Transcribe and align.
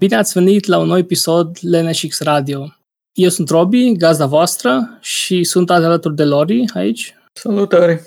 Bine 0.00 0.16
ați 0.16 0.32
venit 0.32 0.66
la 0.66 0.78
un 0.78 0.86
nou 0.86 0.96
episod 0.96 1.58
LNSX 1.60 2.20
Radio. 2.20 2.74
Eu 3.12 3.28
sunt 3.28 3.48
Robi, 3.48 3.96
gazda 3.96 4.26
voastră, 4.26 4.98
și 5.00 5.44
sunt 5.44 5.70
azi 5.70 5.84
alături 5.84 6.14
de 6.14 6.24
Lori 6.24 6.64
aici. 6.74 7.14
Salutare! 7.32 8.06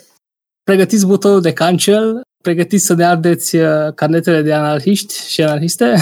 Pregătiți 0.64 1.06
butonul 1.06 1.42
de 1.42 1.54
cancel, 1.54 2.22
pregătiți 2.44 2.86
să 2.86 2.94
ne 2.94 3.06
ardeți 3.06 3.56
uh, 3.56 3.94
carnetele 3.96 4.42
de 4.42 4.54
anarhiști 4.54 5.30
și 5.30 5.44
anarhiste, 5.44 5.94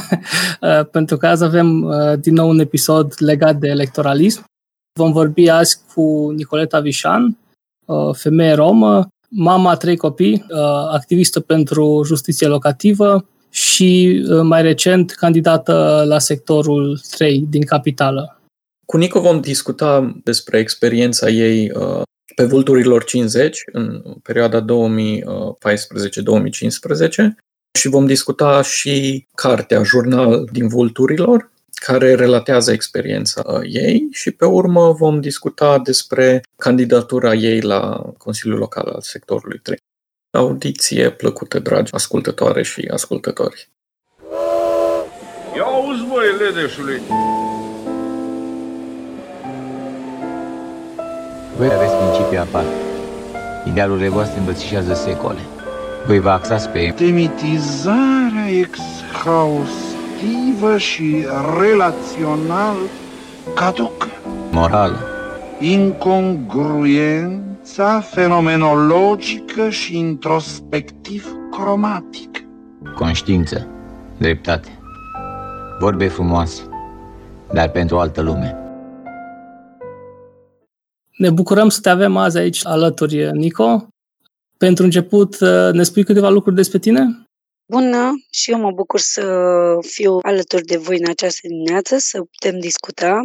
uh, 0.62 0.86
pentru 0.92 1.18
că 1.18 1.28
azi 1.28 1.44
avem 1.44 1.84
uh, 1.84 2.20
din 2.20 2.34
nou 2.34 2.50
un 2.50 2.60
episod 2.60 3.14
legat 3.18 3.56
de 3.56 3.68
electoralism. 3.68 4.44
Vom 5.00 5.12
vorbi 5.12 5.50
azi 5.50 5.80
cu 5.94 6.32
Nicoleta 6.36 6.80
Vișan, 6.80 7.38
femeie 8.12 8.54
romă, 8.54 9.08
mama 9.30 9.72
a 9.72 9.76
trei 9.76 9.98
copii, 9.98 10.46
activistă 10.92 11.40
pentru 11.40 12.02
justiție 12.06 12.48
locativă, 12.48 13.26
și 13.52 14.24
uh, 14.30 14.42
mai 14.42 14.62
recent 14.62 15.12
candidată 15.12 16.04
la 16.08 16.20
sectorul 16.20 17.02
3 17.12 17.46
din 17.50 17.66
capitală. 17.66 18.42
Cu 18.86 18.98
Nico 18.98 19.20
vom 19.20 19.42
discuta 19.42 20.20
despre 20.24 20.60
experiența 20.60 21.30
ei 21.30 21.72
uh, 21.72 22.02
pe 22.36 22.44
Vulturilor 22.44 23.04
50 23.04 23.62
în 23.72 24.02
perioada 24.24 24.66
2014-2015 24.66 24.66
și 27.80 27.88
vom 27.88 28.06
discuta 28.06 28.62
și 28.62 29.26
cartea 29.36 29.84
Jurnal 29.84 30.48
din 30.52 30.68
Vulturilor, 30.68 31.52
care 31.86 32.16
relatează 32.16 32.72
experiența 32.72 33.44
uh, 33.46 33.60
ei 33.64 34.08
și 34.12 34.32
pe 34.32 34.46
urmă 34.46 34.92
vom 34.92 35.20
discuta 35.20 35.80
despre 35.80 36.42
candidatura 36.56 37.34
ei 37.34 37.62
la 37.62 38.12
Consiliul 38.18 38.58
Local 38.60 38.88
al 38.88 39.02
sectorului 39.02 39.60
3. 39.64 39.78
Audiție 40.34 41.10
plăcută, 41.10 41.60
dragi 41.60 41.94
ascultătoare 41.94 42.64
și 42.64 42.90
ascultători. 42.94 43.70
Ia 45.56 45.64
auzi, 45.64 46.06
băi, 46.10 46.26
ledeșului! 46.40 47.02
Voi 51.58 51.72
aveți 51.74 51.94
principii 51.94 52.38
aparte. 52.38 52.74
Idealurile 53.66 54.08
voastre 54.08 54.40
îmbrățișează 54.40 54.94
secole. 54.94 55.40
Voi 56.06 56.20
vă 56.20 56.30
axați 56.30 56.70
pe... 56.70 56.94
Temitizarea 56.96 58.50
exhaustivă 58.50 59.68
și 60.78 61.26
relațional 61.60 62.78
caducă. 63.56 64.08
Morală. 64.52 65.00
Incongruent 65.60 67.51
viața 67.76 68.02
fenomenologică 68.02 69.70
și 69.70 69.98
introspectiv 69.98 71.28
cromatic. 71.52 72.46
Conștiință, 72.96 73.68
dreptate, 74.18 74.80
vorbe 75.80 76.08
frumoase, 76.08 76.62
dar 77.54 77.72
pentru 77.72 77.96
o 77.96 78.00
altă 78.00 78.22
lume. 78.22 78.58
Ne 81.18 81.30
bucurăm 81.30 81.70
să 81.70 81.80
te 81.82 81.90
avem 81.90 82.18
azi 82.18 82.38
aici 82.38 82.66
alături, 82.66 83.32
Nico. 83.32 83.88
Pentru 84.58 84.84
început, 84.84 85.40
ne 85.72 85.84
spui 85.84 86.04
câteva 86.04 86.30
lucruri 86.30 86.56
despre 86.56 86.80
tine? 86.80 87.24
Bună, 87.72 88.12
și 88.32 88.52
eu 88.52 88.60
mă 88.60 88.72
bucur 88.72 89.00
să 89.00 89.24
fiu 89.82 90.18
alături 90.22 90.66
de 90.66 90.78
voi 90.78 90.98
în 90.98 91.10
această 91.10 91.48
dimineață, 91.48 91.96
să 91.98 92.22
putem 92.22 92.60
discuta 92.60 93.20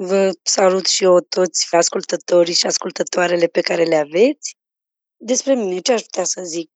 Vă 0.00 0.30
salut 0.42 0.86
și 0.86 1.04
eu 1.04 1.20
toți 1.20 1.76
ascultătorii 1.76 2.54
și 2.54 2.66
ascultătoarele 2.66 3.46
pe 3.46 3.60
care 3.60 3.84
le 3.84 3.96
aveți. 3.96 4.56
Despre 5.16 5.54
mine, 5.54 5.78
ce 5.78 5.92
aș 5.92 6.00
putea 6.00 6.24
să 6.24 6.42
zic? 6.44 6.70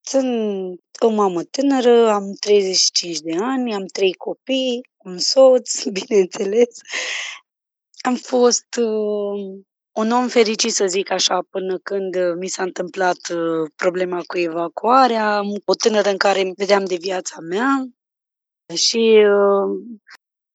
Sunt 0.00 0.80
o 1.00 1.08
mamă 1.08 1.42
tânără, 1.42 2.10
am 2.10 2.32
35 2.40 3.18
de 3.18 3.36
ani, 3.40 3.74
am 3.74 3.86
trei 3.86 4.12
copii, 4.12 4.80
un 4.96 5.18
soț, 5.18 5.84
bineînțeles. 5.98 6.78
Am 8.00 8.14
fost 8.14 8.76
uh, 8.80 9.60
un 9.92 10.10
om 10.10 10.28
fericit, 10.28 10.72
să 10.72 10.86
zic 10.86 11.10
așa, 11.10 11.46
până 11.50 11.78
când 11.78 12.16
mi 12.38 12.48
s-a 12.48 12.62
întâmplat 12.62 13.28
uh, 13.30 13.70
problema 13.76 14.22
cu 14.26 14.38
evacuarea, 14.38 15.40
o 15.64 15.74
tânără 15.74 16.10
în 16.10 16.16
care 16.16 16.52
vedeam 16.56 16.84
de 16.84 16.96
viața 16.96 17.36
mea 17.40 17.86
și 18.74 19.24
uh, 19.24 19.98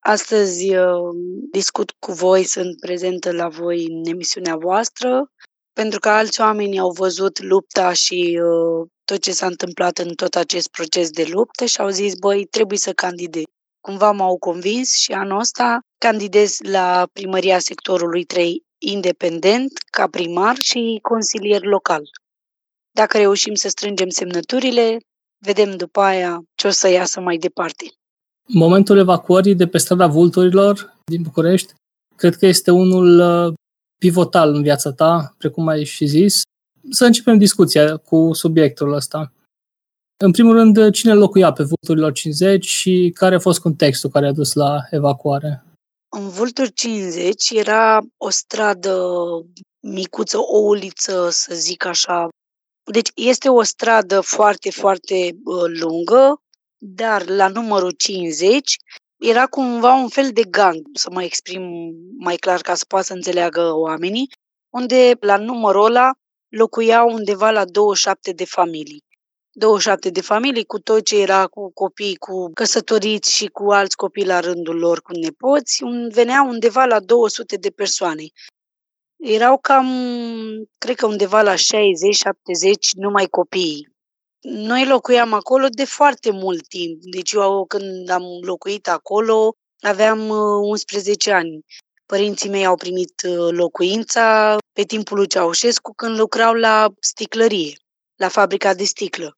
Astăzi 0.03 0.75
uh, 0.75 1.15
discut 1.51 1.91
cu 1.99 2.11
voi, 2.11 2.43
sunt 2.43 2.79
prezentă 2.79 3.31
la 3.31 3.47
voi 3.47 3.85
în 3.85 4.05
emisiunea 4.05 4.55
voastră, 4.55 5.31
pentru 5.73 5.99
că 5.99 6.09
alți 6.09 6.41
oameni 6.41 6.79
au 6.79 6.91
văzut 6.91 7.41
lupta 7.41 7.93
și 7.93 8.39
uh, 8.43 8.87
tot 9.05 9.21
ce 9.21 9.31
s-a 9.31 9.45
întâmplat 9.45 9.97
în 9.97 10.13
tot 10.13 10.35
acest 10.35 10.67
proces 10.67 11.09
de 11.09 11.27
luptă 11.29 11.65
și 11.65 11.81
au 11.81 11.89
zis, 11.89 12.15
băi, 12.15 12.45
trebuie 12.45 12.77
să 12.77 12.93
candidez. 12.93 13.43
Cumva 13.81 14.11
m-au 14.11 14.37
convins 14.37 14.95
și 14.95 15.11
anul 15.11 15.39
ăsta 15.39 15.79
candidez 15.97 16.57
la 16.59 17.07
primăria 17.13 17.59
sectorului 17.59 18.23
3 18.23 18.63
independent, 18.77 19.71
ca 19.77 20.07
primar 20.07 20.55
și 20.55 20.99
consilier 21.01 21.61
local. 21.63 22.03
Dacă 22.91 23.17
reușim 23.17 23.53
să 23.53 23.69
strângem 23.69 24.09
semnăturile, 24.09 24.97
vedem 25.45 25.77
după 25.77 26.01
aia 26.01 26.43
ce 26.55 26.67
o 26.67 26.69
să 26.69 26.87
iasă 26.87 27.19
mai 27.19 27.37
departe 27.37 27.85
momentul 28.53 28.97
evacuării 28.97 29.55
de 29.55 29.67
pe 29.67 29.77
strada 29.77 30.07
Vulturilor 30.07 30.97
din 31.05 31.21
București, 31.21 31.73
cred 32.15 32.35
că 32.35 32.45
este 32.45 32.71
unul 32.71 33.19
uh, 33.19 33.53
pivotal 33.97 34.53
în 34.53 34.61
viața 34.61 34.91
ta, 34.91 35.35
precum 35.37 35.67
ai 35.67 35.83
și 35.83 36.05
zis. 36.05 36.41
Să 36.89 37.05
începem 37.05 37.37
discuția 37.37 37.97
cu 37.97 38.29
subiectul 38.33 38.93
ăsta. 38.93 39.33
În 40.23 40.31
primul 40.31 40.53
rând, 40.53 40.91
cine 40.91 41.13
locuia 41.13 41.51
pe 41.51 41.63
Vulturilor 41.63 42.11
50 42.11 42.65
și 42.65 43.11
care 43.13 43.35
a 43.35 43.39
fost 43.39 43.59
contextul 43.59 44.09
care 44.09 44.27
a 44.27 44.31
dus 44.31 44.53
la 44.53 44.79
evacuare? 44.89 45.63
În 46.09 46.29
Vulturi 46.29 46.73
50 46.73 47.49
era 47.49 47.99
o 48.17 48.29
stradă 48.29 48.97
micuță, 49.79 50.37
o 50.37 50.57
uliță, 50.57 51.29
să 51.31 51.53
zic 51.55 51.85
așa. 51.85 52.27
Deci 52.91 53.09
este 53.15 53.49
o 53.49 53.63
stradă 53.63 54.21
foarte, 54.21 54.71
foarte 54.71 55.37
uh, 55.43 55.63
lungă, 55.79 56.41
dar 56.83 57.29
la 57.29 57.47
numărul 57.47 57.91
50 57.91 58.75
era 59.17 59.47
cumva 59.47 59.93
un 59.93 60.09
fel 60.09 60.31
de 60.31 60.43
gang, 60.43 60.81
să 60.93 61.09
mă 61.11 61.23
exprim 61.23 61.93
mai 62.17 62.35
clar 62.35 62.61
ca 62.61 62.75
să 62.75 62.85
poată 62.87 63.05
să 63.05 63.13
înțeleagă 63.13 63.73
oamenii, 63.73 64.29
unde 64.69 65.17
la 65.19 65.37
numărul 65.37 65.85
ăla 65.85 66.11
locuiau 66.49 67.09
undeva 67.09 67.51
la 67.51 67.65
27 67.65 68.31
de 68.31 68.45
familii. 68.45 69.03
27 69.51 70.09
de 70.09 70.21
familii 70.21 70.65
cu 70.65 70.79
tot 70.79 71.05
ce 71.05 71.21
era 71.21 71.47
cu 71.47 71.71
copii, 71.73 72.15
cu 72.15 72.51
căsătoriți 72.53 73.35
și 73.35 73.45
cu 73.45 73.71
alți 73.71 73.95
copii 73.95 74.25
la 74.25 74.39
rândul 74.39 74.77
lor, 74.77 75.01
cu 75.01 75.11
nepoți, 75.11 75.83
veneau 76.11 76.47
undeva 76.47 76.85
la 76.85 76.99
200 76.99 77.55
de 77.55 77.69
persoane. 77.69 78.23
Erau 79.17 79.57
cam, 79.57 79.87
cred 80.77 80.95
că 80.95 81.05
undeva 81.05 81.41
la 81.41 81.53
60-70 81.53 81.57
numai 82.95 83.25
copiii. 83.25 83.90
Noi 84.43 84.85
locuiam 84.85 85.33
acolo 85.33 85.67
de 85.69 85.85
foarte 85.85 86.31
mult 86.31 86.67
timp. 86.67 87.01
Deci 87.01 87.31
eu 87.31 87.65
când 87.65 88.09
am 88.09 88.23
locuit 88.41 88.87
acolo 88.87 89.53
aveam 89.79 90.29
11 90.29 91.29
uh, 91.29 91.35
ani. 91.35 91.65
Părinții 92.05 92.49
mei 92.49 92.65
au 92.65 92.75
primit 92.75 93.21
uh, 93.27 93.47
locuința 93.51 94.57
pe 94.73 94.83
timpul 94.83 95.17
lui 95.17 95.27
Ceaușescu 95.27 95.93
când 95.93 96.17
lucrau 96.17 96.53
la 96.53 96.89
sticlărie, 96.99 97.75
la 98.15 98.27
fabrica 98.27 98.73
de 98.73 98.83
sticlă. 98.83 99.35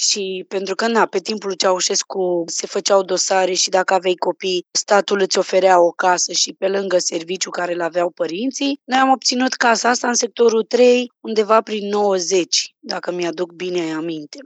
Și 0.00 0.44
pentru 0.48 0.74
că, 0.74 0.86
na, 0.86 1.06
pe 1.06 1.18
timpul 1.18 1.48
lui 1.48 1.56
Ceaușescu 1.56 2.44
se 2.46 2.66
făceau 2.66 3.02
dosare 3.02 3.52
și 3.52 3.68
dacă 3.68 3.94
aveai 3.94 4.14
copii, 4.14 4.66
statul 4.70 5.20
îți 5.20 5.38
oferea 5.38 5.80
o 5.80 5.90
casă 5.90 6.32
și 6.32 6.52
pe 6.52 6.68
lângă 6.68 6.98
serviciu 6.98 7.50
care 7.50 7.72
îl 7.72 7.80
aveau 7.80 8.10
părinții, 8.10 8.80
noi 8.84 8.98
am 8.98 9.10
obținut 9.10 9.52
casa 9.52 9.88
asta 9.88 10.08
în 10.08 10.14
sectorul 10.14 10.64
3 10.64 11.12
undeva 11.20 11.60
prin 11.60 11.88
90, 11.88 12.74
dacă 12.78 13.12
mi-aduc 13.12 13.52
bine 13.52 13.92
aminte. 13.92 14.38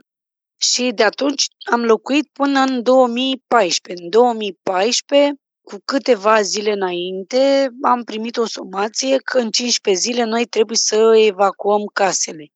Și 0.56 0.90
de 0.94 1.02
atunci 1.02 1.46
am 1.70 1.84
locuit 1.84 2.28
până 2.32 2.60
în 2.60 2.82
2014. 2.82 4.04
În 4.04 4.10
2014 4.10 5.34
cu 5.62 5.76
câteva 5.84 6.42
zile 6.42 6.72
înainte 6.72 7.70
am 7.82 8.04
primit 8.04 8.36
o 8.36 8.46
somație 8.46 9.16
că 9.16 9.38
în 9.38 9.50
15 9.50 10.02
zile 10.02 10.24
noi 10.24 10.46
trebuie 10.46 10.76
să 10.76 11.14
evacuăm 11.26 11.84
casele. 11.92 12.46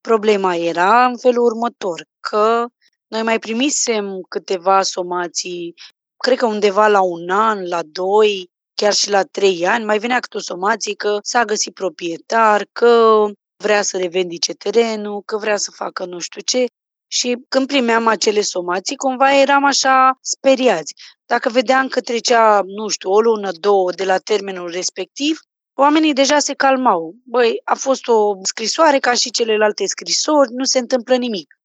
Problema 0.00 0.54
era 0.54 1.04
în 1.06 1.18
felul 1.18 1.44
următor, 1.44 2.08
că 2.20 2.66
noi 3.06 3.22
mai 3.22 3.38
primisem 3.38 4.20
câteva 4.28 4.82
somații, 4.82 5.74
cred 6.16 6.38
că 6.38 6.46
undeva 6.46 6.88
la 6.88 7.00
un 7.00 7.30
an, 7.30 7.68
la 7.68 7.80
doi, 7.82 8.50
chiar 8.74 8.92
și 8.92 9.10
la 9.10 9.22
trei 9.22 9.66
ani, 9.66 9.84
mai 9.84 9.98
venea 9.98 10.20
câte 10.20 10.36
o 10.36 10.40
somație 10.40 10.94
că 10.94 11.18
s-a 11.22 11.44
găsit 11.44 11.74
proprietar, 11.74 12.66
că 12.72 13.24
vrea 13.56 13.82
să 13.82 13.96
revendice 13.96 14.52
terenul, 14.52 15.22
că 15.22 15.36
vrea 15.36 15.56
să 15.56 15.70
facă 15.70 16.04
nu 16.04 16.18
știu 16.18 16.40
ce. 16.40 16.64
Și 17.12 17.36
când 17.48 17.66
primeam 17.66 18.06
acele 18.06 18.40
somații, 18.40 18.96
cumva 18.96 19.40
eram 19.40 19.64
așa 19.64 20.18
speriați. 20.20 20.94
Dacă 21.26 21.48
vedeam 21.48 21.88
că 21.88 22.00
trecea, 22.00 22.60
nu 22.64 22.88
știu, 22.88 23.10
o 23.10 23.20
lună, 23.20 23.50
două 23.52 23.92
de 23.92 24.04
la 24.04 24.18
termenul 24.18 24.70
respectiv, 24.70 25.40
oamenii 25.74 26.12
deja 26.12 26.38
se 26.38 26.54
calmau. 26.54 27.14
Băi, 27.24 27.60
a 27.64 27.74
fost 27.74 28.08
o 28.08 28.34
scrisoare 28.42 28.98
ca 28.98 29.14
și 29.14 29.30
celelalte 29.30 29.86
scrisori, 29.86 30.52
nu 30.52 30.64
se 30.64 30.78
întâmplă 30.78 31.16
nimic. 31.16 31.59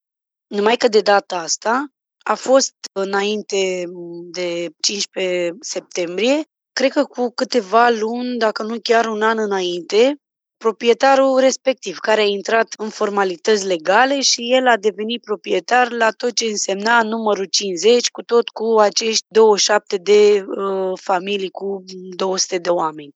Numai 0.48 0.78
că 0.78 0.88
de 0.88 1.02
data 1.02 1.38
asta 1.38 1.88
a 2.24 2.36
fost 2.36 2.74
înainte 2.94 3.84
de 4.32 4.70
15 4.80 5.56
septembrie, 5.60 6.44
cred 6.74 6.92
că 6.92 7.04
cu 7.04 7.32
câteva 7.32 7.90
luni, 7.90 8.38
dacă 8.38 8.64
nu 8.64 8.80
chiar 8.80 9.06
un 9.06 9.22
an 9.22 9.38
înainte, 9.38 10.16
proprietarul 10.58 11.40
respectiv, 11.40 11.98
care 11.98 12.22
a 12.22 12.26
intrat 12.26 12.68
în 12.78 12.90
formalități 12.90 13.66
legale 13.66 14.22
și 14.22 14.54
el 14.54 14.68
a 14.68 14.78
devenit 14.78 15.22
proprietar 15.22 15.92
la 15.92 16.10
tot 16.10 16.34
ce 16.36 16.46
însemna 16.46 17.04
numărul 17.04 17.46
50, 17.46 18.10
cu 18.10 18.22
tot 18.22 18.50
cu 18.50 18.80
acești 18.80 19.26
27 19.28 19.98
de 19.98 20.46
uh, 20.48 21.00
familii 21.02 21.50
cu 21.50 21.84
200 22.16 22.58
de 22.58 22.70
oameni. 22.70 23.16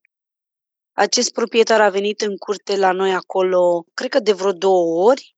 Acest 0.94 1.32
proprietar 1.32 1.82
a 1.82 1.90
venit 1.90 2.22
în 2.22 2.38
curte 2.38 2.78
la 2.78 2.92
noi 2.92 3.14
acolo, 3.14 3.86
cred 3.94 4.10
că 4.10 4.20
de 4.20 4.34
vreo 4.34 4.52
două 4.52 5.10
ori, 5.10 5.36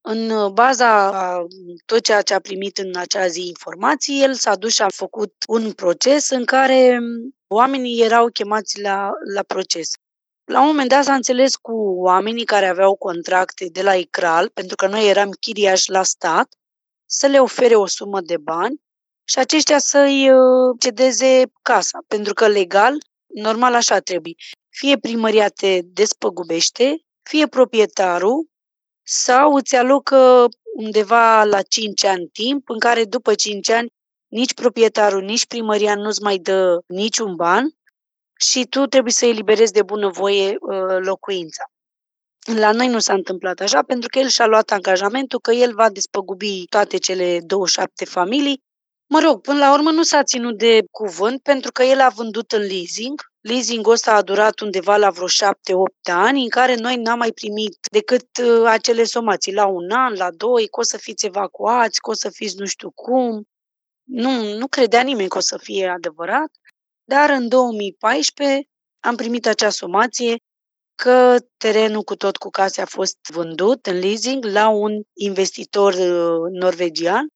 în 0.00 0.52
baza 0.52 1.06
a 1.06 1.46
tot 1.84 2.00
ceea 2.00 2.22
ce 2.22 2.34
a 2.34 2.40
primit 2.40 2.78
în 2.78 2.96
acea 2.96 3.26
zi 3.26 3.46
informații, 3.46 4.22
el 4.22 4.34
s-a 4.34 4.56
dus 4.56 4.72
și 4.72 4.82
a 4.82 4.88
făcut 4.94 5.34
un 5.48 5.72
proces 5.72 6.30
în 6.30 6.44
care 6.44 6.98
oamenii 7.46 8.02
erau 8.02 8.28
chemați 8.28 8.80
la, 8.80 9.10
la 9.34 9.42
proces. 9.42 9.90
La 10.44 10.60
un 10.60 10.66
moment 10.66 10.88
dat 10.88 11.04
s-a 11.04 11.14
înțeles 11.14 11.56
cu 11.56 11.72
oamenii 11.96 12.44
care 12.44 12.66
aveau 12.66 12.96
contracte 12.96 13.68
de 13.72 13.82
la 13.82 13.94
ICRAL, 13.94 14.48
pentru 14.48 14.76
că 14.76 14.86
noi 14.86 15.08
eram 15.08 15.30
chiriași 15.30 15.90
la 15.90 16.02
stat, 16.02 16.48
să 17.06 17.26
le 17.26 17.40
ofere 17.40 17.74
o 17.74 17.86
sumă 17.86 18.20
de 18.20 18.36
bani 18.36 18.80
și 19.24 19.38
aceștia 19.38 19.78
să-i 19.78 20.30
uh, 20.30 20.76
cedeze 20.78 21.42
casa, 21.62 21.98
pentru 22.06 22.32
că 22.32 22.46
legal, 22.46 22.94
normal 23.26 23.74
așa 23.74 23.98
trebuie. 23.98 24.34
Fie 24.68 24.98
primăria 24.98 25.48
te 25.48 25.80
despăgubește, 25.82 26.96
fie 27.22 27.46
proprietarul 27.46 28.47
sau 29.10 29.54
îți 29.54 29.76
alocă 29.76 30.48
undeva 30.76 31.44
la 31.44 31.62
5 31.62 32.04
ani 32.04 32.26
timp 32.26 32.68
în 32.68 32.78
care 32.78 33.04
după 33.04 33.34
5 33.34 33.70
ani 33.70 33.88
nici 34.28 34.54
proprietarul, 34.54 35.22
nici 35.22 35.46
primăria 35.46 35.94
nu-ți 35.94 36.22
mai 36.22 36.38
dă 36.38 36.78
niciun 36.86 37.34
ban 37.34 37.70
și 38.38 38.66
tu 38.66 38.86
trebuie 38.86 39.12
să 39.12 39.26
eliberezi 39.26 39.72
de 39.72 39.82
bunăvoie 39.82 40.56
uh, 40.60 40.96
locuința. 40.98 41.62
La 42.56 42.72
noi 42.72 42.88
nu 42.88 42.98
s-a 42.98 43.12
întâmplat 43.12 43.60
așa, 43.60 43.82
pentru 43.82 44.08
că 44.08 44.18
el 44.18 44.28
și-a 44.28 44.46
luat 44.46 44.70
angajamentul 44.70 45.40
că 45.40 45.52
el 45.52 45.74
va 45.74 45.90
despăgubi 45.90 46.66
toate 46.66 46.96
cele 46.96 47.40
27 47.40 48.04
familii. 48.04 48.62
Mă 49.06 49.20
rog, 49.20 49.40
până 49.40 49.58
la 49.58 49.72
urmă 49.72 49.90
nu 49.90 50.02
s-a 50.02 50.22
ținut 50.22 50.58
de 50.58 50.80
cuvânt, 50.90 51.42
pentru 51.42 51.72
că 51.72 51.82
el 51.82 52.00
a 52.00 52.08
vândut 52.08 52.52
în 52.52 52.60
leasing. 52.60 53.20
Leasingul 53.48 53.92
ăsta 53.92 54.14
a 54.14 54.22
durat 54.22 54.60
undeva 54.60 54.96
la 54.96 55.10
vreo 55.10 55.26
7-8 55.26 55.30
ani, 56.02 56.42
în 56.42 56.48
care 56.48 56.74
noi 56.74 56.96
n-am 56.96 57.18
mai 57.18 57.32
primit 57.32 57.78
decât 57.90 58.26
uh, 58.42 58.64
acele 58.66 59.04
somații, 59.04 59.52
la 59.54 59.66
un 59.66 59.90
an, 59.90 60.14
la 60.14 60.30
doi, 60.30 60.68
că 60.68 60.80
o 60.80 60.82
să 60.82 60.96
fiți 60.96 61.26
evacuați, 61.26 62.00
că 62.00 62.10
o 62.10 62.12
să 62.12 62.30
fiți 62.30 62.56
nu 62.58 62.66
știu 62.66 62.90
cum. 62.90 63.44
Nu, 64.04 64.56
nu 64.56 64.66
credea 64.66 65.02
nimeni 65.02 65.28
că 65.28 65.38
o 65.38 65.40
să 65.40 65.58
fie 65.58 65.88
adevărat. 65.88 66.50
Dar 67.04 67.30
în 67.30 67.48
2014 67.48 68.62
am 69.00 69.16
primit 69.16 69.46
acea 69.46 69.70
somație 69.70 70.36
că 70.94 71.36
terenul 71.56 72.02
cu 72.02 72.16
tot 72.16 72.36
cu 72.36 72.50
case 72.50 72.80
a 72.80 72.86
fost 72.86 73.16
vândut 73.32 73.86
în 73.86 73.98
leasing 73.98 74.44
la 74.44 74.68
un 74.68 75.02
investitor 75.12 75.94
uh, 75.94 76.50
norvegian 76.50 77.28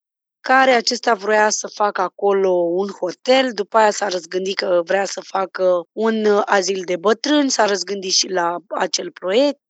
care 0.42 0.70
acesta 0.70 1.14
vrea 1.14 1.50
să 1.50 1.66
facă 1.66 2.00
acolo 2.00 2.50
un 2.50 2.88
hotel, 2.88 3.52
după 3.52 3.76
aia 3.76 3.90
s-a 3.90 4.08
răzgândit 4.08 4.56
că 4.56 4.82
vrea 4.84 5.04
să 5.04 5.20
facă 5.24 5.82
un 5.92 6.24
uh, 6.24 6.42
azil 6.44 6.82
de 6.84 6.96
bătrâni, 6.96 7.50
s-a 7.50 7.64
răzgândit 7.64 8.12
și 8.12 8.28
la 8.28 8.56
acel 8.68 9.10
proiect. 9.10 9.60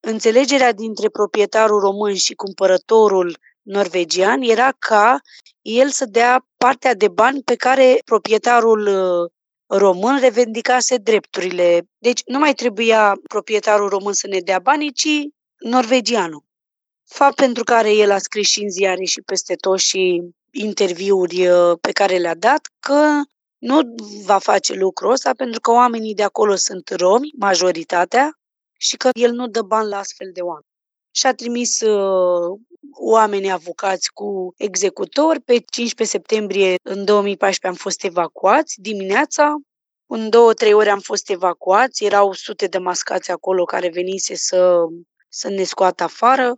Înțelegerea 0.00 0.72
dintre 0.72 1.08
proprietarul 1.08 1.80
român 1.80 2.14
și 2.14 2.34
cumpărătorul 2.34 3.38
norvegian 3.62 4.42
era 4.42 4.72
ca 4.78 5.20
el 5.62 5.88
să 5.88 6.04
dea 6.04 6.46
partea 6.56 6.94
de 6.94 7.08
bani 7.08 7.42
pe 7.42 7.54
care 7.54 7.98
proprietarul 8.04 8.86
uh, 8.86 9.30
român 9.78 10.18
revendicase 10.18 10.96
drepturile. 10.96 11.86
Deci 11.98 12.22
nu 12.26 12.38
mai 12.38 12.54
trebuia 12.54 13.14
proprietarul 13.28 13.88
român 13.88 14.12
să 14.12 14.26
ne 14.26 14.38
dea 14.38 14.58
banii, 14.58 14.92
ci 14.92 15.08
norvegianul. 15.58 16.44
Fapt 17.08 17.34
pentru 17.34 17.64
care 17.64 17.92
el 17.92 18.10
a 18.10 18.18
scris 18.18 18.48
și 18.48 18.62
în 18.62 18.70
ziare 18.70 19.04
și 19.04 19.20
peste 19.20 19.54
tot 19.54 19.78
și 19.78 20.22
interviuri 20.50 21.46
uh, 21.46 21.78
pe 21.80 21.92
care 21.92 22.16
le-a 22.16 22.34
dat 22.34 22.68
că 22.80 23.22
nu 23.58 23.80
va 24.24 24.38
face 24.38 24.74
lucrul 24.74 25.10
ăsta 25.10 25.30
pentru 25.36 25.60
că 25.60 25.70
oamenii 25.70 26.14
de 26.14 26.22
acolo 26.22 26.54
sunt 26.54 26.88
romi, 26.88 27.30
majoritatea, 27.38 28.30
și 28.78 28.96
că 28.96 29.08
el 29.12 29.32
nu 29.32 29.46
dă 29.48 29.62
bani 29.62 29.88
la 29.88 29.98
astfel 29.98 30.30
de 30.32 30.40
oameni. 30.40 30.72
Și 31.10 31.26
a 31.26 31.34
trimis 31.34 31.80
uh, 31.80 32.58
oameni 33.00 33.52
avocați 33.52 34.12
cu 34.12 34.54
executori. 34.56 35.40
Pe 35.40 35.58
15 35.58 36.16
septembrie 36.16 36.74
în 36.82 37.04
2014 37.04 37.66
am 37.66 37.74
fost 37.74 38.04
evacuați 38.04 38.80
dimineața. 38.80 39.54
În 40.06 40.30
două, 40.30 40.54
trei 40.54 40.72
ore 40.72 40.90
am 40.90 41.00
fost 41.00 41.30
evacuați. 41.30 42.04
Erau 42.04 42.32
sute 42.32 42.66
de 42.66 42.78
mascați 42.78 43.30
acolo 43.30 43.64
care 43.64 43.88
venise 43.88 44.34
să, 44.34 44.76
să 45.28 45.48
ne 45.48 45.62
scoată 45.62 46.02
afară. 46.02 46.54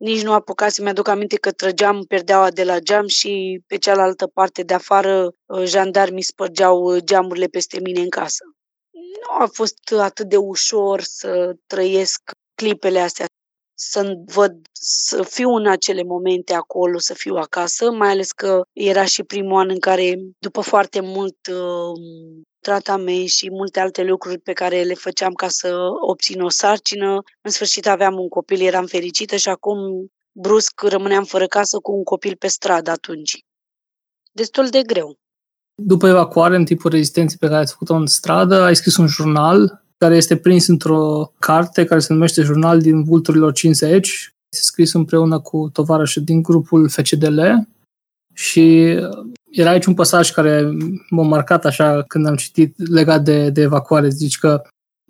Nici 0.00 0.22
nu 0.22 0.32
apucasem, 0.32 0.84
mi-aduc 0.84 1.08
aminte 1.08 1.36
că 1.36 1.50
trăgeam 1.50 2.04
perdeaua 2.04 2.50
de 2.50 2.64
la 2.64 2.78
geam 2.78 3.06
și 3.06 3.62
pe 3.66 3.76
cealaltă 3.76 4.26
parte 4.26 4.62
de 4.62 4.74
afară 4.74 5.32
uh, 5.46 5.64
jandarmii 5.64 6.22
spărgeau 6.22 6.82
uh, 6.82 7.02
geamurile 7.04 7.46
peste 7.46 7.80
mine 7.80 8.00
în 8.00 8.08
casă. 8.08 8.44
Nu 8.92 9.44
a 9.44 9.46
fost 9.52 9.92
atât 9.98 10.28
de 10.28 10.36
ușor 10.36 11.00
să 11.00 11.54
trăiesc 11.66 12.20
clipele 12.54 12.98
astea 12.98 13.26
să 13.74 14.14
văd, 14.24 14.56
să 14.72 15.22
fiu 15.22 15.50
în 15.50 15.66
acele 15.66 16.02
momente 16.02 16.54
acolo, 16.54 16.98
să 16.98 17.14
fiu 17.14 17.34
acasă, 17.34 17.90
mai 17.90 18.08
ales 18.08 18.32
că 18.32 18.60
era 18.72 19.04
și 19.04 19.22
primul 19.22 19.60
an 19.60 19.68
în 19.68 19.78
care, 19.78 20.14
după 20.38 20.60
foarte 20.60 21.00
mult 21.00 21.46
uh, 21.46 22.00
tratament 22.60 23.28
și 23.28 23.50
multe 23.50 23.80
alte 23.80 24.02
lucruri 24.02 24.38
pe 24.38 24.52
care 24.52 24.82
le 24.82 24.94
făceam 24.94 25.32
ca 25.32 25.48
să 25.48 25.76
obțin 26.00 26.40
o 26.40 26.48
sarcină, 26.48 27.22
în 27.40 27.50
sfârșit 27.50 27.86
aveam 27.86 28.18
un 28.18 28.28
copil, 28.28 28.60
eram 28.60 28.86
fericită 28.86 29.36
și 29.36 29.48
acum 29.48 29.78
brusc 30.32 30.82
rămâneam 30.82 31.24
fără 31.24 31.46
casă 31.46 31.78
cu 31.78 31.92
un 31.92 32.02
copil 32.02 32.36
pe 32.38 32.46
stradă 32.46 32.90
atunci. 32.90 33.44
Destul 34.32 34.68
de 34.68 34.82
greu. 34.82 35.18
După 35.74 36.08
evacuare, 36.08 36.56
în 36.56 36.64
timpul 36.64 36.90
rezistenței 36.90 37.38
pe 37.38 37.46
care 37.46 37.58
ați 37.58 37.72
făcut-o 37.72 37.94
în 37.94 38.06
stradă, 38.06 38.62
ai 38.62 38.76
scris 38.76 38.96
un 38.96 39.06
jurnal 39.06 39.84
care 39.96 40.16
este 40.16 40.36
prins 40.36 40.66
într-o 40.66 41.32
carte 41.38 41.84
care 41.84 42.00
se 42.00 42.12
numește 42.12 42.42
Jurnal 42.42 42.80
din 42.80 43.02
Vulturilor 43.04 43.52
50. 43.52 44.08
Este 44.48 44.64
scris 44.64 44.92
împreună 44.92 45.40
cu 45.40 45.70
tovarășul 45.72 46.22
din 46.22 46.42
grupul 46.42 46.88
FCDL 46.88 47.40
și 48.32 48.96
era 49.50 49.70
aici 49.70 49.86
un 49.86 49.94
pasaj 49.94 50.30
care 50.30 50.76
m-a 51.10 51.22
marcat 51.22 51.64
așa 51.64 52.02
când 52.02 52.26
am 52.26 52.36
citit 52.36 52.88
legat 52.90 53.22
de, 53.22 53.50
de 53.50 53.60
evacuare. 53.60 54.08
Zici 54.08 54.38
că 54.38 54.62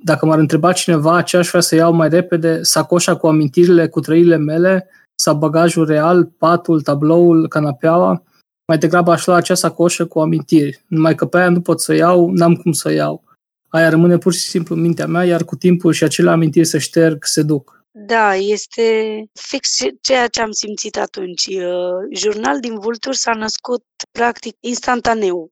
dacă 0.05 0.27
m-ar 0.27 0.39
întreba 0.39 0.73
cineva 0.73 1.23
ce 1.23 1.37
aș 1.37 1.49
vrea 1.49 1.61
să 1.61 1.75
iau 1.75 1.93
mai 1.93 2.09
repede, 2.09 2.63
sacoșa 2.63 3.17
cu 3.17 3.27
amintirile, 3.27 3.89
cu 3.89 4.01
trăile 4.01 4.37
mele, 4.37 4.89
sau 5.23 5.35
bagajul 5.35 5.87
real, 5.87 6.25
patul, 6.25 6.81
tabloul, 6.81 7.49
canapeaua, 7.49 8.23
mai 8.67 8.79
degrabă 8.79 9.11
aș 9.11 9.27
lua 9.27 9.37
acea 9.37 9.55
sacoșă 9.55 10.07
cu 10.07 10.21
amintiri. 10.21 10.85
Numai 10.87 11.15
că 11.15 11.27
pe 11.27 11.39
aia 11.39 11.49
nu 11.49 11.61
pot 11.61 11.81
să 11.81 11.95
iau, 11.95 12.31
n-am 12.31 12.55
cum 12.55 12.73
să 12.73 12.93
iau 12.93 13.29
aia 13.71 13.89
rămâne 13.89 14.19
pur 14.19 14.33
și 14.33 14.49
simplu 14.49 14.75
în 14.75 14.81
mintea 14.81 15.07
mea, 15.07 15.25
iar 15.25 15.45
cu 15.45 15.57
timpul 15.57 15.93
și 15.93 16.05
acele 16.05 16.31
amintiri 16.31 16.67
să 16.67 16.79
șterg 16.79 17.25
se 17.25 17.43
duc. 17.43 17.80
Da, 17.93 18.35
este 18.35 19.25
fix 19.33 19.77
ceea 20.01 20.29
ce 20.29 20.41
am 20.41 20.51
simțit 20.51 20.97
atunci. 20.97 21.47
Uh, 21.47 22.09
jurnal 22.13 22.61
din 22.61 22.79
Vulturi 22.79 23.17
s-a 23.17 23.33
născut 23.33 23.85
practic 24.13 24.57
instantaneu. 24.61 25.51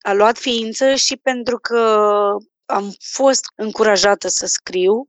A 0.00 0.12
luat 0.12 0.38
ființă 0.38 0.94
și 0.94 1.16
pentru 1.16 1.58
că 1.58 1.78
am 2.64 2.94
fost 2.98 3.40
încurajată 3.56 4.28
să 4.28 4.46
scriu, 4.46 5.08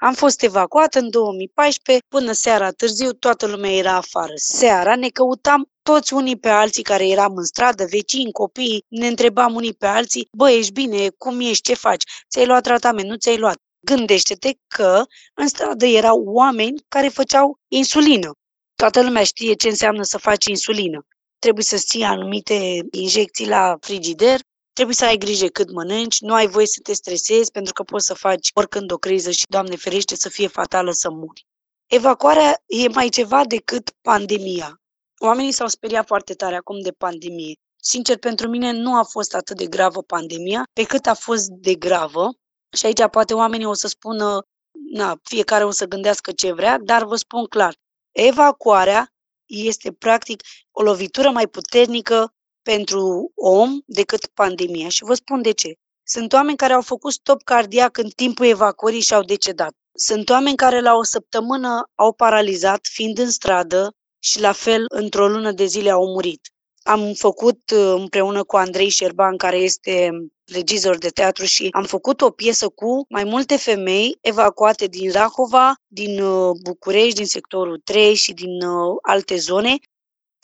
am 0.00 0.14
fost 0.14 0.42
evacuat 0.42 0.94
în 0.94 1.10
2014, 1.10 2.04
până 2.08 2.32
seara 2.32 2.70
târziu 2.70 3.12
toată 3.12 3.46
lumea 3.46 3.70
era 3.70 3.96
afară. 3.96 4.32
Seara 4.34 4.96
ne 4.96 5.08
căutam 5.08 5.68
toți 5.82 6.12
unii 6.12 6.38
pe 6.38 6.48
alții 6.48 6.82
care 6.82 7.08
eram 7.08 7.36
în 7.36 7.44
stradă, 7.44 7.84
vecini, 7.84 8.32
copii, 8.32 8.84
ne 8.88 9.06
întrebam 9.06 9.54
unii 9.54 9.74
pe 9.74 9.86
alții, 9.86 10.28
bă, 10.32 10.50
ești 10.50 10.72
bine, 10.72 11.08
cum 11.18 11.40
ești, 11.40 11.62
ce 11.62 11.74
faci, 11.74 12.02
ți-ai 12.30 12.46
luat 12.46 12.62
tratament, 12.62 13.08
nu 13.08 13.16
ți-ai 13.16 13.38
luat. 13.38 13.56
Gândește-te 13.84 14.52
că 14.68 15.04
în 15.34 15.48
stradă 15.48 15.86
erau 15.86 16.22
oameni 16.24 16.84
care 16.88 17.08
făceau 17.08 17.58
insulină. 17.68 18.30
Toată 18.74 19.02
lumea 19.02 19.24
știe 19.24 19.54
ce 19.54 19.68
înseamnă 19.68 20.02
să 20.02 20.18
faci 20.18 20.44
insulină. 20.44 21.06
Trebuie 21.38 21.64
să 21.64 21.76
ții 21.76 22.02
anumite 22.02 22.86
injecții 22.90 23.48
la 23.48 23.76
frigider, 23.80 24.40
trebuie 24.72 24.94
să 24.94 25.04
ai 25.04 25.16
grijă 25.16 25.46
cât 25.46 25.72
mănânci, 25.72 26.20
nu 26.20 26.34
ai 26.34 26.46
voie 26.46 26.66
să 26.66 26.80
te 26.82 26.92
stresezi 26.92 27.50
pentru 27.50 27.72
că 27.72 27.82
poți 27.82 28.06
să 28.06 28.14
faci 28.14 28.50
oricând 28.54 28.92
o 28.92 28.96
criză 28.96 29.30
și, 29.30 29.44
Doamne 29.48 29.76
ferește, 29.76 30.16
să 30.16 30.28
fie 30.28 30.48
fatală 30.48 30.92
să 30.92 31.10
muri. 31.10 31.46
Evacuarea 31.86 32.62
e 32.66 32.88
mai 32.88 33.08
ceva 33.08 33.44
decât 33.44 33.90
pandemia. 34.00 34.80
Oamenii 35.18 35.52
s-au 35.52 35.66
speriat 35.66 36.06
foarte 36.06 36.34
tare 36.34 36.56
acum 36.56 36.80
de 36.80 36.90
pandemie. 36.90 37.54
Sincer, 37.82 38.18
pentru 38.18 38.48
mine 38.48 38.70
nu 38.72 38.96
a 38.96 39.02
fost 39.02 39.34
atât 39.34 39.56
de 39.56 39.66
gravă 39.66 40.02
pandemia, 40.02 40.62
pe 40.72 40.84
cât 40.84 41.06
a 41.06 41.14
fost 41.14 41.48
de 41.48 41.74
gravă. 41.74 42.28
Și 42.74 42.86
aici 42.86 43.06
poate 43.10 43.34
oamenii 43.34 43.66
o 43.66 43.74
să 43.74 43.88
spună, 43.88 44.46
na, 44.90 45.16
fiecare 45.22 45.64
o 45.64 45.70
să 45.70 45.86
gândească 45.86 46.32
ce 46.32 46.52
vrea, 46.52 46.78
dar 46.78 47.04
vă 47.04 47.16
spun 47.16 47.44
clar, 47.44 47.74
evacuarea 48.12 49.08
este 49.46 49.92
practic 49.92 50.42
o 50.70 50.82
lovitură 50.82 51.30
mai 51.30 51.46
puternică 51.46 52.34
pentru 52.62 53.32
om 53.34 53.80
decât 53.86 54.26
pandemia. 54.26 54.88
Și 54.88 55.04
vă 55.04 55.14
spun 55.14 55.42
de 55.42 55.52
ce. 55.52 55.74
Sunt 56.06 56.32
oameni 56.32 56.56
care 56.56 56.72
au 56.72 56.82
făcut 56.82 57.12
stop 57.12 57.42
cardiac 57.42 57.96
în 57.96 58.08
timpul 58.08 58.46
evacuării 58.46 59.00
și 59.00 59.14
au 59.14 59.22
decedat. 59.22 59.72
Sunt 59.94 60.28
oameni 60.28 60.56
care 60.56 60.80
la 60.80 60.94
o 60.94 61.02
săptămână 61.02 61.90
au 61.94 62.12
paralizat, 62.12 62.80
fiind 62.82 63.18
în 63.18 63.30
stradă, 63.30 63.94
și 64.18 64.40
la 64.40 64.52
fel 64.52 64.84
într-o 64.88 65.28
lună 65.28 65.52
de 65.52 65.64
zile 65.64 65.90
au 65.90 66.06
murit. 66.06 66.53
Am 66.86 67.12
făcut 67.12 67.70
uh, 67.70 67.94
împreună 67.96 68.44
cu 68.44 68.56
Andrei 68.56 68.88
Șerban, 68.88 69.36
care 69.36 69.56
este 69.56 70.10
regizor 70.44 70.98
de 70.98 71.08
teatru 71.08 71.44
și 71.44 71.68
am 71.72 71.84
făcut 71.84 72.20
o 72.20 72.30
piesă 72.30 72.68
cu 72.68 73.06
mai 73.08 73.24
multe 73.24 73.56
femei 73.56 74.18
evacuate 74.20 74.86
din 74.86 75.10
Rahova, 75.10 75.74
din 75.86 76.22
uh, 76.22 76.50
București, 76.62 77.14
din 77.14 77.26
sectorul 77.26 77.80
3 77.84 78.14
și 78.14 78.32
din 78.32 78.62
uh, 78.62 78.96
alte 79.02 79.36
zone, 79.36 79.76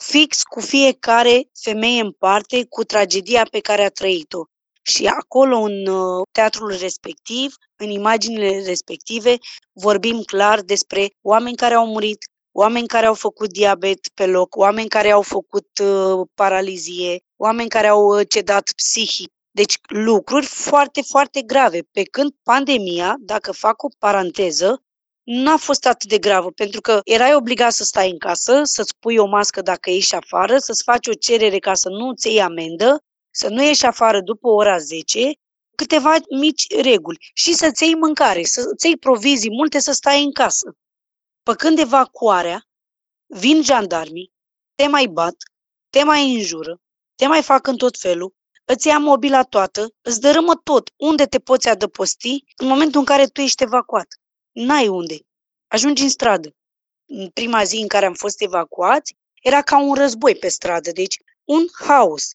fix 0.03 0.43
cu 0.43 0.59
fiecare 0.59 1.49
femeie 1.61 2.01
în 2.01 2.11
parte, 2.11 2.65
cu 2.69 2.83
tragedia 2.83 3.47
pe 3.51 3.59
care 3.59 3.83
a 3.83 3.89
trăit-o. 3.89 4.43
Și 4.81 5.05
acolo, 5.05 5.57
în 5.57 5.85
teatrul 6.31 6.77
respectiv, 6.79 7.55
în 7.75 7.89
imaginile 7.89 8.63
respective, 8.65 9.37
vorbim 9.71 10.21
clar 10.21 10.61
despre 10.61 11.07
oameni 11.21 11.55
care 11.55 11.73
au 11.73 11.85
murit, 11.87 12.17
oameni 12.51 12.87
care 12.87 13.05
au 13.05 13.13
făcut 13.13 13.49
diabet 13.49 13.99
pe 14.13 14.25
loc, 14.25 14.55
oameni 14.55 14.89
care 14.89 15.11
au 15.11 15.21
făcut 15.21 15.67
uh, 15.83 16.27
paralizie, 16.33 17.23
oameni 17.35 17.69
care 17.69 17.87
au 17.87 18.17
uh, 18.17 18.27
cedat 18.29 18.71
psihic. 18.75 19.31
Deci 19.51 19.77
lucruri 19.87 20.45
foarte, 20.45 21.01
foarte 21.01 21.41
grave. 21.41 21.79
Pe 21.91 22.03
când 22.03 22.31
pandemia, 22.43 23.15
dacă 23.19 23.51
fac 23.51 23.83
o 23.83 23.87
paranteză, 23.99 24.83
n-a 25.23 25.57
fost 25.57 25.85
atât 25.85 26.09
de 26.09 26.17
gravă, 26.17 26.51
pentru 26.51 26.81
că 26.81 26.99
erai 27.03 27.35
obligat 27.35 27.73
să 27.73 27.83
stai 27.83 28.09
în 28.09 28.17
casă, 28.17 28.61
să-ți 28.63 28.97
pui 28.99 29.17
o 29.17 29.25
mască 29.25 29.61
dacă 29.61 29.89
ieși 29.89 30.15
afară, 30.15 30.57
să-ți 30.57 30.83
faci 30.83 31.07
o 31.07 31.13
cerere 31.13 31.59
ca 31.59 31.73
să 31.73 31.89
nu-ți 31.89 32.27
iei 32.27 32.41
amendă, 32.41 33.03
să 33.31 33.49
nu 33.49 33.63
ieși 33.63 33.85
afară 33.85 34.21
după 34.21 34.47
ora 34.47 34.77
10, 34.77 35.31
câteva 35.75 36.15
mici 36.29 36.75
reguli 36.81 37.17
și 37.33 37.53
să-ți 37.53 37.83
iei 37.83 37.95
mâncare, 37.95 38.43
să-ți 38.43 38.85
iei 38.85 38.97
provizii 38.97 39.51
multe, 39.51 39.79
să 39.79 39.91
stai 39.91 40.23
în 40.23 40.31
casă. 40.31 40.75
Păcând 41.43 41.79
evacuarea, 41.79 42.67
vin 43.25 43.63
jandarmii, 43.63 44.31
te 44.75 44.87
mai 44.87 45.07
bat, 45.07 45.35
te 45.89 46.03
mai 46.03 46.33
înjură, 46.33 46.81
te 47.15 47.27
mai 47.27 47.41
fac 47.41 47.67
în 47.67 47.77
tot 47.77 47.97
felul, 47.97 48.33
îți 48.65 48.87
ia 48.87 48.97
mobila 48.97 49.43
toată, 49.43 49.93
îți 50.01 50.21
dărâmă 50.21 50.55
tot 50.55 50.93
unde 50.95 51.25
te 51.25 51.39
poți 51.39 51.69
adăposti 51.69 52.43
în 52.55 52.67
momentul 52.67 52.99
în 52.99 53.05
care 53.05 53.27
tu 53.27 53.41
ești 53.41 53.63
evacuat. 53.63 54.07
N-ai 54.51 54.87
unde. 54.87 55.17
Ajungi 55.67 56.03
în 56.03 56.09
stradă. 56.09 56.55
În 57.05 57.29
prima 57.29 57.63
zi 57.63 57.75
în 57.75 57.87
care 57.87 58.05
am 58.05 58.13
fost 58.13 58.41
evacuați, 58.41 59.15
era 59.41 59.61
ca 59.61 59.81
un 59.81 59.93
război 59.93 60.35
pe 60.35 60.47
stradă, 60.47 60.91
deci 60.91 61.17
un 61.43 61.65
haos. 61.85 62.29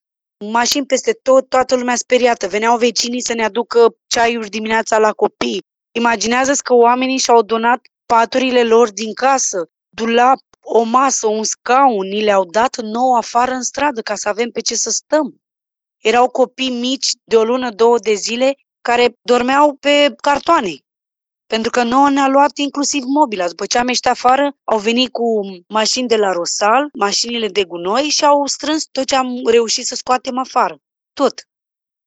Mașini 0.44 0.86
peste 0.86 1.12
tot, 1.12 1.48
toată 1.48 1.76
lumea 1.76 1.96
speriată. 1.96 2.48
Veneau 2.48 2.78
vecinii 2.78 3.22
să 3.22 3.34
ne 3.34 3.44
aducă 3.44 3.96
ceaiuri 4.06 4.48
dimineața 4.48 4.98
la 4.98 5.12
copii. 5.12 5.64
Imaginează-ți 5.92 6.62
că 6.62 6.74
oamenii 6.74 7.18
și-au 7.18 7.42
donat 7.42 7.80
paturile 8.06 8.62
lor 8.64 8.92
din 8.92 9.14
casă, 9.14 9.70
dulap, 9.88 10.38
o 10.60 10.82
masă, 10.82 11.26
un 11.26 11.44
scaun, 11.44 12.06
ni 12.06 12.22
le-au 12.22 12.44
dat 12.44 12.76
nou 12.76 13.14
afară 13.14 13.52
în 13.52 13.62
stradă 13.62 14.00
ca 14.02 14.14
să 14.14 14.28
avem 14.28 14.50
pe 14.50 14.60
ce 14.60 14.74
să 14.74 14.90
stăm. 14.90 15.40
Erau 16.02 16.28
copii 16.28 16.70
mici 16.70 17.10
de 17.24 17.36
o 17.36 17.44
lună, 17.44 17.70
două 17.70 17.98
de 17.98 18.14
zile 18.14 18.54
care 18.80 19.16
dormeau 19.22 19.74
pe 19.74 20.14
cartoane. 20.16 20.74
Pentru 21.46 21.70
că 21.70 21.82
nouă 21.82 22.10
ne-a 22.10 22.28
luat 22.28 22.56
inclusiv 22.56 23.02
mobila. 23.06 23.48
După 23.48 23.66
ce 23.66 23.78
am 23.78 23.88
ieșit 23.88 24.06
afară, 24.06 24.56
au 24.64 24.78
venit 24.78 25.12
cu 25.12 25.40
mașini 25.68 26.08
de 26.08 26.16
la 26.16 26.32
Rosal, 26.32 26.88
mașinile 26.92 27.48
de 27.48 27.64
gunoi 27.64 28.02
și 28.02 28.24
au 28.24 28.46
strâns 28.46 28.84
tot 28.92 29.06
ce 29.06 29.16
am 29.16 29.46
reușit 29.46 29.86
să 29.86 29.94
scoatem 29.94 30.38
afară. 30.38 30.78
Tot. 31.12 31.48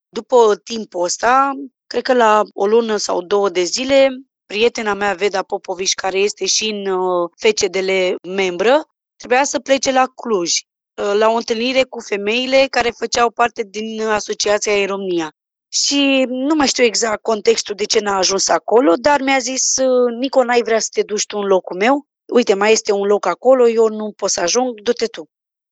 După 0.08 0.60
timpul 0.64 1.04
ăsta, 1.04 1.52
cred 1.86 2.02
că 2.02 2.14
la 2.14 2.42
o 2.54 2.66
lună 2.66 2.96
sau 2.96 3.22
două 3.22 3.48
de 3.48 3.62
zile, 3.62 4.08
prietena 4.50 4.94
mea, 4.94 5.14
Veda 5.14 5.42
Popoviș, 5.42 5.92
care 5.92 6.18
este 6.18 6.46
și 6.46 6.68
în 6.68 6.86
uh, 6.86 7.30
FCDL 7.36 7.90
membră, 8.28 8.88
trebuia 9.16 9.44
să 9.44 9.58
plece 9.58 9.92
la 9.92 10.06
Cluj, 10.14 10.50
uh, 10.50 11.12
la 11.18 11.28
o 11.28 11.36
întâlnire 11.36 11.82
cu 11.82 12.00
femeile 12.00 12.66
care 12.70 12.90
făceau 12.90 13.30
parte 13.30 13.62
din 13.62 14.02
Asociația 14.02 14.72
Aeromnia. 14.72 15.32
Și 15.68 16.24
nu 16.28 16.54
mai 16.54 16.66
știu 16.66 16.84
exact 16.84 17.22
contextul 17.22 17.74
de 17.74 17.84
ce 17.84 18.00
n-a 18.00 18.16
ajuns 18.16 18.48
acolo, 18.48 18.94
dar 18.94 19.20
mi-a 19.20 19.38
zis, 19.38 19.76
uh, 19.76 20.12
Nico, 20.18 20.44
n-ai 20.44 20.62
vrea 20.62 20.78
să 20.78 20.88
te 20.92 21.02
duci 21.02 21.26
tu 21.26 21.38
în 21.38 21.46
locul 21.46 21.76
meu? 21.76 22.06
Uite, 22.32 22.54
mai 22.54 22.72
este 22.72 22.92
un 22.92 23.06
loc 23.06 23.26
acolo, 23.26 23.68
eu 23.68 23.88
nu 23.88 24.12
pot 24.16 24.30
să 24.30 24.40
ajung, 24.40 24.80
du-te 24.80 25.06
tu. 25.06 25.28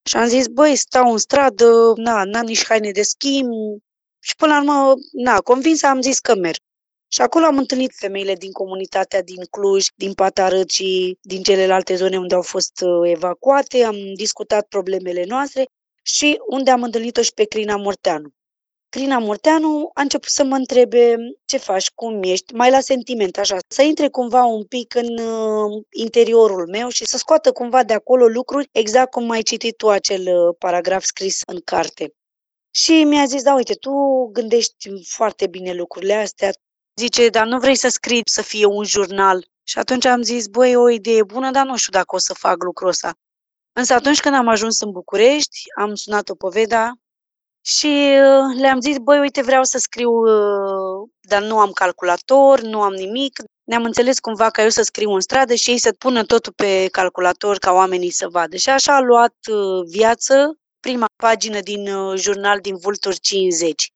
Și 0.09 0.17
am 0.17 0.27
zis, 0.27 0.47
băi, 0.47 0.77
stau 0.77 1.13
în 1.13 1.19
stradă, 1.19 1.93
na, 1.97 2.25
n-am 2.25 2.45
nici 2.45 2.67
haine 2.67 2.91
de 2.91 3.03
schimb. 3.03 3.51
Și 4.21 4.35
până 4.37 4.53
la 4.53 4.59
urmă, 4.59 4.95
na, 5.13 5.39
convins 5.39 5.83
am 5.83 6.01
zis 6.01 6.19
că 6.19 6.35
merg. 6.35 6.67
Și 7.09 7.21
acolo 7.21 7.45
am 7.45 7.59
întâlnit 7.59 7.93
femeile 7.95 8.35
din 8.35 8.53
comunitatea 8.53 9.23
din 9.23 9.45
Cluj, 9.51 9.87
din 9.95 10.13
Patarăt 10.13 10.71
și 10.71 11.19
din 11.21 11.43
celelalte 11.43 11.95
zone 11.95 12.19
unde 12.19 12.35
au 12.35 12.43
fost 12.43 12.81
uh, 12.81 13.11
evacuate, 13.11 13.85
am 13.85 13.97
discutat 14.15 14.67
problemele 14.69 15.25
noastre 15.25 15.67
și 16.03 16.41
unde 16.49 16.71
am 16.71 16.83
întâlnit-o 16.83 17.23
și 17.23 17.33
pe 17.35 17.45
Crina 17.45 17.77
Morteanu. 17.77 18.29
Crina 18.89 19.19
Morteanu 19.19 19.91
a 19.95 20.03
început 20.03 20.29
să 20.29 20.45
mă 20.45 20.55
întrebe 20.55 21.17
ce 21.45 21.57
faci, 21.57 21.91
cum 21.91 22.23
ești, 22.23 22.55
mai 22.55 22.71
la 22.71 22.81
sentiment, 22.81 23.39
așa, 23.39 23.57
să 23.69 23.83
intre 23.83 24.09
cumva 24.09 24.45
un 24.45 24.65
pic 24.65 24.95
în 24.95 25.19
uh, 25.19 25.83
interiorul 25.91 26.69
meu 26.69 26.89
și 26.89 27.07
să 27.07 27.17
scoată 27.17 27.53
cumva 27.53 27.85
de 27.85 27.93
acolo 27.93 28.27
lucruri 28.27 28.69
exact 28.73 29.11
cum 29.11 29.31
ai 29.31 29.43
citit 29.43 29.77
tu 29.77 29.89
acel 29.89 30.21
uh, 30.21 30.55
paragraf 30.59 31.03
scris 31.03 31.41
în 31.47 31.61
carte. 31.65 32.13
Și 32.71 33.05
mi-a 33.05 33.25
zis, 33.25 33.43
da, 33.43 33.55
uite, 33.55 33.75
tu 33.75 33.91
gândești 34.33 34.91
foarte 35.05 35.47
bine 35.47 35.73
lucrurile 35.73 36.15
astea, 36.15 36.51
Zice, 36.99 37.29
dar 37.29 37.47
nu 37.47 37.59
vrei 37.59 37.77
să 37.77 37.89
scrii 37.89 38.23
să 38.25 38.43
fie 38.43 38.65
un 38.65 38.85
jurnal? 38.85 39.49
Și 39.63 39.79
atunci 39.79 40.05
am 40.05 40.23
zis, 40.23 40.47
băi, 40.47 40.77
o 40.77 40.89
idee 40.89 41.23
bună, 41.23 41.51
dar 41.51 41.67
nu 41.67 41.77
știu 41.77 41.93
dacă 41.93 42.15
o 42.15 42.19
să 42.19 42.35
fac 42.35 42.63
lucrul 42.63 42.89
ăsta. 42.89 43.13
Însă 43.73 43.95
atunci 43.95 44.21
când 44.21 44.35
am 44.35 44.49
ajuns 44.49 44.81
în 44.81 44.91
București, 44.91 45.59
am 45.77 45.95
sunat-o 45.95 46.35
poveda 46.35 46.93
și 47.65 47.87
uh, 47.87 48.61
le-am 48.61 48.81
zis, 48.81 48.97
băi, 48.99 49.19
uite, 49.19 49.43
vreau 49.43 49.65
să 49.65 49.79
scriu, 49.79 50.11
uh, 50.11 51.09
dar 51.21 51.43
nu 51.43 51.59
am 51.59 51.71
calculator, 51.71 52.61
nu 52.61 52.81
am 52.83 52.93
nimic. 52.93 53.43
Ne-am 53.65 53.85
înțeles 53.85 54.19
cumva 54.19 54.51
ca 54.51 54.63
eu 54.63 54.69
să 54.69 54.83
scriu 54.83 55.11
în 55.11 55.21
stradă 55.21 55.55
și 55.55 55.71
ei 55.71 55.79
să 55.79 55.93
pună 55.93 56.25
totul 56.25 56.53
pe 56.53 56.89
calculator 56.93 57.59
ca 57.59 57.73
oamenii 57.73 58.11
să 58.11 58.29
vadă. 58.29 58.57
Și 58.57 58.71
așa 58.71 58.97
a 58.97 59.01
luat 59.01 59.37
uh, 59.51 59.85
viață 59.89 60.59
prima 60.81 61.07
pagină 61.17 61.61
din 61.61 61.89
jurnal 62.17 62.61
din 62.61 62.77
Vulturi 62.77 63.21
50. 63.21 63.93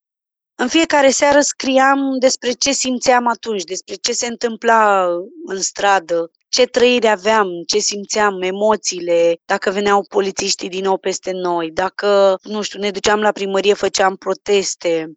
În 0.54 0.68
fiecare 0.68 1.10
seară 1.10 1.40
scriam 1.40 2.18
despre 2.18 2.52
ce 2.52 2.72
simțeam 2.72 3.26
atunci, 3.26 3.62
despre 3.64 3.94
ce 3.94 4.12
se 4.12 4.26
întâmpla 4.26 5.06
în 5.46 5.60
stradă, 5.60 6.30
ce 6.48 6.66
trăire 6.66 7.08
aveam, 7.08 7.48
ce 7.66 7.78
simțeam, 7.78 8.42
emoțiile, 8.42 9.40
dacă 9.44 9.70
veneau 9.70 10.04
polițiștii 10.08 10.68
din 10.68 10.82
nou 10.82 10.98
peste 10.98 11.30
noi, 11.30 11.70
dacă, 11.70 12.38
nu 12.42 12.62
știu, 12.62 12.78
ne 12.78 12.90
duceam 12.90 13.20
la 13.20 13.32
primărie, 13.32 13.74
făceam 13.74 14.16
proteste, 14.16 15.12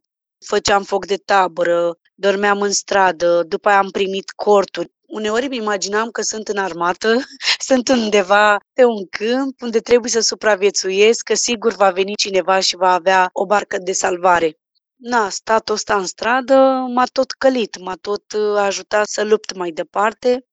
făceam 0.46 0.84
foc 0.84 1.06
de 1.06 1.16
tabără, 1.16 1.98
dormeam 2.14 2.62
în 2.62 2.72
stradă, 2.72 3.44
după 3.48 3.70
aia 3.70 3.78
am 3.78 3.90
primit 3.90 4.32
corturi. 4.32 4.94
Uneori 5.06 5.46
îmi 5.46 5.58
imaginam 5.58 6.10
că 6.10 6.22
sunt 6.22 6.48
în 6.48 6.58
armată, 6.58 7.20
sunt 7.68 7.88
undeva 7.88 8.60
pe 8.74 8.84
un 8.84 9.08
câmp 9.10 9.62
unde 9.62 9.80
trebuie 9.80 10.12
să 10.12 10.20
supraviețuiesc, 10.20 11.24
că 11.24 11.34
sigur 11.34 11.74
va 11.74 11.90
veni 11.90 12.16
cineva 12.16 12.60
și 12.60 12.76
va 12.76 12.94
avea 12.94 13.30
o 13.34 13.46
barcă 13.46 13.78
de 13.78 13.92
salvare 13.92 14.58
na, 14.98 15.30
statul 15.30 15.76
ăsta 15.76 15.98
în 15.98 16.06
stradă 16.06 16.86
m-a 16.94 17.06
tot 17.06 17.32
călit, 17.32 17.80
m-a 17.80 17.96
tot 17.96 18.34
uh, 18.34 18.58
ajutat 18.58 19.08
să 19.08 19.24
lupt 19.24 19.56
mai 19.56 19.72
departe. 19.72 20.46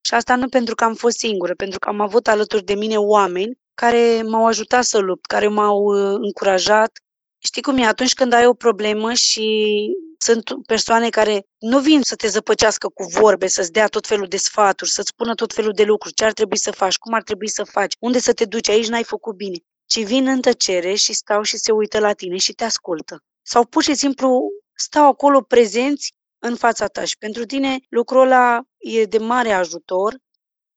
Și 0.00 0.14
asta 0.14 0.36
nu 0.36 0.48
pentru 0.48 0.74
că 0.74 0.84
am 0.84 0.94
fost 0.94 1.18
singură, 1.18 1.54
pentru 1.54 1.78
că 1.78 1.88
am 1.88 2.00
avut 2.00 2.28
alături 2.28 2.64
de 2.64 2.74
mine 2.74 2.96
oameni 2.96 3.58
care 3.74 4.22
m-au 4.22 4.46
ajutat 4.46 4.84
să 4.84 4.98
lupt, 4.98 5.26
care 5.26 5.48
m-au 5.48 5.78
uh, 5.82 6.18
încurajat. 6.20 6.90
Știi 7.38 7.62
cum 7.62 7.76
e, 7.76 7.84
atunci 7.86 8.12
când 8.12 8.32
ai 8.32 8.46
o 8.46 8.54
problemă 8.54 9.12
și 9.12 9.68
sunt 10.18 10.50
persoane 10.66 11.08
care 11.08 11.46
nu 11.58 11.78
vin 11.78 12.00
să 12.02 12.14
te 12.14 12.28
zăpăcească 12.28 12.88
cu 12.88 13.04
vorbe, 13.04 13.46
să-ți 13.46 13.72
dea 13.72 13.86
tot 13.86 14.06
felul 14.06 14.26
de 14.26 14.36
sfaturi, 14.36 14.90
să-ți 14.90 15.08
spună 15.08 15.34
tot 15.34 15.52
felul 15.52 15.72
de 15.72 15.84
lucruri, 15.84 16.14
ce 16.14 16.24
ar 16.24 16.32
trebui 16.32 16.58
să 16.58 16.70
faci, 16.70 16.96
cum 16.96 17.12
ar 17.14 17.22
trebui 17.22 17.48
să 17.48 17.64
faci, 17.64 17.94
unde 17.98 18.18
să 18.18 18.32
te 18.32 18.44
duci, 18.44 18.68
aici 18.68 18.88
n-ai 18.88 19.04
făcut 19.04 19.36
bine, 19.36 19.56
ci 19.86 20.04
vin 20.04 20.26
în 20.26 20.40
tăcere 20.40 20.94
și 20.94 21.12
stau 21.12 21.42
și 21.42 21.56
se 21.56 21.72
uită 21.72 21.98
la 21.98 22.12
tine 22.12 22.36
și 22.36 22.52
te 22.52 22.64
ascultă 22.64 23.24
sau 23.52 23.64
pur 23.64 23.82
și 23.82 23.94
simplu 23.94 24.50
stau 24.74 25.06
acolo 25.06 25.40
prezenți 25.40 26.12
în 26.38 26.56
fața 26.56 26.86
ta 26.86 27.04
și 27.04 27.16
pentru 27.18 27.44
tine 27.44 27.78
lucrul 27.88 28.20
ăla 28.20 28.60
e 28.78 29.04
de 29.04 29.18
mare 29.18 29.52
ajutor 29.52 30.16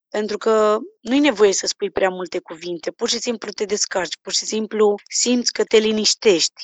pentru 0.09 0.37
că 0.37 0.77
nu 1.01 1.15
e 1.15 1.19
nevoie 1.19 1.53
să 1.53 1.67
spui 1.67 1.91
prea 1.91 2.09
multe 2.09 2.39
cuvinte, 2.39 2.91
pur 2.91 3.09
și 3.09 3.19
simplu 3.19 3.51
te 3.51 3.65
descarci, 3.65 4.17
pur 4.21 4.33
și 4.33 4.45
simplu 4.45 4.95
simți 5.09 5.51
că 5.51 5.63
te 5.63 5.77
liniștești. 5.77 6.61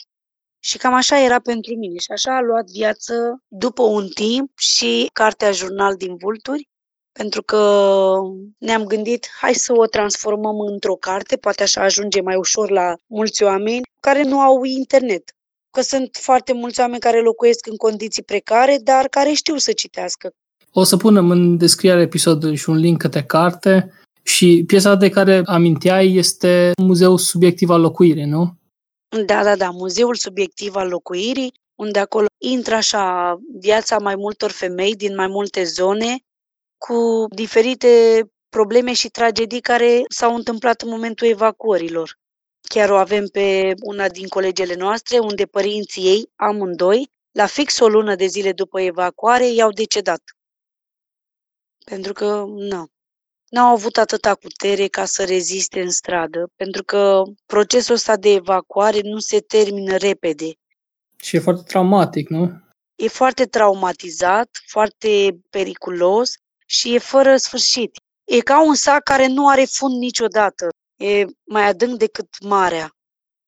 Și 0.60 0.78
cam 0.78 0.94
așa 0.94 1.20
era 1.20 1.40
pentru 1.40 1.76
mine 1.76 2.00
și 2.00 2.12
așa 2.12 2.36
a 2.36 2.42
luat 2.42 2.66
viață 2.66 3.44
după 3.48 3.82
un 3.84 4.08
timp 4.08 4.52
și 4.58 5.10
cartea 5.14 5.52
Jurnal 5.52 5.96
din 5.96 6.16
Vulturi, 6.16 6.70
pentru 7.12 7.44
că 7.44 7.62
ne-am 8.58 8.84
gândit, 8.84 9.28
hai 9.42 9.54
să 9.54 9.74
o 9.74 9.86
transformăm 9.86 10.60
într-o 10.60 10.96
carte, 10.96 11.36
poate 11.38 11.64
așa 11.64 11.82
ajunge 11.82 12.22
mai 12.22 12.36
ușor 12.36 12.70
la 12.70 12.94
mulți 13.06 13.44
oameni 13.44 13.82
care 14.00 14.24
nu 14.24 14.40
au 14.40 14.64
internet. 14.64 15.34
Că 15.72 15.82
sunt 15.82 16.18
foarte 16.22 16.54
mulți 16.54 16.80
oameni 16.80 17.00
care 17.00 17.22
locuiesc 17.22 17.68
în 17.68 17.76
condiții 17.76 18.24
precare, 18.24 18.80
dar 18.84 19.08
care 19.08 19.32
știu 19.32 19.58
să 19.58 19.72
citească. 19.72 20.30
O 20.72 20.84
să 20.84 20.98
punem 20.98 21.30
în 21.30 21.58
descriere 21.58 22.02
episodului 22.02 22.56
și 22.56 22.70
un 22.70 22.76
link 22.76 22.98
către 22.98 23.24
carte 23.24 23.94
și 24.24 24.64
piesa 24.68 24.96
de 24.96 25.10
care 25.10 25.42
aminteai 25.46 26.16
este 26.16 26.72
Muzeul 26.84 27.18
Subiectiv 27.18 27.70
al 27.70 27.82
Locuirii, 27.82 28.26
nu? 28.26 28.58
Da, 29.26 29.44
da, 29.44 29.56
da, 29.56 29.70
Muzeul 29.70 30.16
Subiectiv 30.16 30.76
al 30.76 30.88
Locuirii, 30.88 31.54
unde 31.76 32.00
acolo 32.00 32.26
intră 32.38 32.76
așa 32.76 33.38
viața 33.60 33.98
mai 33.98 34.16
multor 34.16 34.52
femei 34.52 34.96
din 34.96 35.16
mai 35.16 35.28
multe 35.28 35.64
zone, 35.64 36.18
cu 36.78 37.26
diferite 37.36 38.24
probleme 38.50 38.94
și 38.94 39.10
tragedii 39.10 39.62
care 39.62 40.04
s-au 40.10 40.36
întâmplat 40.36 40.82
în 40.82 40.90
momentul 40.90 41.28
evacuărilor. 41.28 42.18
Chiar 42.74 42.90
o 42.90 42.96
avem 42.96 43.28
pe 43.28 43.74
una 43.82 44.08
din 44.10 44.28
colegele 44.28 44.76
noastre, 44.76 45.20
unde 45.20 45.46
părinții 45.46 46.04
ei, 46.04 46.30
amândoi, 46.36 47.12
la 47.32 47.46
fix 47.46 47.80
o 47.80 47.88
lună 47.88 48.16
de 48.16 48.26
zile 48.26 48.52
după 48.52 48.82
evacuare, 48.82 49.48
i-au 49.48 49.72
decedat. 49.72 50.22
Pentru 51.86 52.14
că, 52.14 52.44
nu, 52.48 52.88
n-au 53.50 53.74
avut 53.74 53.98
atâta 53.98 54.36
putere 54.36 54.88
ca 54.88 55.06
să 55.06 55.26
reziste 55.26 55.82
în 55.82 55.90
stradă, 55.90 56.52
pentru 56.56 56.84
că 56.84 57.24
procesul 57.46 57.96
ăsta 57.96 58.16
de 58.16 58.30
evacuare 58.30 59.00
nu 59.04 59.20
se 59.20 59.40
termină 59.40 59.96
repede. 59.98 60.52
Și 61.18 61.36
e 61.36 61.40
foarte 61.40 61.64
traumatic, 61.68 62.30
nu? 62.30 62.52
E 62.96 63.08
foarte 63.08 63.46
traumatizat, 63.46 64.50
foarte 64.68 65.40
periculos 65.50 66.32
și 66.66 66.94
e 66.96 67.00
fără 67.00 67.38
sfârșit. 67.38 67.92
E 68.24 68.40
ca 68.40 68.64
un 68.64 68.76
sac 68.76 69.04
care 69.04 69.28
nu 69.28 69.48
are 69.48 69.66
fund 69.66 69.98
niciodată. 69.98 70.68
E 71.00 71.26
mai 71.46 71.68
adânc 71.68 71.98
decât 71.98 72.28
marea. 72.42 72.90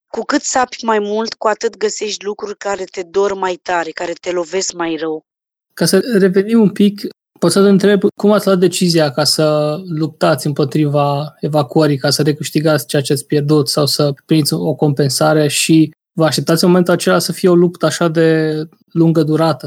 Cu 0.07 0.21
cât 0.21 0.41
sapi 0.41 0.85
mai 0.85 0.99
mult, 0.99 1.33
cu 1.33 1.47
atât 1.47 1.77
găsești 1.77 2.25
lucruri 2.25 2.57
care 2.57 2.83
te 2.83 3.03
dor 3.03 3.33
mai 3.33 3.59
tare, 3.61 3.89
care 3.89 4.11
te 4.11 4.31
lovesc 4.31 4.73
mai 4.73 4.95
rău. 4.95 5.25
Ca 5.73 5.85
să 5.85 5.99
revenim 6.17 6.61
un 6.61 6.69
pic, 6.69 7.01
pot 7.39 7.51
să 7.51 7.63
te 7.63 7.69
întreb 7.69 8.01
cum 8.15 8.31
ați 8.31 8.45
luat 8.45 8.59
decizia 8.59 9.11
ca 9.11 9.23
să 9.23 9.77
luptați 9.87 10.47
împotriva 10.47 11.35
evacuării, 11.39 11.97
ca 11.97 12.09
să 12.09 12.21
recâștigați 12.21 12.85
ceea 12.85 13.01
ce 13.01 13.13
ați 13.13 13.25
pierdut 13.25 13.69
sau 13.69 13.85
să 13.85 14.13
primiți 14.25 14.53
o 14.53 14.73
compensare 14.75 15.47
și 15.47 15.91
vă 16.11 16.25
așteptați 16.25 16.63
în 16.63 16.69
momentul 16.69 16.93
acela 16.93 17.19
să 17.19 17.31
fie 17.31 17.49
o 17.49 17.55
luptă 17.55 17.85
așa 17.85 18.07
de 18.07 18.55
lungă 18.91 19.23
durată? 19.23 19.65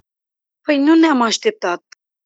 Păi 0.62 0.79
nu 0.79 0.95
ne-am 0.95 1.23
așteptat 1.23 1.83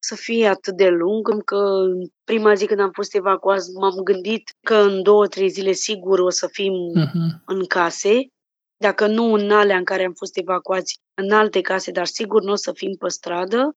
să 0.09 0.15
fie 0.15 0.47
atât 0.47 0.77
de 0.77 0.89
lung, 0.89 1.45
că 1.45 1.57
în 1.57 2.07
prima 2.25 2.55
zi 2.55 2.67
când 2.67 2.81
am 2.81 2.91
fost 2.93 3.15
evacuați 3.15 3.73
m-am 3.73 4.01
gândit 4.05 4.51
că 4.61 4.75
în 4.75 5.03
două, 5.03 5.27
trei 5.27 5.49
zile 5.49 5.73
sigur 5.73 6.19
o 6.19 6.31
să 6.31 6.47
fim 6.47 6.73
uh-huh. 6.73 7.45
în 7.47 7.65
case, 7.65 8.27
dacă 8.77 9.07
nu 9.07 9.33
în 9.33 9.51
alea 9.51 9.77
în 9.77 9.85
care 9.85 10.05
am 10.05 10.13
fost 10.13 10.37
evacuați, 10.37 11.01
în 11.15 11.31
alte 11.31 11.61
case, 11.61 11.91
dar 11.91 12.07
sigur 12.07 12.43
nu 12.43 12.53
o 12.53 12.55
să 12.55 12.73
fim 12.73 12.97
pe 12.99 13.09
stradă. 13.09 13.77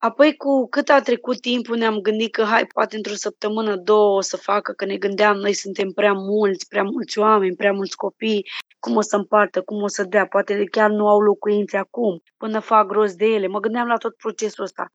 Apoi, 0.00 0.36
cu 0.36 0.68
cât 0.68 0.88
a 0.88 1.00
trecut 1.00 1.40
timpul, 1.40 1.76
ne-am 1.76 1.98
gândit 2.00 2.32
că, 2.32 2.42
hai, 2.42 2.66
poate 2.66 2.96
într-o 2.96 3.14
săptămână, 3.14 3.76
două 3.76 4.16
o 4.16 4.20
să 4.20 4.36
facă, 4.36 4.72
că 4.72 4.84
ne 4.84 4.96
gândeam, 4.96 5.36
noi 5.36 5.52
suntem 5.52 5.90
prea 5.90 6.12
mulți, 6.12 6.68
prea 6.68 6.82
mulți 6.82 7.18
oameni, 7.18 7.56
prea 7.56 7.72
mulți 7.72 7.96
copii, 7.96 8.44
cum 8.78 8.96
o 8.96 9.00
să 9.00 9.16
împartă, 9.16 9.60
cum 9.60 9.82
o 9.82 9.86
să 9.86 10.04
dea, 10.04 10.26
poate 10.26 10.64
chiar 10.64 10.90
nu 10.90 11.08
au 11.08 11.20
locuințe 11.20 11.76
acum, 11.76 12.22
până 12.36 12.58
fac 12.60 12.90
rost 12.90 13.16
de 13.16 13.26
ele. 13.26 13.46
Mă 13.46 13.60
gândeam 13.60 13.86
la 13.86 13.96
tot 13.96 14.16
procesul 14.16 14.64
ăsta. 14.64 14.86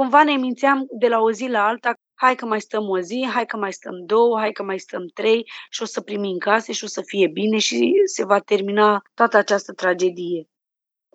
Cumva 0.00 0.22
ne 0.22 0.36
mințeam 0.36 0.86
de 0.90 1.08
la 1.08 1.18
o 1.18 1.32
zi 1.32 1.46
la 1.46 1.66
alta, 1.66 1.94
hai 2.14 2.34
că 2.34 2.46
mai 2.46 2.60
stăm 2.60 2.88
o 2.88 3.00
zi, 3.00 3.28
hai 3.32 3.46
că 3.46 3.56
mai 3.56 3.72
stăm 3.72 4.04
două, 4.06 4.38
hai 4.38 4.52
că 4.52 4.62
mai 4.62 4.78
stăm 4.78 5.06
trei 5.14 5.50
și 5.70 5.82
o 5.82 5.84
să 5.84 6.00
primim 6.00 6.38
case 6.38 6.72
și 6.72 6.84
o 6.84 6.86
să 6.86 7.02
fie 7.04 7.26
bine 7.26 7.58
și 7.58 7.92
se 8.04 8.24
va 8.24 8.38
termina 8.38 9.02
toată 9.14 9.36
această 9.36 9.72
tragedie. 9.72 10.48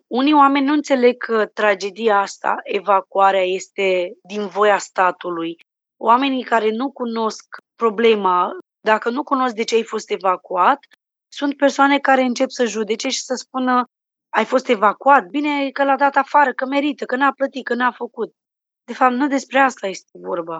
Unii 0.07 0.33
oameni 0.33 0.65
nu 0.65 0.73
înțeleg 0.73 1.17
că 1.17 1.45
tragedia 1.45 2.19
asta, 2.19 2.55
evacuarea, 2.63 3.43
este 3.43 4.13
din 4.23 4.47
voia 4.47 4.77
statului. 4.77 5.57
Oamenii 5.97 6.43
care 6.43 6.71
nu 6.71 6.91
cunosc 6.91 7.45
problema, 7.75 8.51
dacă 8.79 9.09
nu 9.09 9.23
cunosc 9.23 9.55
de 9.55 9.63
ce 9.63 9.75
ai 9.75 9.83
fost 9.83 10.11
evacuat, 10.11 10.79
sunt 11.27 11.57
persoane 11.57 11.99
care 11.99 12.21
încep 12.21 12.49
să 12.49 12.65
judece 12.65 13.09
și 13.09 13.21
să 13.21 13.33
spună 13.35 13.83
ai 14.29 14.45
fost 14.45 14.69
evacuat, 14.69 15.25
bine 15.25 15.69
că 15.69 15.83
l-a 15.83 15.95
dat 15.95 16.15
afară, 16.15 16.53
că 16.53 16.65
merită, 16.65 17.05
că 17.05 17.15
n-a 17.15 17.31
plătit, 17.31 17.65
că 17.65 17.73
n-a 17.73 17.91
făcut. 17.91 18.33
De 18.85 18.93
fapt, 18.93 19.13
nu 19.13 19.27
despre 19.27 19.59
asta 19.59 19.87
este 19.87 20.09
vorba. 20.13 20.59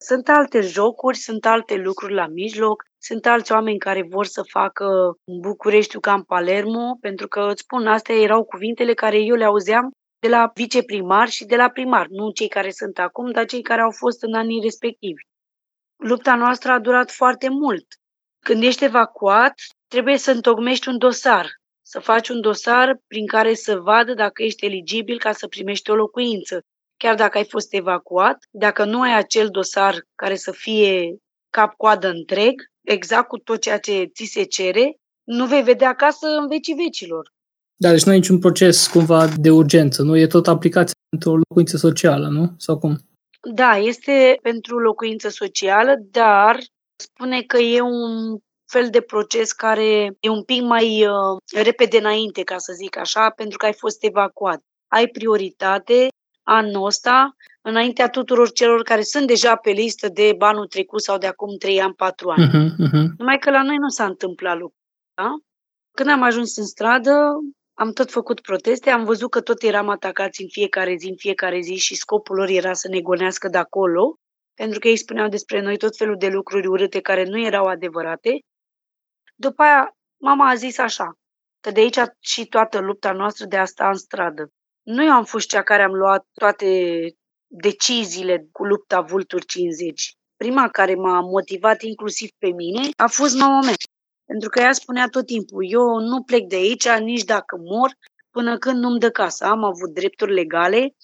Sunt 0.00 0.28
alte 0.28 0.60
jocuri, 0.60 1.16
sunt 1.16 1.46
alte 1.46 1.74
lucruri 1.74 2.14
la 2.14 2.26
mijloc, 2.26 2.82
sunt 2.98 3.26
alți 3.26 3.52
oameni 3.52 3.78
care 3.78 4.06
vor 4.08 4.26
să 4.26 4.42
facă 4.42 4.84
în 5.24 5.40
București 5.40 6.00
ca 6.00 6.12
în 6.12 6.22
Palermo, 6.22 6.96
pentru 7.00 7.28
că 7.28 7.48
îți 7.50 7.62
spun, 7.62 7.86
astea 7.86 8.14
erau 8.14 8.44
cuvintele 8.44 8.94
care 8.94 9.18
eu 9.18 9.34
le 9.34 9.44
auzeam 9.44 9.90
de 10.18 10.28
la 10.28 10.50
viceprimar 10.54 11.28
și 11.28 11.44
de 11.44 11.56
la 11.56 11.68
primar, 11.68 12.06
nu 12.06 12.30
cei 12.30 12.48
care 12.48 12.70
sunt 12.70 12.98
acum, 12.98 13.30
dar 13.30 13.44
cei 13.44 13.62
care 13.62 13.80
au 13.80 13.90
fost 13.90 14.22
în 14.22 14.34
anii 14.34 14.62
respectivi. 14.62 15.22
Lupta 15.96 16.34
noastră 16.34 16.72
a 16.72 16.78
durat 16.78 17.10
foarte 17.10 17.48
mult. 17.48 17.86
Când 18.46 18.62
ești 18.62 18.84
evacuat, 18.84 19.54
trebuie 19.86 20.18
să 20.18 20.30
întocmești 20.30 20.88
un 20.88 20.98
dosar, 20.98 21.46
să 21.86 21.98
faci 22.00 22.28
un 22.28 22.40
dosar 22.40 23.00
prin 23.06 23.26
care 23.26 23.54
să 23.54 23.78
vadă 23.78 24.14
dacă 24.14 24.42
ești 24.42 24.64
eligibil 24.64 25.18
ca 25.18 25.32
să 25.32 25.46
primești 25.46 25.90
o 25.90 25.94
locuință 25.94 26.60
chiar 26.96 27.14
dacă 27.14 27.38
ai 27.38 27.46
fost 27.48 27.74
evacuat, 27.74 28.38
dacă 28.50 28.84
nu 28.84 29.00
ai 29.00 29.16
acel 29.16 29.48
dosar 29.48 30.06
care 30.14 30.36
să 30.36 30.52
fie 30.52 31.16
cap-coadă 31.50 32.08
întreg, 32.08 32.52
exact 32.82 33.28
cu 33.28 33.38
tot 33.38 33.60
ceea 33.60 33.78
ce 33.78 34.10
ți 34.14 34.24
se 34.24 34.42
cere, 34.42 34.96
nu 35.24 35.46
vei 35.46 35.62
vedea 35.62 35.88
acasă 35.88 36.26
în 36.26 36.48
vecii 36.48 36.74
vecilor. 36.74 37.32
Da, 37.76 37.90
deci 37.90 38.04
nu 38.04 38.10
ai 38.10 38.18
niciun 38.18 38.38
proces 38.38 38.86
cumva 38.86 39.26
de 39.26 39.50
urgență, 39.50 40.02
nu? 40.02 40.16
E 40.16 40.26
tot 40.26 40.46
aplicația 40.46 40.94
pentru 41.08 41.30
o 41.30 41.36
locuință 41.36 41.76
socială, 41.76 42.28
nu? 42.28 42.54
Sau 42.58 42.78
cum? 42.78 42.98
Da, 43.54 43.76
este 43.76 44.38
pentru 44.42 44.78
locuință 44.78 45.28
socială, 45.28 45.94
dar 46.10 46.58
spune 46.96 47.42
că 47.42 47.58
e 47.58 47.80
un 47.80 48.38
fel 48.72 48.90
de 48.90 49.00
proces 49.00 49.52
care 49.52 50.16
e 50.20 50.28
un 50.28 50.42
pic 50.42 50.62
mai 50.62 51.06
uh, 51.06 51.62
repede 51.62 51.98
înainte, 51.98 52.42
ca 52.42 52.58
să 52.58 52.72
zic 52.72 52.96
așa, 52.96 53.30
pentru 53.30 53.58
că 53.58 53.66
ai 53.66 53.74
fost 53.78 54.04
evacuat. 54.04 54.60
Ai 54.88 55.06
prioritate 55.06 56.08
anul 56.44 56.84
ăsta, 56.84 57.36
înaintea 57.62 58.08
tuturor 58.08 58.52
celor 58.52 58.82
care 58.82 59.02
sunt 59.02 59.26
deja 59.26 59.56
pe 59.56 59.70
listă 59.70 60.08
de 60.08 60.34
banul 60.36 60.66
trecut 60.66 61.02
sau 61.02 61.18
de 61.18 61.26
acum 61.26 61.56
3 61.56 61.80
ani, 61.80 61.94
4 61.94 62.30
ani. 62.30 62.46
Uh-huh, 62.46 62.88
uh-huh. 62.88 63.06
Numai 63.18 63.38
că 63.38 63.50
la 63.50 63.62
noi 63.62 63.76
nu 63.76 63.88
s-a 63.88 64.04
întâmplat 64.04 64.52
lucrul. 64.52 64.82
Da? 65.14 65.30
Când 65.96 66.08
am 66.08 66.22
ajuns 66.22 66.56
în 66.56 66.66
stradă, 66.66 67.12
am 67.74 67.92
tot 67.92 68.10
făcut 68.10 68.40
proteste, 68.40 68.90
am 68.90 69.04
văzut 69.04 69.30
că 69.30 69.40
tot 69.40 69.62
eram 69.62 69.88
atacați 69.88 70.42
în 70.42 70.48
fiecare 70.48 70.96
zi, 70.96 71.08
în 71.08 71.16
fiecare 71.16 71.60
zi 71.60 71.74
și 71.74 71.94
scopul 71.94 72.36
lor 72.36 72.48
era 72.48 72.72
să 72.72 72.88
ne 72.88 73.00
gonească 73.00 73.48
de 73.48 73.58
acolo, 73.58 74.18
pentru 74.54 74.78
că 74.78 74.88
ei 74.88 74.96
spuneau 74.96 75.28
despre 75.28 75.60
noi 75.60 75.76
tot 75.76 75.96
felul 75.96 76.16
de 76.18 76.28
lucruri 76.28 76.66
urâte 76.66 77.00
care 77.00 77.24
nu 77.24 77.40
erau 77.40 77.64
adevărate. 77.64 78.38
După 79.34 79.62
aia, 79.62 79.96
mama 80.20 80.48
a 80.48 80.54
zis 80.54 80.78
așa, 80.78 81.12
că 81.60 81.70
de 81.70 81.80
aici 81.80 81.98
și 82.20 82.46
toată 82.46 82.78
lupta 82.78 83.12
noastră 83.12 83.46
de 83.46 83.56
a 83.56 83.64
sta 83.64 83.88
în 83.88 83.94
stradă. 83.94 84.48
Nu 84.84 85.04
eu 85.04 85.12
am 85.12 85.24
fost 85.24 85.48
cea 85.48 85.62
care 85.62 85.82
am 85.82 85.94
luat 85.94 86.26
toate 86.32 86.68
deciziile 87.46 88.48
cu 88.52 88.64
lupta 88.64 89.00
Vulturi 89.00 89.46
50. 89.46 90.14
Prima 90.36 90.68
care 90.68 90.94
m-a 90.94 91.20
motivat 91.20 91.82
inclusiv 91.82 92.28
pe 92.38 92.46
mine 92.46 92.88
a 92.96 93.06
fost 93.06 93.36
mama 93.36 93.60
mea. 93.60 93.74
Pentru 94.24 94.48
că 94.48 94.60
ea 94.60 94.72
spunea 94.72 95.06
tot 95.08 95.26
timpul, 95.26 95.64
eu 95.70 95.98
nu 95.98 96.22
plec 96.22 96.46
de 96.46 96.56
aici 96.56 96.88
nici 96.88 97.24
dacă 97.24 97.56
mor 97.56 97.90
până 98.30 98.58
când 98.58 98.78
nu-mi 98.78 98.98
dă 98.98 99.10
casă. 99.10 99.44
Am 99.44 99.64
avut 99.64 99.94
drepturi 99.94 100.32
legale, 100.32 100.94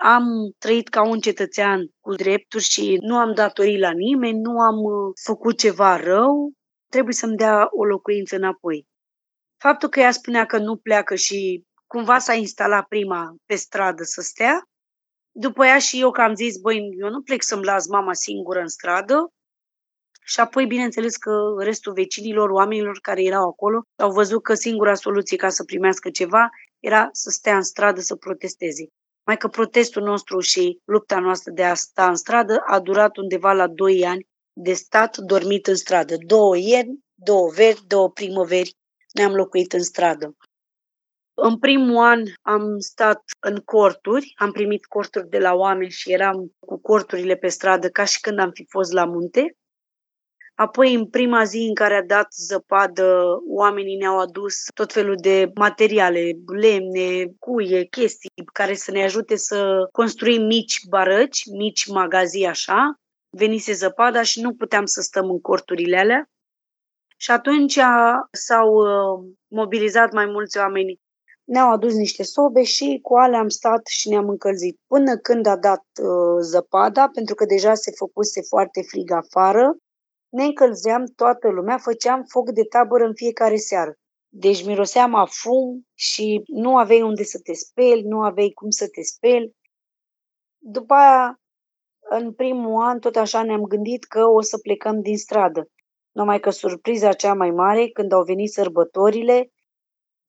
am 0.00 0.24
trăit 0.58 0.88
ca 0.88 1.02
un 1.02 1.18
cetățean 1.18 1.86
cu 2.00 2.14
drepturi 2.14 2.64
și 2.64 2.98
nu 3.00 3.16
am 3.16 3.34
datorii 3.34 3.78
la 3.78 3.90
nimeni, 3.90 4.40
nu 4.40 4.58
am 4.58 4.76
uh, 4.76 5.12
făcut 5.24 5.58
ceva 5.58 5.96
rău, 5.96 6.52
trebuie 6.90 7.14
să-mi 7.14 7.36
dea 7.36 7.68
o 7.70 7.84
locuință 7.84 8.36
înapoi. 8.36 8.86
Faptul 9.56 9.88
că 9.88 10.00
ea 10.00 10.10
spunea 10.10 10.44
că 10.46 10.58
nu 10.58 10.76
pleacă 10.76 11.14
și 11.14 11.64
cumva 11.88 12.18
s-a 12.18 12.34
instalat 12.34 12.86
prima 12.86 13.34
pe 13.46 13.54
stradă 13.54 14.02
să 14.02 14.20
stea. 14.20 14.62
După 15.30 15.64
ea 15.64 15.78
și 15.78 16.00
eu 16.00 16.10
că 16.10 16.20
am 16.20 16.34
zis, 16.34 16.56
băi, 16.56 16.88
eu 17.00 17.08
nu 17.08 17.22
plec 17.22 17.42
să-mi 17.42 17.64
las 17.64 17.86
mama 17.86 18.12
singură 18.12 18.60
în 18.60 18.68
stradă. 18.68 19.32
Și 20.24 20.40
apoi, 20.40 20.66
bineînțeles 20.66 21.16
că 21.16 21.32
restul 21.58 21.92
vecinilor, 21.92 22.50
oamenilor 22.50 22.98
care 23.02 23.22
erau 23.22 23.48
acolo, 23.48 23.82
au 23.96 24.12
văzut 24.12 24.42
că 24.42 24.54
singura 24.54 24.94
soluție 24.94 25.36
ca 25.36 25.48
să 25.48 25.64
primească 25.64 26.10
ceva 26.10 26.48
era 26.78 27.08
să 27.12 27.30
stea 27.30 27.56
în 27.56 27.62
stradă 27.62 28.00
să 28.00 28.14
protesteze. 28.16 28.86
Mai 29.26 29.36
că 29.36 29.48
protestul 29.48 30.02
nostru 30.02 30.40
și 30.40 30.78
lupta 30.84 31.18
noastră 31.18 31.52
de 31.52 31.64
a 31.64 31.74
sta 31.74 32.08
în 32.08 32.14
stradă 32.14 32.62
a 32.66 32.80
durat 32.80 33.16
undeva 33.16 33.52
la 33.52 33.66
2 33.66 34.06
ani 34.06 34.26
de 34.52 34.72
stat 34.72 35.16
dormit 35.16 35.66
în 35.66 35.74
stradă. 35.74 36.14
Două 36.26 36.56
ieri, 36.56 36.98
două 37.14 37.50
veri, 37.50 37.86
două 37.86 38.10
primăveri 38.10 38.76
ne-am 39.12 39.34
locuit 39.34 39.72
în 39.72 39.82
stradă. 39.82 40.36
În 41.40 41.58
primul 41.58 41.96
an 41.96 42.22
am 42.42 42.78
stat 42.78 43.22
în 43.40 43.56
corturi, 43.56 44.32
am 44.36 44.52
primit 44.52 44.86
corturi 44.86 45.28
de 45.28 45.38
la 45.38 45.54
oameni 45.54 45.90
și 45.90 46.12
eram 46.12 46.52
cu 46.58 46.80
corturile 46.80 47.36
pe 47.36 47.48
stradă 47.48 47.88
ca 47.88 48.04
și 48.04 48.20
când 48.20 48.38
am 48.38 48.50
fi 48.50 48.66
fost 48.68 48.92
la 48.92 49.04
munte. 49.04 49.56
Apoi, 50.54 50.94
în 50.94 51.06
prima 51.06 51.44
zi 51.44 51.58
în 51.68 51.74
care 51.74 51.94
a 51.94 52.04
dat 52.04 52.32
zăpadă, 52.32 53.26
oamenii 53.48 53.96
ne-au 53.96 54.18
adus 54.18 54.54
tot 54.74 54.92
felul 54.92 55.16
de 55.20 55.50
materiale, 55.54 56.32
lemne, 56.46 57.32
cuie, 57.38 57.84
chestii 57.84 58.30
care 58.52 58.74
să 58.74 58.90
ne 58.90 59.02
ajute 59.02 59.36
să 59.36 59.88
construim 59.92 60.46
mici 60.46 60.80
barăci, 60.88 61.42
mici 61.58 61.86
magazii 61.86 62.46
așa. 62.46 63.00
Venise 63.30 63.72
zăpada 63.72 64.22
și 64.22 64.40
nu 64.40 64.54
puteam 64.54 64.84
să 64.84 65.00
stăm 65.00 65.30
în 65.30 65.40
corturile 65.40 65.98
alea. 65.98 66.30
Și 67.16 67.30
atunci 67.30 67.78
s-au 68.30 68.74
uh, 68.74 69.30
mobilizat 69.48 70.12
mai 70.12 70.26
mulți 70.26 70.58
oameni. 70.58 71.00
Ne-au 71.52 71.70
adus 71.70 71.94
niște 71.94 72.22
sobe 72.22 72.62
și 72.62 72.98
cu 73.02 73.14
ale 73.14 73.36
am 73.36 73.48
stat 73.48 73.86
și 73.86 74.08
ne-am 74.08 74.28
încălzit. 74.28 74.78
Până 74.86 75.16
când 75.16 75.46
a 75.46 75.56
dat 75.56 75.84
uh, 76.02 76.38
zăpada, 76.40 77.08
pentru 77.08 77.34
că 77.34 77.44
deja 77.44 77.74
se 77.74 77.90
făcuse 77.90 78.40
foarte 78.42 78.82
frig 78.82 79.10
afară, 79.10 79.76
ne 80.28 80.44
încălzeam 80.44 81.04
toată 81.16 81.48
lumea, 81.48 81.78
făceam 81.78 82.24
foc 82.28 82.50
de 82.50 82.62
tabără 82.62 83.04
în 83.04 83.14
fiecare 83.14 83.56
seară. 83.56 83.92
Deci 84.28 84.64
miroseam 84.66 85.14
a 85.14 85.26
fum 85.26 85.86
și 85.94 86.42
nu 86.46 86.76
aveai 86.76 87.02
unde 87.02 87.22
să 87.22 87.38
te 87.42 87.52
speli, 87.52 88.02
nu 88.02 88.20
aveai 88.20 88.50
cum 88.54 88.70
să 88.70 88.88
te 88.88 89.02
speli. 89.02 89.52
După 90.58 90.94
aia, 90.94 91.40
în 92.10 92.32
primul 92.32 92.82
an, 92.82 92.98
tot 92.98 93.16
așa 93.16 93.42
ne-am 93.42 93.62
gândit 93.62 94.04
că 94.04 94.22
o 94.36 94.40
să 94.40 94.58
plecăm 94.58 95.00
din 95.00 95.16
stradă. 95.16 95.66
Numai 96.12 96.40
că 96.40 96.50
surpriza 96.50 97.12
cea 97.12 97.34
mai 97.34 97.50
mare, 97.50 97.88
când 97.88 98.12
au 98.12 98.22
venit 98.22 98.52
sărbătorile, 98.52 99.50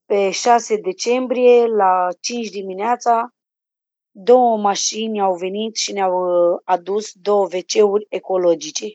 pe 0.09 0.29
6 0.31 0.75
decembrie, 0.75 1.65
la 1.65 2.07
5 2.19 2.49
dimineața, 2.49 3.29
două 4.11 4.57
mașini 4.57 5.21
au 5.21 5.35
venit 5.35 5.75
și 5.75 5.91
ne-au 5.91 6.13
uh, 6.53 6.59
adus 6.63 7.11
două 7.13 7.43
wc 7.43 8.01
ecologice. 8.09 8.85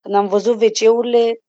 Când 0.00 0.14
am 0.14 0.26
văzut 0.26 0.62
wc 0.62 1.06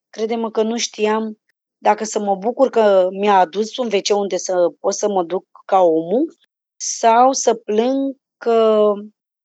credem 0.10 0.50
că 0.50 0.62
nu 0.62 0.78
știam 0.78 1.38
dacă 1.78 2.04
să 2.04 2.20
mă 2.20 2.36
bucur 2.36 2.70
că 2.70 3.08
mi-a 3.12 3.38
adus 3.40 3.78
un 3.78 3.90
wc 3.94 4.18
unde 4.18 4.38
să 4.38 4.54
pot 4.80 4.94
să 4.94 5.10
mă 5.10 5.24
duc 5.24 5.46
ca 5.66 5.80
omul 5.80 6.36
sau 6.76 7.32
să 7.32 7.54
plâng 7.54 8.16
că 8.38 8.92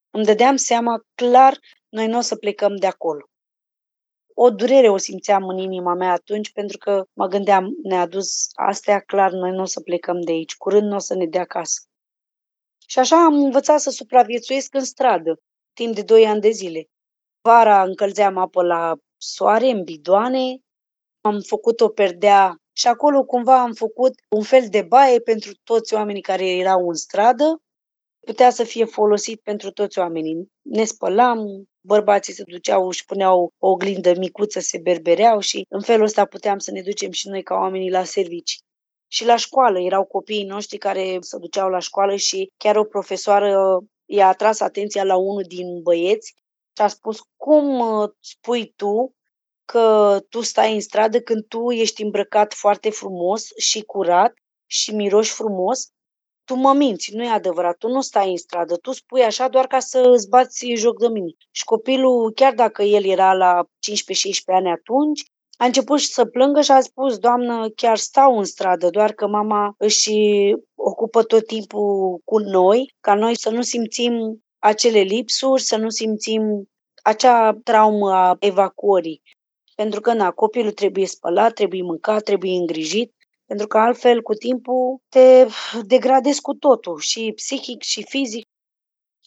îmi 0.09 0.25
dădeam 0.25 0.55
seama 0.55 1.01
clar 1.15 1.57
noi 1.89 2.07
nu 2.07 2.17
o 2.17 2.21
să 2.21 2.35
plecăm 2.35 2.75
de 2.75 2.87
acolo. 2.87 3.25
O 4.33 4.49
durere 4.49 4.89
o 4.89 4.97
simțeam 4.97 5.47
în 5.47 5.57
inima 5.57 5.93
mea 5.93 6.11
atunci 6.11 6.51
pentru 6.51 6.77
că 6.77 7.03
mă 7.13 7.27
gândeam, 7.27 7.69
ne-a 7.83 8.07
dus 8.07 8.47
astea, 8.53 8.99
clar, 8.99 9.31
noi 9.31 9.51
nu 9.51 9.61
o 9.61 9.65
să 9.65 9.81
plecăm 9.81 10.21
de 10.21 10.31
aici, 10.31 10.55
curând 10.55 10.87
nu 10.87 10.95
o 10.95 10.99
să 10.99 11.15
ne 11.15 11.25
dea 11.25 11.41
acasă. 11.41 11.81
Și 12.87 12.99
așa 12.99 13.23
am 13.23 13.33
învățat 13.33 13.79
să 13.79 13.89
supraviețuiesc 13.89 14.73
în 14.73 14.83
stradă, 14.83 15.39
timp 15.73 15.95
de 15.95 16.01
doi 16.01 16.25
ani 16.25 16.41
de 16.41 16.49
zile. 16.49 16.85
Vara 17.41 17.83
încălzeam 17.83 18.37
apă 18.37 18.63
la 18.63 18.95
soare, 19.17 19.69
în 19.69 19.83
bidoane, 19.83 20.57
am 21.21 21.39
făcut 21.39 21.81
o 21.81 21.89
perdea 21.89 22.55
și 22.71 22.87
acolo 22.87 23.23
cumva 23.23 23.61
am 23.61 23.73
făcut 23.73 24.13
un 24.29 24.43
fel 24.43 24.67
de 24.69 24.81
baie 24.81 25.19
pentru 25.19 25.51
toți 25.63 25.93
oamenii 25.93 26.21
care 26.21 26.49
erau 26.49 26.87
în 26.87 26.93
stradă. 26.93 27.61
Putea 28.19 28.49
să 28.49 28.63
fie 28.63 28.85
folosit 28.85 29.41
pentru 29.41 29.71
toți 29.71 29.99
oamenii. 29.99 30.51
Ne 30.61 30.83
spălam, 30.83 31.39
bărbații 31.85 32.33
se 32.33 32.43
duceau, 32.47 32.89
și 32.89 33.05
puneau 33.05 33.53
o 33.57 33.69
oglindă 33.69 34.13
micuță, 34.17 34.59
se 34.59 34.77
berbereau 34.77 35.39
și 35.39 35.65
în 35.69 35.81
felul 35.81 36.05
ăsta 36.05 36.25
puteam 36.25 36.57
să 36.57 36.71
ne 36.71 36.81
ducem 36.81 37.11
și 37.11 37.27
noi 37.27 37.43
ca 37.43 37.55
oamenii 37.55 37.91
la 37.91 38.03
servici. 38.03 38.59
Și 39.07 39.25
la 39.25 39.35
școală 39.35 39.79
erau 39.79 40.05
copiii 40.05 40.45
noștri 40.45 40.77
care 40.77 41.17
se 41.19 41.37
duceau 41.37 41.69
la 41.69 41.79
școală 41.79 42.15
și 42.15 42.51
chiar 42.57 42.75
o 42.75 42.83
profesoară 42.83 43.79
i-a 44.05 44.27
atras 44.27 44.59
atenția 44.59 45.03
la 45.03 45.15
unul 45.15 45.43
din 45.47 45.81
băieți 45.81 46.33
și 46.75 46.81
a 46.81 46.87
spus, 46.87 47.19
cum 47.35 47.79
uh, 47.79 48.09
spui 48.19 48.73
tu 48.75 49.15
că 49.65 50.19
tu 50.29 50.41
stai 50.41 50.73
în 50.73 50.81
stradă 50.81 51.21
când 51.21 51.45
tu 51.47 51.71
ești 51.71 52.03
îmbrăcat 52.03 52.53
foarte 52.53 52.89
frumos 52.89 53.47
și 53.57 53.81
curat 53.81 54.33
și 54.65 54.95
miroși 54.95 55.31
frumos? 55.31 55.92
Tu 56.45 56.55
mă 56.55 56.73
minți, 56.73 57.15
nu 57.15 57.23
e 57.23 57.29
adevărat, 57.29 57.77
tu 57.77 57.87
nu 57.87 58.01
stai 58.01 58.29
în 58.29 58.37
stradă, 58.37 58.75
tu 58.75 58.91
spui 58.91 59.23
așa 59.23 59.47
doar 59.47 59.67
ca 59.67 59.79
să 59.79 60.09
îți 60.13 60.29
bați 60.29 60.73
joc 60.73 60.99
de 60.99 61.07
mine. 61.07 61.31
Și 61.51 61.63
copilul, 61.63 62.31
chiar 62.31 62.53
dacă 62.53 62.83
el 62.83 63.05
era 63.05 63.33
la 63.33 63.63
15-16 63.63 63.65
ani 64.45 64.69
atunci, 64.69 65.23
a 65.57 65.65
început 65.65 65.99
să 65.99 66.25
plângă 66.25 66.61
și 66.61 66.71
a 66.71 66.79
spus, 66.79 67.17
doamnă, 67.17 67.69
chiar 67.75 67.97
stau 67.97 68.37
în 68.37 68.43
stradă, 68.43 68.89
doar 68.89 69.11
că 69.11 69.27
mama 69.27 69.75
își 69.77 70.11
ocupă 70.75 71.23
tot 71.23 71.47
timpul 71.47 72.19
cu 72.23 72.37
noi, 72.37 72.95
ca 72.99 73.13
noi 73.13 73.37
să 73.37 73.49
nu 73.49 73.61
simțim 73.61 74.43
acele 74.59 74.99
lipsuri, 74.99 75.61
să 75.61 75.77
nu 75.77 75.89
simțim 75.89 76.41
acea 77.03 77.53
traumă 77.63 78.11
a 78.11 78.35
evacuării. 78.39 79.21
Pentru 79.75 80.01
că, 80.01 80.13
na, 80.13 80.31
copilul 80.31 80.71
trebuie 80.71 81.05
spălat, 81.05 81.53
trebuie 81.53 81.81
mâncat, 81.81 82.23
trebuie 82.23 82.51
îngrijit, 82.51 83.13
pentru 83.53 83.71
că 83.71 83.77
altfel, 83.77 84.21
cu 84.21 84.33
timpul, 84.33 84.99
te 85.09 85.45
degradezi 85.93 86.41
cu 86.41 86.53
totul, 86.53 86.99
și 86.99 87.31
psihic, 87.35 87.81
și 87.81 88.05
fizic. 88.09 88.45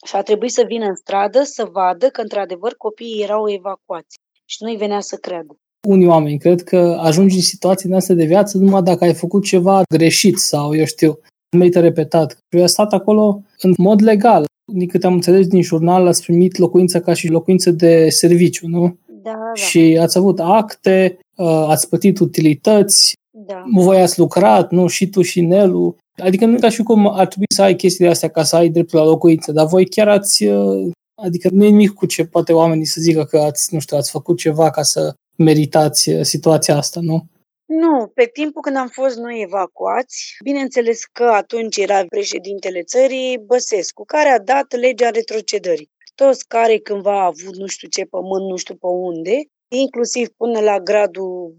Și 0.06 0.16
a 0.16 0.22
trebuit 0.22 0.52
să 0.52 0.64
vină 0.66 0.86
în 0.86 0.94
stradă 0.94 1.42
să 1.42 1.68
vadă 1.72 2.06
că, 2.08 2.20
într-adevăr, 2.20 2.74
copiii 2.76 3.22
erau 3.22 3.50
evacuați. 3.50 4.16
Și 4.44 4.56
nu-i 4.60 4.76
venea 4.76 5.00
să 5.00 5.16
creadă. 5.16 5.58
Unii 5.88 6.06
oameni 6.06 6.38
cred 6.38 6.62
că 6.62 6.98
ajungi 7.00 7.36
în 7.36 7.42
situații 7.42 7.88
din 7.88 7.96
astea 7.96 8.14
de 8.14 8.24
viață 8.24 8.58
numai 8.58 8.82
dacă 8.82 9.04
ai 9.04 9.14
făcut 9.14 9.44
ceva 9.44 9.82
greșit 9.94 10.38
sau, 10.38 10.74
eu 10.74 10.84
știu, 10.84 11.18
merită 11.56 11.80
repetat. 11.80 12.38
Eu 12.48 12.60
am 12.60 12.66
stat 12.66 12.92
acolo 12.92 13.42
în 13.58 13.74
mod 13.76 14.02
legal 14.02 14.44
din 14.72 14.88
câte 14.88 15.06
am 15.06 15.12
înțeles 15.12 15.46
din 15.46 15.62
jurnal, 15.62 16.06
ați 16.06 16.22
primit 16.22 16.56
locuința 16.56 17.00
ca 17.00 17.12
și 17.12 17.28
locuință 17.28 17.70
de 17.70 18.08
serviciu, 18.08 18.66
nu? 18.66 18.98
Da, 19.06 19.30
da. 19.30 19.54
Și 19.54 19.98
ați 20.00 20.18
avut 20.18 20.40
acte, 20.40 21.18
uh, 21.36 21.66
ați 21.68 21.88
plătit 21.88 22.18
utilități, 22.18 23.14
da. 23.46 23.62
voi 23.74 24.00
ați 24.00 24.18
lucrat, 24.18 24.70
nu? 24.70 24.87
Și 24.87 25.09
tu 25.09 25.22
și 25.22 25.40
Nelu. 25.40 25.96
Adică 26.22 26.44
nu 26.44 26.56
e 26.56 26.59
ca 26.59 26.68
și 26.68 26.82
cum 26.82 27.06
ar 27.06 27.26
trebui 27.26 27.46
să 27.54 27.62
ai 27.62 27.74
chestiile 27.74 28.11
astea 28.11 28.28
ca 28.28 28.42
să 28.42 28.56
ai 28.56 28.68
dreptul 28.68 28.98
la 28.98 29.04
locuință, 29.04 29.52
dar 29.52 29.66
voi 29.66 29.87
chiar 29.87 30.09
ați, 30.09 30.44
uh, 30.44 30.90
adică 31.22 31.48
nu 31.52 31.64
e 31.64 31.68
nimic 31.68 31.92
cu 31.92 32.06
ce 32.06 32.24
poate 32.24 32.52
oamenii 32.52 32.85
să 32.85 33.00
zică 33.00 33.24
că 33.24 33.38
ați, 33.38 33.74
nu 33.74 33.80
știu, 33.80 33.96
ați 33.96 34.11
făcut 34.11 34.37
ceva 34.38 34.70
ca 34.70 34.82
să 34.82 35.14
meritați 35.38 36.11
uh, 36.11 36.20
situația 36.22 36.76
asta, 36.76 37.00
nu? 37.00 37.26
Nu, 37.66 38.06
pe 38.14 38.30
timpul 38.32 38.62
când 38.62 38.76
am 38.76 38.88
fost 38.88 39.16
noi 39.16 39.42
evacuați, 39.42 40.37
bineînțeles 40.44 41.04
că 41.04 41.24
atunci 41.24 41.76
era 41.76 42.04
președintele 42.04 42.82
țării 42.82 43.38
Băsescu, 43.38 44.04
care 44.04 44.28
a 44.28 44.38
dat 44.38 44.74
legea 44.74 45.11
retrocedării. 45.11 45.90
Toți 46.14 46.46
care 46.48 46.78
cândva 46.78 47.12
au 47.12 47.26
avut 47.26 47.56
nu 47.56 47.66
știu 47.66 47.88
ce 47.88 48.04
pământ, 48.04 48.44
nu 48.50 48.56
știu 48.56 48.74
pe 48.74 48.87
unde, 48.87 49.37
inclusiv 49.68 50.29
până 50.29 50.61
la 50.61 50.81
gradul 50.81 51.55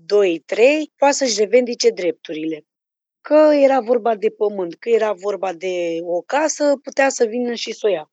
2-3, 0.56 0.56
poate 0.96 1.14
să-și 1.14 1.40
revendice 1.40 1.90
drepturile. 1.90 2.66
Că 3.22 3.50
era 3.54 3.80
vorba 3.80 4.16
de 4.16 4.30
pământ, 4.30 4.76
că 4.76 4.90
era 4.90 5.14
vorba 5.14 5.54
de 5.54 5.98
o 6.02 6.22
casă, 6.22 6.80
putea 6.84 7.10
să 7.10 7.26
vină 7.26 7.54
și 7.54 7.72
să 7.72 7.88
o 7.88 7.90
ia. 7.90 8.12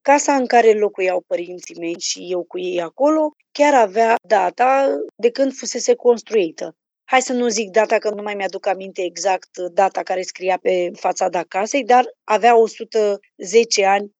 Casa 0.00 0.34
în 0.34 0.46
care 0.46 0.72
locuiau 0.72 1.24
părinții 1.26 1.78
mei 1.78 1.98
și 1.98 2.26
eu 2.30 2.44
cu 2.44 2.58
ei 2.58 2.80
acolo 2.80 3.34
chiar 3.52 3.74
avea 3.74 4.14
data 4.26 4.96
de 5.16 5.30
când 5.30 5.52
fusese 5.52 5.94
construită 5.94 6.76
hai 7.04 7.22
să 7.22 7.32
nu 7.32 7.48
zic 7.48 7.70
data, 7.70 7.98
că 7.98 8.10
nu 8.10 8.22
mai 8.22 8.34
mi-aduc 8.34 8.66
aminte 8.66 9.02
exact 9.02 9.58
data 9.58 10.02
care 10.02 10.22
scria 10.22 10.58
pe 10.62 10.90
fațada 10.94 11.42
casei, 11.42 11.84
dar 11.84 12.04
avea 12.24 12.58
110 12.58 13.84
ani 13.84 14.12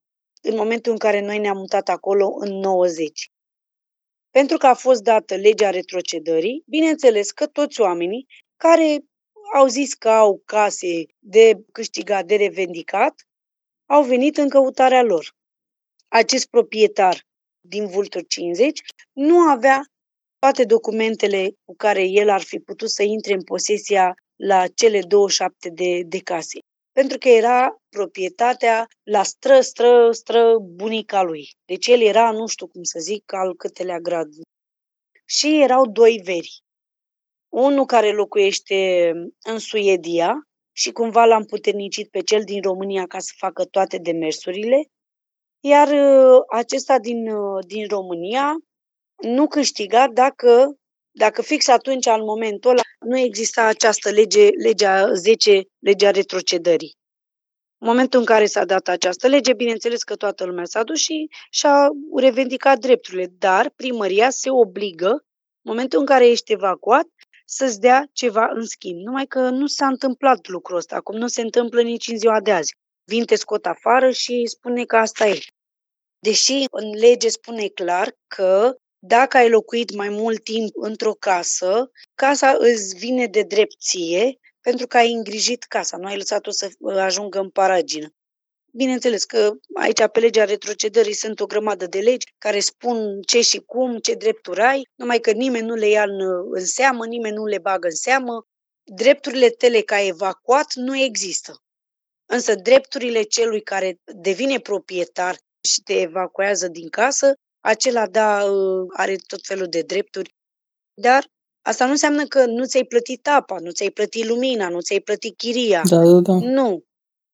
în 0.43 0.57
momentul 0.57 0.93
în 0.93 0.99
care 0.99 1.21
noi 1.21 1.39
ne-am 1.39 1.57
mutat 1.57 1.89
acolo 1.89 2.35
în 2.39 2.53
90. 2.53 3.31
Pentru 4.39 4.57
că 4.57 4.67
a 4.67 4.75
fost 4.75 5.03
dată 5.03 5.35
legea 5.35 5.71
retrocedării, 5.71 6.63
bineînțeles 6.67 7.31
că 7.31 7.47
toți 7.47 7.81
oamenii 7.81 8.27
care 8.57 9.05
au 9.55 9.67
zis 9.67 9.95
că 9.95 10.09
au 10.09 10.43
case 10.45 11.05
de 11.19 11.65
câștigat, 11.73 12.27
de 12.27 12.37
revendicat, 12.37 13.15
au 13.87 14.03
venit 14.03 14.37
în 14.37 14.49
căutarea 14.49 15.03
lor. 15.03 15.35
Acest 16.09 16.47
proprietar 16.47 17.27
din 17.61 17.87
Vultur 17.87 18.27
50 18.27 18.81
nu 19.13 19.39
avea 19.39 19.81
toate 20.39 20.65
documentele 20.65 21.53
cu 21.65 21.75
care 21.77 22.05
el 22.05 22.29
ar 22.29 22.43
fi 22.43 22.59
putut 22.59 22.91
să 22.91 23.03
intre 23.03 23.33
în 23.33 23.43
posesia 23.43 24.15
la 24.37 24.67
cele 24.67 25.01
27 25.01 25.69
de, 25.69 26.03
de 26.07 26.19
case. 26.19 26.59
Pentru 26.95 27.19
că 27.19 27.29
era 27.29 27.83
proprietatea 27.89 28.89
la 29.03 29.23
stră, 29.23 29.61
stră, 29.61 30.11
stră 30.13 30.59
bunica 30.59 31.23
lui. 31.23 31.49
Deci 31.65 31.87
el 31.87 32.01
era, 32.01 32.31
nu 32.31 32.47
știu 32.47 32.67
cum 32.67 32.83
să 32.83 32.99
zic, 32.99 33.33
al 33.33 33.57
câtelea 33.57 33.99
grad. 33.99 34.29
Și 35.25 35.61
erau 35.63 35.87
doi 35.87 36.21
veri. 36.25 36.63
Unul 37.49 37.85
care 37.85 38.13
locuiește 38.13 39.13
în 39.43 39.59
Suedia 39.59 40.49
și 40.73 40.93
cumva 40.93 41.25
l-am 41.25 41.45
puternicit 41.45 42.11
pe 42.11 42.21
cel 42.21 42.45
din 42.45 42.63
România 42.63 43.07
ca 43.07 43.19
să 43.19 43.33
facă 43.37 43.65
toate 43.65 43.99
demersurile, 43.99 44.89
iar 45.61 45.89
uh, 45.89 46.43
acesta 46.51 46.99
din, 46.99 47.29
uh, 47.29 47.65
din 47.67 47.87
România 47.89 48.57
nu 49.23 49.47
câștiga 49.47 50.09
dacă 50.09 50.79
Dacă 51.17 51.43
fix 51.43 51.69
atunci, 51.69 52.07
al 52.07 52.23
momentul 52.23 52.71
ăla, 52.71 52.83
nu 53.01 53.19
exista 53.19 53.65
această 53.65 54.11
lege, 54.11 54.49
legea 54.49 55.13
10, 55.13 55.63
legea 55.79 56.11
retrocedării. 56.11 56.97
În 57.79 57.89
momentul 57.89 58.19
în 58.19 58.25
care 58.25 58.47
s-a 58.47 58.65
dat 58.65 58.89
această 58.89 59.27
lege, 59.27 59.53
bineînțeles 59.53 60.03
că 60.03 60.17
toată 60.17 60.45
lumea 60.45 60.65
s-a 60.65 60.83
dus 60.83 60.99
și 60.99 61.29
și-a 61.51 61.89
revendicat 62.17 62.79
drepturile, 62.79 63.27
dar 63.39 63.71
primăria 63.77 64.31
se 64.31 64.51
obligă, 64.51 65.11
în 65.11 65.71
momentul 65.71 65.99
în 65.99 66.07
care 66.07 66.27
ești 66.27 66.53
evacuat, 66.53 67.07
să-ți 67.45 67.81
dea 67.81 68.09
ceva 68.13 68.51
în 68.55 68.65
schimb. 68.65 68.99
Numai 68.99 69.27
că 69.27 69.41
nu 69.51 69.67
s-a 69.67 69.87
întâmplat 69.87 70.49
lucrul 70.49 70.77
ăsta, 70.77 70.97
acum 70.97 71.17
nu 71.17 71.27
se 71.27 71.41
întâmplă 71.41 71.83
nici 71.83 72.09
în 72.09 72.19
ziua 72.19 72.41
de 72.41 72.53
azi. 72.53 72.75
Vin, 73.05 73.25
te 73.25 73.35
scot 73.35 73.67
afară 73.67 74.11
și 74.11 74.47
spune 74.47 74.85
că 74.85 74.97
asta 74.97 75.27
e. 75.27 75.39
Deși 76.19 76.65
în 76.71 76.91
lege 76.91 77.29
spune 77.29 77.67
clar 77.67 78.13
că 78.27 78.77
dacă 79.07 79.37
ai 79.37 79.49
locuit 79.49 79.95
mai 79.95 80.09
mult 80.09 80.45
timp 80.45 80.71
într-o 80.75 81.13
casă, 81.13 81.91
casa 82.15 82.57
îți 82.59 82.97
vine 82.97 83.27
de 83.27 83.43
drepție 83.43 84.39
pentru 84.61 84.87
că 84.87 84.97
ai 84.97 85.13
îngrijit 85.13 85.63
casa, 85.63 85.97
nu 85.97 86.07
ai 86.07 86.17
lăsat-o 86.17 86.51
să 86.51 86.71
ajungă 86.99 87.39
în 87.39 87.51
paragină. 87.51 88.09
Bineînțeles 88.73 89.25
că 89.25 89.53
aici 89.75 90.07
pe 90.13 90.21
legea 90.21 90.45
retrocedării 90.45 91.15
sunt 91.15 91.41
o 91.41 91.47
grămadă 91.47 91.87
de 91.87 91.99
legi 91.99 92.35
care 92.39 92.61
spun 92.61 93.21
ce 93.23 93.41
și 93.41 93.59
cum, 93.59 93.99
ce 93.99 94.15
drepturi 94.15 94.61
ai, 94.61 94.89
numai 94.95 95.19
că 95.19 95.31
nimeni 95.31 95.67
nu 95.67 95.75
le 95.75 95.89
ia 95.89 96.03
în, 96.03 96.21
în 96.51 96.65
seamă, 96.65 97.07
nimeni 97.07 97.35
nu 97.35 97.45
le 97.45 97.59
bagă 97.59 97.87
în 97.87 97.95
seamă. 97.95 98.47
Drepturile 98.85 99.49
tale 99.49 99.81
ca 99.81 100.01
evacuat 100.01 100.75
nu 100.75 100.97
există. 100.97 101.63
Însă 102.27 102.55
drepturile 102.55 103.23
celui 103.23 103.63
care 103.63 103.99
devine 104.05 104.59
proprietar 104.59 105.37
și 105.69 105.83
te 105.83 106.01
evacuează 106.01 106.69
din 106.69 106.89
casă, 106.89 107.35
acela, 107.65 108.07
da, 108.07 108.41
are 108.89 109.17
tot 109.27 109.41
felul 109.43 109.67
de 109.71 109.83
drepturi, 109.87 110.35
dar 110.95 111.25
asta 111.63 111.85
nu 111.85 111.91
înseamnă 111.91 112.23
că 112.25 112.47
nu 112.47 112.65
ți-ai 112.65 112.85
plătit 112.85 113.29
apa, 113.29 113.57
nu 113.61 113.71
ți-ai 113.71 113.91
plătit 113.91 114.27
lumina, 114.27 114.69
nu 114.69 114.81
ți-ai 114.81 115.01
plătit 115.01 115.37
chiria. 115.37 115.83
Da, 115.89 115.97
da, 115.97 116.21
da. 116.21 116.33
Nu. 116.33 116.83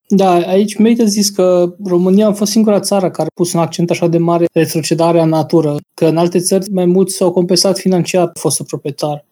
Da, 0.09 0.33
aici 0.33 0.77
merită 0.77 1.05
zis 1.05 1.31
că 1.31 1.75
România 1.85 2.27
a 2.27 2.33
fost 2.33 2.51
singura 2.51 2.81
țară 2.81 3.11
care 3.11 3.29
a 3.29 3.41
pus 3.41 3.53
un 3.53 3.61
accent 3.61 3.91
așa 3.91 4.07
de 4.07 4.19
mare 4.19 4.45
pe 4.53 4.59
retrocedarea 4.59 5.23
în 5.23 5.29
natură, 5.29 5.77
că 5.95 6.07
în 6.07 6.17
alte 6.17 6.39
țări 6.39 6.71
mai 6.71 6.85
mulți 6.85 7.17
s-au 7.17 7.33
compensat 7.33 7.79
financiar 7.79 8.31
fostul 8.35 8.65
proprietar. 8.65 9.25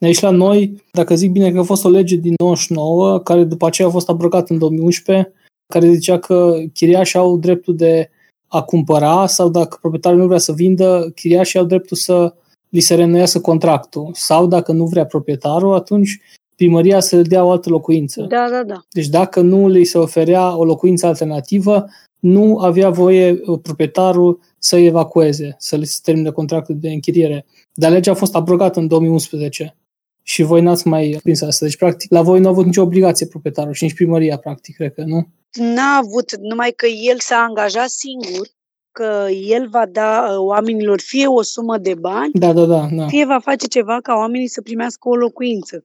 Aici 0.00 0.20
la 0.20 0.30
noi, 0.30 0.82
dacă 0.92 1.14
zic 1.14 1.30
bine 1.30 1.52
că 1.52 1.58
a 1.58 1.62
fost 1.62 1.84
o 1.84 1.88
lege 1.88 2.16
din 2.16 2.34
99, 2.38 3.20
care 3.20 3.44
după 3.44 3.66
aceea 3.66 3.88
a 3.88 3.90
fost 3.90 4.08
abrogată 4.08 4.52
în 4.52 4.58
2011, 4.58 5.32
care 5.66 5.92
zicea 5.92 6.18
că 6.18 6.54
chiriașii 6.72 7.18
au 7.18 7.38
dreptul 7.38 7.76
de 7.76 8.10
a 8.52 8.62
cumpăra 8.62 9.26
sau 9.26 9.48
dacă 9.48 9.78
proprietarul 9.80 10.18
nu 10.18 10.26
vrea 10.26 10.38
să 10.38 10.52
vindă, 10.52 11.12
chiriașii 11.14 11.58
au 11.58 11.64
dreptul 11.64 11.96
să 11.96 12.34
li 12.68 12.80
se 12.80 12.94
reînnoiască 12.94 13.38
contractul. 13.38 14.10
Sau 14.12 14.46
dacă 14.46 14.72
nu 14.72 14.84
vrea 14.84 15.06
proprietarul, 15.06 15.74
atunci 15.74 16.20
primăria 16.56 17.00
să 17.00 17.22
dea 17.22 17.44
o 17.44 17.50
altă 17.50 17.68
locuință. 17.68 18.26
Da, 18.28 18.48
da, 18.50 18.62
da. 18.62 18.84
Deci 18.90 19.06
dacă 19.06 19.40
nu 19.40 19.68
li 19.68 19.84
se 19.84 19.98
oferea 19.98 20.56
o 20.56 20.64
locuință 20.64 21.06
alternativă, 21.06 21.86
nu 22.18 22.58
avea 22.58 22.90
voie 22.90 23.40
uh, 23.46 23.58
proprietarul 23.62 24.40
să 24.58 24.76
evacueze, 24.76 25.56
să 25.58 25.76
li 25.76 25.86
se 25.86 25.98
termine 26.02 26.30
contractul 26.30 26.76
de 26.78 26.90
închiriere. 26.90 27.46
Dar 27.74 27.90
legea 27.90 28.10
a 28.10 28.14
fost 28.14 28.34
abrogată 28.34 28.80
în 28.80 28.86
2011 28.86 29.76
și 30.22 30.42
voi 30.42 30.60
n-ați 30.60 30.86
mai 30.88 31.18
prins 31.22 31.40
asta. 31.40 31.64
Deci, 31.64 31.76
practic, 31.76 32.10
la 32.10 32.22
voi 32.22 32.40
nu 32.40 32.46
a 32.46 32.50
avut 32.50 32.64
nicio 32.64 32.82
obligație 32.82 33.26
proprietarul 33.26 33.72
și 33.72 33.82
nici 33.82 33.94
primăria, 33.94 34.36
practic, 34.38 34.76
cred 34.76 34.94
că, 34.94 35.02
nu? 35.06 35.28
N-a 35.52 35.96
avut, 36.02 36.36
numai 36.36 36.72
că 36.76 36.86
el 36.86 37.16
s-a 37.18 37.36
angajat 37.48 37.88
singur 37.88 38.46
că 38.92 39.26
el 39.46 39.68
va 39.68 39.86
da 39.86 40.26
uh, 40.30 40.36
oamenilor 40.38 41.00
fie 41.00 41.26
o 41.26 41.42
sumă 41.42 41.78
de 41.78 41.94
bani, 41.94 42.30
Da, 42.32 42.52
da, 42.52 42.64
da. 42.64 42.88
da. 42.92 43.06
fie 43.06 43.24
va 43.24 43.38
face 43.38 43.66
ceva 43.66 43.98
ca 44.02 44.14
oamenii 44.14 44.48
să 44.48 44.60
primească 44.62 45.08
o 45.08 45.14
locuință. 45.14 45.84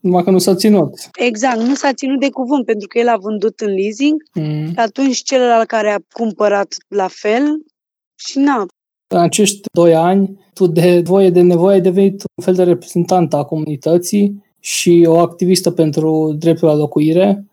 Numai 0.00 0.22
că 0.24 0.30
nu 0.30 0.38
s-a 0.38 0.54
ținut. 0.54 0.90
Exact, 1.18 1.60
nu 1.60 1.74
s-a 1.74 1.92
ținut 1.92 2.20
de 2.20 2.30
cuvânt 2.30 2.64
pentru 2.64 2.88
că 2.88 2.98
el 2.98 3.08
a 3.08 3.16
vândut 3.16 3.60
în 3.60 3.74
leasing 3.74 4.22
Mm. 4.34 4.66
și 4.66 4.72
atunci 4.78 5.22
celălalt 5.22 5.66
care 5.68 5.90
a 5.90 5.98
cumpărat 6.12 6.74
la 6.88 7.08
fel 7.08 7.42
și 8.14 8.38
na, 8.38 8.66
În 9.14 9.20
acești 9.20 9.60
doi 9.72 9.94
ani, 9.94 10.38
tu 10.54 10.66
de 10.66 11.00
voie 11.04 11.30
de 11.30 11.40
nevoie 11.40 11.74
ai 11.74 11.80
devenit 11.80 12.22
un 12.34 12.44
fel 12.44 12.54
de 12.54 12.62
reprezentant 12.62 13.34
a 13.34 13.44
comunității 13.44 14.44
și 14.60 15.04
o 15.06 15.18
activistă 15.18 15.70
pentru 15.70 16.34
dreptul 16.38 16.68
la 16.68 16.74
locuire. 16.74 17.44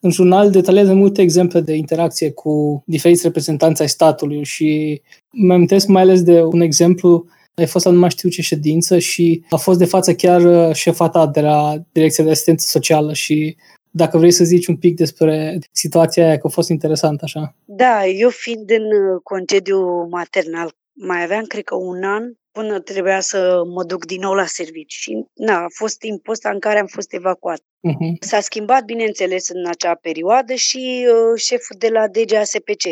În 0.00 0.10
jurnal 0.10 0.50
detaliază 0.50 0.94
multe 0.94 1.22
exemple 1.22 1.60
de 1.60 1.74
interacție 1.74 2.30
cu 2.30 2.82
diferiți 2.86 3.22
reprezentanți 3.22 3.82
ai 3.82 3.88
statului 3.88 4.44
și 4.44 5.00
mă 5.32 5.52
amintesc 5.52 5.86
mai 5.86 6.02
ales 6.02 6.22
de 6.22 6.42
un 6.42 6.60
exemplu 6.60 7.26
ai 7.54 7.66
fost 7.66 7.84
la 7.84 7.90
nu 7.90 7.98
mai 7.98 8.10
știu 8.10 8.28
ce 8.28 8.42
ședință 8.42 8.98
și 8.98 9.44
a 9.50 9.56
fost 9.56 9.78
de 9.78 9.84
față 9.84 10.14
chiar 10.14 10.42
uh, 10.42 10.74
șefa 10.74 11.08
ta 11.08 11.26
de 11.26 11.40
la 11.40 11.74
Direcția 11.92 12.24
de 12.24 12.30
Asistență 12.30 12.66
Socială 12.68 13.12
și 13.12 13.56
dacă 13.90 14.18
vrei 14.18 14.30
să 14.30 14.44
zici 14.44 14.66
un 14.66 14.76
pic 14.76 14.96
despre 14.96 15.58
situația 15.72 16.26
aia, 16.26 16.38
că 16.38 16.46
a 16.46 16.50
fost 16.50 16.68
interesant 16.68 17.20
așa. 17.22 17.54
Da, 17.64 18.06
eu 18.06 18.28
fiind 18.28 18.70
în 18.70 18.84
uh, 18.84 19.20
concediu 19.22 20.06
maternal, 20.10 20.74
mai 20.96 21.22
aveam, 21.22 21.44
cred 21.44 21.64
că, 21.64 21.74
un 21.74 22.02
an 22.04 22.32
până 22.50 22.80
trebuia 22.80 23.20
să 23.20 23.62
mă 23.74 23.84
duc 23.84 24.04
din 24.04 24.20
nou 24.20 24.32
la 24.32 24.46
serviciu. 24.46 24.98
Și, 25.00 25.24
na, 25.34 25.56
a 25.56 25.66
fost 25.74 25.98
timpul 25.98 26.32
ăsta 26.32 26.50
în 26.50 26.58
care 26.58 26.78
am 26.78 26.86
fost 26.86 27.12
evacuat. 27.12 27.60
Uh-huh. 27.60 28.18
S-a 28.20 28.40
schimbat, 28.40 28.84
bineînțeles, 28.84 29.48
în 29.48 29.66
acea 29.66 29.94
perioadă 29.94 30.54
și 30.54 31.08
uh, 31.08 31.40
șeful 31.40 31.76
de 31.78 31.88
la 31.88 32.08
DGASPC. 32.08 32.84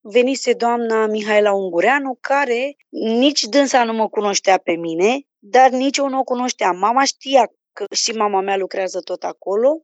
Venise 0.00 0.52
doamna 0.52 1.06
Mihaela 1.06 1.52
Ungureanu, 1.52 2.18
care 2.20 2.76
nici 2.88 3.42
dânsa 3.42 3.84
nu 3.84 3.92
mă 3.92 4.08
cunoștea 4.08 4.58
pe 4.58 4.72
mine, 4.72 5.20
dar 5.38 5.70
nici 5.70 5.96
eu 5.96 6.08
nu 6.08 6.18
o 6.18 6.22
cunoșteam. 6.22 6.78
Mama 6.78 7.04
știa 7.04 7.52
că 7.72 7.84
și 7.94 8.12
mama 8.12 8.40
mea 8.40 8.56
lucrează 8.56 9.00
tot 9.00 9.22
acolo 9.22 9.82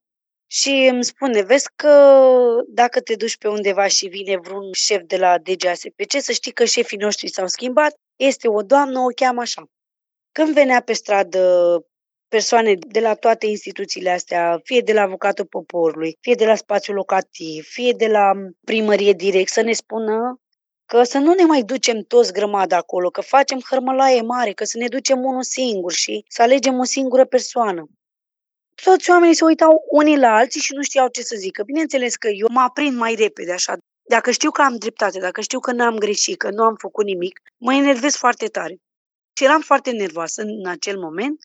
și 0.50 0.88
îmi 0.90 1.04
spune, 1.04 1.42
vezi 1.42 1.68
că 1.76 2.22
dacă 2.68 3.00
te 3.00 3.14
duci 3.14 3.36
pe 3.36 3.48
undeva 3.48 3.86
și 3.86 4.06
vine 4.06 4.36
vreun 4.36 4.72
șef 4.72 5.02
de 5.06 5.16
la 5.16 5.38
DGASPC, 5.38 6.20
să 6.20 6.32
știi 6.32 6.52
că 6.52 6.64
șefii 6.64 6.98
noștri 6.98 7.28
s-au 7.28 7.46
schimbat, 7.46 7.94
este 8.16 8.48
o 8.48 8.62
doamnă, 8.62 8.98
o 8.98 9.08
cheamă 9.14 9.40
așa. 9.40 9.70
Când 10.32 10.54
venea 10.54 10.80
pe 10.80 10.92
stradă 10.92 11.42
persoane 12.28 12.74
de 12.74 13.00
la 13.00 13.14
toate 13.14 13.46
instituțiile 13.46 14.10
astea, 14.10 14.60
fie 14.62 14.80
de 14.80 14.92
la 14.92 15.02
avocatul 15.02 15.44
poporului, 15.44 16.16
fie 16.20 16.34
de 16.34 16.46
la 16.46 16.54
spațiul 16.54 16.96
locativ, 16.96 17.64
fie 17.64 17.92
de 17.92 18.06
la 18.06 18.32
primărie 18.64 19.12
direct, 19.12 19.50
să 19.50 19.60
ne 19.60 19.72
spună 19.72 20.40
că 20.86 21.02
să 21.02 21.18
nu 21.18 21.34
ne 21.34 21.44
mai 21.44 21.62
ducem 21.62 22.02
toți 22.02 22.32
grămadă 22.32 22.74
acolo, 22.74 23.10
că 23.10 23.20
facem 23.20 23.60
hărmălaie 23.70 24.22
mare, 24.22 24.52
că 24.52 24.64
să 24.64 24.78
ne 24.78 24.88
ducem 24.88 25.24
unul 25.24 25.42
singur 25.42 25.92
și 25.92 26.24
să 26.28 26.42
alegem 26.42 26.78
o 26.78 26.84
singură 26.84 27.24
persoană. 27.24 27.88
Toți 28.84 29.10
oamenii 29.10 29.34
se 29.34 29.44
uitau 29.44 29.84
unii 29.90 30.18
la 30.18 30.34
alții 30.34 30.60
și 30.60 30.74
nu 30.74 30.82
știau 30.82 31.08
ce 31.08 31.22
să 31.22 31.36
zică. 31.38 31.62
Bineînțeles 31.62 32.16
că 32.16 32.28
eu 32.28 32.46
mă 32.50 32.60
aprind 32.60 32.96
mai 32.96 33.14
repede 33.14 33.52
așa. 33.52 33.76
Dacă 34.08 34.30
știu 34.30 34.50
că 34.50 34.62
am 34.62 34.76
dreptate, 34.76 35.18
dacă 35.18 35.40
știu 35.40 35.60
că 35.60 35.72
n-am 35.72 35.96
greșit, 35.96 36.38
că 36.38 36.50
nu 36.50 36.62
am 36.62 36.74
făcut 36.74 37.04
nimic, 37.04 37.40
mă 37.56 37.74
enervez 37.74 38.14
foarte 38.14 38.46
tare. 38.46 38.76
Și 39.36 39.44
eram 39.44 39.60
foarte 39.60 39.90
nervoasă 39.90 40.42
în 40.42 40.66
acel 40.66 40.98
moment, 40.98 41.42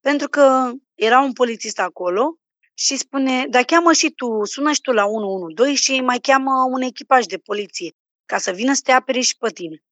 pentru 0.00 0.28
că 0.28 0.70
era 0.94 1.20
un 1.20 1.32
polițist 1.32 1.78
acolo 1.78 2.36
și 2.74 2.96
spune, 2.96 3.46
da 3.50 3.62
cheamă 3.62 3.92
și 3.92 4.10
tu, 4.10 4.44
sună 4.44 4.72
și 4.72 4.80
tu 4.80 4.92
la 4.92 5.06
112 5.06 5.82
și 5.82 6.00
mai 6.00 6.18
cheamă 6.18 6.50
un 6.70 6.82
echipaj 6.82 7.24
de 7.24 7.38
poliție 7.38 7.90
ca 8.26 8.38
să 8.38 8.50
vină 8.50 8.72
să 8.72 8.80
te 8.84 8.92
apere 8.92 9.20
și 9.20 9.36
pe 9.36 9.50
tine. 9.50 9.82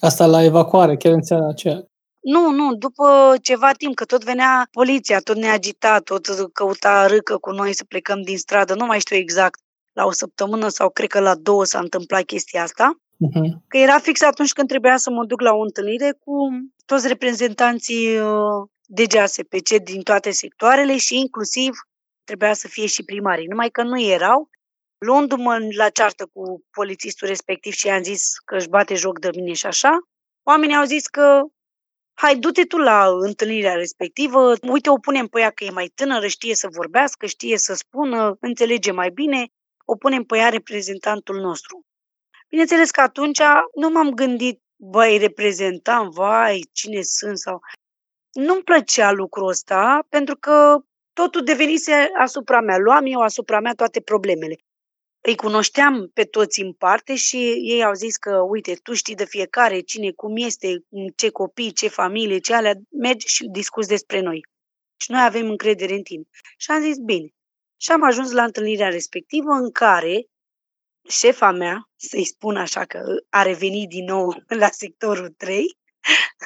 Asta 0.00 0.26
la 0.26 0.42
evacuare, 0.42 0.96
chiar 0.96 1.12
în 1.12 1.22
seara 1.22 1.48
aceea. 1.48 1.88
Nu, 2.32 2.50
nu, 2.50 2.74
după 2.74 3.36
ceva 3.42 3.72
timp, 3.72 3.94
că 3.94 4.04
tot 4.04 4.24
venea 4.24 4.68
poliția, 4.70 5.18
tot 5.18 5.36
ne 5.36 5.48
agita, 5.50 5.98
tot 5.98 6.52
căuta 6.52 7.06
râcă 7.06 7.36
cu 7.36 7.50
noi 7.50 7.74
să 7.74 7.84
plecăm 7.84 8.22
din 8.22 8.38
stradă, 8.38 8.74
nu 8.74 8.86
mai 8.86 9.00
știu 9.00 9.16
exact, 9.16 9.60
la 9.92 10.04
o 10.04 10.10
săptămână 10.10 10.68
sau 10.68 10.90
cred 10.90 11.08
că 11.08 11.20
la 11.20 11.34
două 11.34 11.64
s-a 11.64 11.78
întâmplat 11.78 12.22
chestia 12.22 12.62
asta, 12.62 12.96
Uh-huh. 13.26 13.50
că 13.68 13.76
era 13.76 13.98
fix 13.98 14.22
atunci 14.22 14.52
când 14.52 14.68
trebuia 14.68 14.96
să 14.96 15.10
mă 15.10 15.24
duc 15.24 15.40
la 15.40 15.52
o 15.52 15.60
întâlnire 15.60 16.16
cu 16.24 16.48
toți 16.84 17.08
reprezentanții 17.08 18.18
uh, 18.18 18.68
DGASPC 18.86 19.68
din 19.82 20.02
toate 20.02 20.30
sectoarele 20.30 20.96
și 20.96 21.18
inclusiv 21.18 21.72
trebuia 22.24 22.54
să 22.54 22.68
fie 22.68 22.86
și 22.86 23.04
primarii, 23.04 23.46
numai 23.46 23.68
că 23.68 23.82
nu 23.82 24.00
erau. 24.00 24.48
Luându-mă 24.98 25.58
la 25.76 25.88
ceartă 25.88 26.28
cu 26.32 26.64
polițistul 26.70 27.28
respectiv 27.28 27.72
și 27.72 27.86
i-am 27.86 28.02
zis 28.02 28.32
că 28.44 28.56
își 28.56 28.68
bate 28.68 28.94
joc 28.94 29.18
de 29.18 29.30
mine 29.34 29.52
și 29.52 29.66
așa, 29.66 29.98
oamenii 30.42 30.76
au 30.76 30.84
zis 30.84 31.06
că 31.06 31.42
hai, 32.20 32.36
du-te 32.36 32.64
tu 32.64 32.76
la 32.76 33.08
întâlnirea 33.20 33.74
respectivă, 33.74 34.52
uite, 34.62 34.90
o 34.90 34.98
punem 34.98 35.26
pe 35.26 35.40
ea 35.40 35.50
că 35.50 35.64
e 35.64 35.70
mai 35.70 35.90
tânără, 35.94 36.26
știe 36.26 36.54
să 36.54 36.68
vorbească, 36.70 37.26
știe 37.26 37.58
să 37.58 37.74
spună, 37.74 38.36
înțelege 38.40 38.90
mai 38.90 39.10
bine, 39.10 39.46
o 39.84 39.96
punem 39.96 40.22
pe 40.22 40.36
ea 40.36 40.48
reprezentantul 40.48 41.40
nostru. 41.40 41.84
Bineînțeles 42.48 42.90
că 42.90 43.00
atunci 43.00 43.40
nu 43.74 43.88
m-am 43.88 44.10
gândit, 44.10 44.62
băi, 44.76 45.18
reprezentant, 45.18 46.12
vai, 46.12 46.68
cine 46.72 47.02
sunt 47.02 47.38
sau... 47.38 47.60
Nu-mi 48.32 48.62
plăcea 48.62 49.10
lucrul 49.12 49.48
ăsta, 49.48 50.06
pentru 50.08 50.36
că 50.36 50.76
totul 51.12 51.44
devenise 51.44 52.10
asupra 52.18 52.60
mea. 52.60 52.78
Luam 52.78 53.06
eu 53.06 53.20
asupra 53.20 53.60
mea 53.60 53.72
toate 53.72 54.00
problemele. 54.00 54.56
Îi 55.20 55.36
cunoșteam 55.36 56.10
pe 56.14 56.24
toți 56.24 56.60
în 56.60 56.72
parte 56.72 57.14
și 57.14 57.36
ei 57.62 57.84
au 57.84 57.92
zis 57.92 58.16
că, 58.16 58.40
uite, 58.48 58.74
tu 58.74 58.92
știi 58.92 59.14
de 59.14 59.24
fiecare, 59.24 59.80
cine, 59.80 60.10
cum 60.10 60.36
este, 60.36 60.84
ce 61.16 61.30
copii, 61.30 61.72
ce 61.72 61.88
familie, 61.88 62.38
ce 62.38 62.54
alea, 62.54 62.74
mergi 62.90 63.26
și 63.26 63.48
discuți 63.52 63.88
despre 63.88 64.20
noi. 64.20 64.40
Și 64.96 65.10
noi 65.10 65.24
avem 65.24 65.48
încredere 65.48 65.94
în 65.94 66.02
tine. 66.02 66.22
Și 66.56 66.70
am 66.70 66.82
zis, 66.82 66.96
bine. 66.98 67.28
Și 67.76 67.90
am 67.90 68.02
ajuns 68.02 68.32
la 68.32 68.42
întâlnirea 68.44 68.88
respectivă 68.88 69.52
în 69.52 69.70
care 69.70 70.26
șefa 71.08 71.50
mea, 71.50 71.90
să-i 71.96 72.24
spun 72.24 72.56
așa 72.56 72.84
că 72.84 73.00
a 73.28 73.42
revenit 73.42 73.88
din 73.88 74.04
nou 74.04 74.42
la 74.62 74.68
sectorul 74.68 75.34
3, 75.36 75.78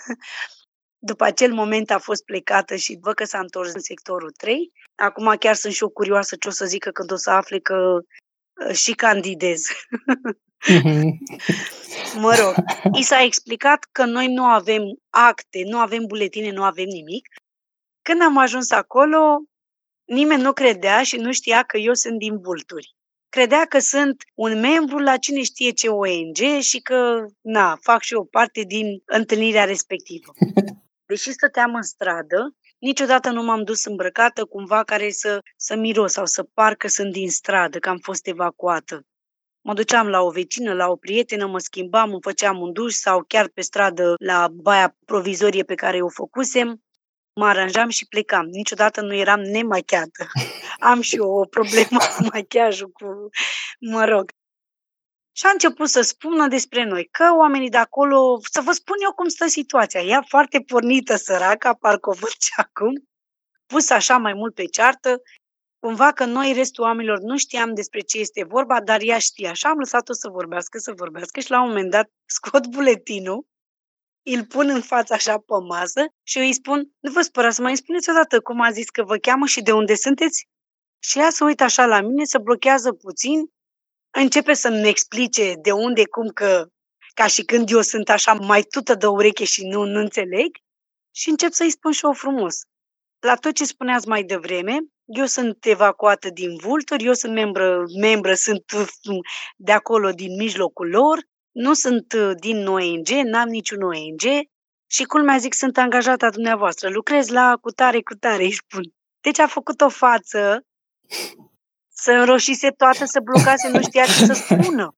după 1.11 1.24
acel 1.24 1.52
moment 1.52 1.90
a 1.90 1.98
fost 1.98 2.24
plecată 2.24 2.76
și 2.76 2.98
văd 3.00 3.14
că 3.14 3.24
s-a 3.24 3.38
întors 3.38 3.72
în 3.72 3.80
sectorul 3.80 4.30
3. 4.30 4.72
Acum 4.94 5.35
chiar 5.38 5.54
sunt 5.54 5.72
și 5.72 5.82
eu 5.82 5.88
curioasă 5.88 6.37
ce 6.37 6.48
o 6.48 6.50
să 6.50 6.64
zică 6.64 6.90
când 6.90 7.12
o 7.12 7.16
să 7.16 7.30
afle 7.30 7.58
că 7.58 7.74
uh, 7.74 8.04
și 8.72 8.92
candidez. 8.92 9.66
Mhm. 10.68 11.18
mă 12.20 12.35
rog, 12.35 12.55
i 12.98 13.03
s-a 13.03 13.22
explicat 13.22 13.88
că 13.92 14.05
noi 14.05 14.27
nu 14.27 14.44
avem 14.44 14.83
acte, 15.11 15.62
nu 15.64 15.79
avem 15.79 16.05
buletine, 16.07 16.51
nu 16.51 16.62
avem 16.62 16.87
nimic. 16.87 17.29
Când 18.03 18.22
am 18.22 18.38
ajuns 18.38 18.70
acolo, 18.70 19.42
nimeni 20.05 20.42
nu 20.42 20.53
credea 20.53 21.03
și 21.03 21.16
nu 21.16 21.33
știa 21.33 21.62
că 21.62 21.77
eu 21.77 21.94
sunt 21.94 22.18
din 22.18 22.40
Vulturi 22.40 22.94
credea 23.37 23.64
că 23.64 23.79
sunt 23.79 24.22
un 24.35 24.61
membru 24.61 24.98
la 24.98 25.16
cine 25.16 25.42
știe 25.42 25.70
ce 25.70 25.88
ONG 25.88 26.40
și 26.61 26.81
că, 26.81 27.27
na, 27.40 27.79
fac 27.81 28.03
și 28.03 28.14
eu 28.14 28.25
parte 28.25 28.62
din 28.62 29.03
întâlnirea 29.05 29.64
respectivă. 29.64 30.33
Deși 31.09 31.33
stăteam 31.33 31.75
în 31.75 31.83
stradă, 31.83 32.57
niciodată 32.83 33.31
nu 33.31 33.42
m-am 33.42 33.62
dus 33.62 33.85
îmbrăcată 33.85 34.45
cumva 34.45 34.83
care 34.83 35.11
să, 35.11 35.40
să 35.57 35.77
miros 35.77 36.12
sau 36.12 36.27
să 36.27 36.42
parcă 36.55 36.88
sunt 36.88 37.12
din 37.12 37.31
stradă, 37.31 37.79
că 37.79 37.88
am 37.88 37.99
fost 37.99 38.27
evacuată. 38.27 39.07
Mă 39.61 39.75
duceam 39.75 40.09
la 40.09 40.21
o 40.21 40.31
vecină, 40.31 40.73
la 40.73 40.88
o 40.88 40.97
prietenă, 40.97 41.47
mă 41.47 41.59
schimbam, 41.59 42.11
îmi 42.12 42.23
făceam 42.23 42.61
un 42.61 42.73
duș 42.73 42.92
sau 42.95 43.25
chiar 43.27 43.49
pe 43.49 43.61
stradă 43.61 44.14
la 44.18 44.49
baia 44.49 44.97
provizorie 45.05 45.62
pe 45.62 45.75
care 45.75 46.01
o 46.01 46.09
făcusem 46.09 46.83
mă 47.35 47.47
aranjam 47.47 47.88
și 47.88 48.07
plecam. 48.07 48.47
Niciodată 48.47 49.01
nu 49.01 49.14
eram 49.14 49.40
nemachiată. 49.40 50.27
Am 50.90 51.01
și 51.01 51.16
eu 51.16 51.31
o 51.31 51.45
problemă 51.45 51.99
cu 52.16 52.27
machiajul, 52.33 52.88
cu, 52.88 53.29
mă 53.81 54.05
rog. 54.05 54.31
Și 55.33 55.47
a 55.47 55.51
început 55.51 55.88
să 55.88 56.01
spună 56.01 56.49
despre 56.49 56.85
noi, 56.85 57.09
că 57.11 57.35
oamenii 57.37 57.68
de 57.68 57.77
acolo, 57.77 58.38
să 58.51 58.61
vă 58.61 58.73
spun 58.73 58.97
eu 59.03 59.12
cum 59.12 59.29
stă 59.29 59.47
situația, 59.47 60.01
ea 60.01 60.25
foarte 60.29 60.61
pornită 60.61 61.16
săraca, 61.16 61.75
parcă 61.75 62.11
o 62.11 62.12
văd 62.12 62.31
și 62.38 62.53
acum, 62.57 63.09
pus 63.66 63.90
așa 63.90 64.18
mai 64.18 64.33
mult 64.33 64.55
pe 64.55 64.64
ceartă, 64.64 65.23
cumva 65.79 66.12
că 66.12 66.25
noi, 66.25 66.53
restul 66.53 66.85
oamenilor, 66.85 67.18
nu 67.18 67.37
știam 67.37 67.75
despre 67.75 68.01
ce 68.01 68.18
este 68.18 68.45
vorba, 68.45 68.81
dar 68.81 69.01
ea 69.03 69.18
știa. 69.18 69.53
Și 69.53 69.66
am 69.66 69.79
lăsat-o 69.79 70.12
să 70.12 70.29
vorbească, 70.29 70.79
să 70.79 70.92
vorbească 70.97 71.40
și 71.40 71.51
la 71.51 71.62
un 71.62 71.68
moment 71.68 71.90
dat 71.90 72.11
scot 72.37 72.66
buletinul 72.66 73.47
îl 74.23 74.45
pun 74.45 74.68
în 74.68 74.81
fața 74.81 75.14
așa 75.14 75.38
pe 75.38 75.55
masă 75.68 76.01
și 76.23 76.38
îi 76.38 76.53
spun, 76.53 76.90
nu 77.01 77.12
vă 77.12 77.21
spărați, 77.21 77.61
mai 77.61 77.77
spuneți 77.77 78.11
odată 78.11 78.40
cum 78.40 78.61
a 78.61 78.71
zis 78.71 78.90
că 78.90 79.03
vă 79.03 79.16
cheamă 79.16 79.47
și 79.47 79.62
de 79.62 79.73
unde 79.73 79.95
sunteți? 79.95 80.49
Și 80.99 81.18
ea 81.18 81.31
se 81.31 81.45
uită 81.45 81.62
așa 81.62 81.87
la 81.87 82.01
mine, 82.01 82.25
se 82.25 82.38
blochează 82.38 82.92
puțin, 82.92 83.53
începe 84.12 84.55
să-mi 84.55 84.88
explice 84.88 85.55
de 85.62 85.70
unde, 85.72 86.07
cum 86.07 86.29
că, 86.29 86.66
ca 87.14 87.27
și 87.27 87.42
când 87.42 87.70
eu 87.70 87.81
sunt 87.81 88.09
așa 88.09 88.33
mai 88.33 88.62
tută 88.62 88.94
de 88.94 89.07
ureche 89.07 89.44
și 89.44 89.66
nu, 89.66 89.85
nu 89.85 90.01
înțeleg, 90.01 90.57
și 91.14 91.29
încep 91.29 91.53
să-i 91.53 91.70
spun 91.70 91.92
și 91.92 92.05
eu 92.05 92.12
frumos. 92.12 92.61
La 93.20 93.35
tot 93.35 93.55
ce 93.55 93.64
spuneați 93.64 94.09
mai 94.09 94.22
devreme, 94.22 94.79
eu 95.05 95.27
sunt 95.27 95.64
evacuată 95.64 96.31
din 96.31 96.57
Vulturi, 96.57 97.05
eu 97.05 97.12
sunt 97.12 97.33
membră, 97.33 97.83
membră 98.01 98.35
sunt 98.35 98.64
de 99.57 99.72
acolo, 99.72 100.11
din 100.11 100.37
mijlocul 100.37 100.88
lor, 100.88 101.18
nu 101.53 101.72
sunt 101.72 102.12
uh, 102.12 102.31
din 102.40 102.66
ONG, 102.66 103.09
n-am 103.09 103.48
niciun 103.48 103.83
ONG 103.83 104.22
și 104.87 105.05
culmea 105.05 105.37
zic, 105.37 105.55
sunt 105.55 105.79
angajata 105.79 106.31
dumneavoastră, 106.31 106.88
lucrez 106.88 107.29
la 107.29 107.57
cutare, 107.61 108.01
cutare, 108.03 108.42
îi 108.42 108.53
spun. 108.53 108.83
Deci 109.20 109.38
a 109.38 109.46
făcut 109.46 109.81
o 109.81 109.88
față, 109.88 110.66
să 112.05 112.11
înroșise 112.11 112.71
toată, 112.71 113.05
să 113.05 113.21
blocase, 113.21 113.69
nu 113.69 113.81
știa 113.83 114.05
ce 114.05 114.25
să 114.31 114.33
spună. 114.33 114.97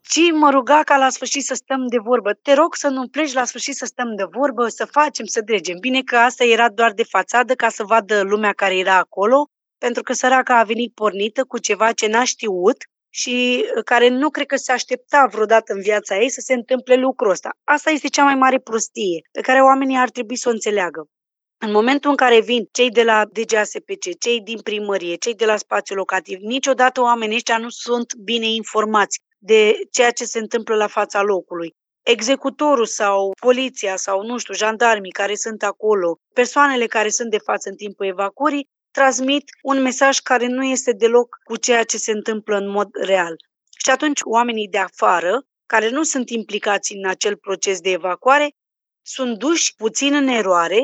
Și 0.00 0.30
mă 0.30 0.50
ruga 0.50 0.80
ca 0.84 0.96
la 0.96 1.08
sfârșit 1.08 1.44
să 1.44 1.54
stăm 1.54 1.86
de 1.88 1.98
vorbă. 1.98 2.32
Te 2.32 2.52
rog 2.52 2.74
să 2.74 2.88
nu 2.88 3.08
pleci 3.08 3.32
la 3.32 3.44
sfârșit 3.44 3.76
să 3.76 3.84
stăm 3.84 4.16
de 4.16 4.24
vorbă, 4.30 4.68
să 4.68 4.84
facem, 4.84 5.24
să 5.24 5.40
dregem. 5.40 5.76
Bine 5.80 6.02
că 6.02 6.16
asta 6.16 6.44
era 6.44 6.68
doar 6.68 6.92
de 6.92 7.02
fațadă 7.02 7.54
ca 7.54 7.68
să 7.68 7.84
vadă 7.84 8.20
lumea 8.22 8.52
care 8.52 8.76
era 8.76 8.96
acolo, 8.96 9.48
pentru 9.78 10.02
că 10.02 10.12
săraca 10.12 10.58
a 10.58 10.62
venit 10.62 10.94
pornită 10.94 11.44
cu 11.44 11.58
ceva 11.58 11.92
ce 11.92 12.06
n-a 12.06 12.24
știut 12.24 12.76
și 13.14 13.64
uh, 13.76 13.84
care 13.84 14.08
nu 14.08 14.30
cred 14.30 14.46
că 14.46 14.56
se 14.56 14.72
aștepta 14.72 15.28
vreodată 15.30 15.72
în 15.72 15.80
viața 15.80 16.16
ei 16.16 16.30
să 16.30 16.40
se 16.40 16.54
întâmple 16.54 16.94
lucrul 16.94 17.30
ăsta. 17.30 17.50
Asta 17.64 17.90
este 17.90 18.08
cea 18.08 18.24
mai 18.24 18.34
mare 18.34 18.58
prostie 18.58 19.28
pe 19.32 19.40
care 19.40 19.60
oamenii 19.60 19.98
ar 19.98 20.10
trebui 20.10 20.36
să 20.36 20.48
o 20.48 20.52
înțeleagă. 20.52 21.08
În 21.64 21.70
momentul 21.70 22.10
în 22.10 22.16
care 22.16 22.40
vin 22.40 22.68
cei 22.72 22.90
de 22.90 23.02
la 23.02 23.24
DGASPC, 23.24 24.18
cei 24.18 24.40
din 24.40 24.60
primărie, 24.60 25.14
cei 25.14 25.34
de 25.34 25.44
la 25.44 25.56
spațiu 25.56 25.94
locativ, 25.94 26.38
niciodată 26.40 27.00
oamenii 27.00 27.34
ăștia 27.34 27.58
nu 27.58 27.68
sunt 27.68 28.14
bine 28.14 28.46
informați 28.46 29.20
de 29.38 29.74
ceea 29.90 30.10
ce 30.10 30.24
se 30.24 30.38
întâmplă 30.38 30.74
la 30.74 30.86
fața 30.86 31.22
locului. 31.22 31.74
Executorul 32.02 32.86
sau 32.86 33.32
poliția 33.40 33.96
sau, 33.96 34.22
nu 34.22 34.38
știu, 34.38 34.54
jandarmii 34.54 35.10
care 35.10 35.34
sunt 35.34 35.62
acolo, 35.62 36.18
persoanele 36.34 36.86
care 36.86 37.08
sunt 37.08 37.30
de 37.30 37.38
față 37.38 37.68
în 37.68 37.76
timpul 37.76 38.06
evacuării, 38.06 38.68
transmit 38.90 39.44
un 39.62 39.82
mesaj 39.82 40.18
care 40.18 40.46
nu 40.46 40.64
este 40.64 40.92
deloc 40.92 41.36
cu 41.44 41.56
ceea 41.56 41.84
ce 41.84 41.96
se 41.96 42.10
întâmplă 42.10 42.56
în 42.56 42.68
mod 42.68 42.88
real. 42.92 43.34
Și 43.78 43.90
atunci 43.90 44.20
oamenii 44.22 44.68
de 44.68 44.78
afară, 44.78 45.42
care 45.66 45.90
nu 45.90 46.02
sunt 46.02 46.30
implicați 46.30 46.92
în 46.92 47.08
acel 47.08 47.36
proces 47.36 47.80
de 47.80 47.90
evacuare, 47.90 48.50
sunt 49.02 49.38
duși 49.38 49.74
puțin 49.76 50.14
în 50.14 50.26
eroare 50.28 50.80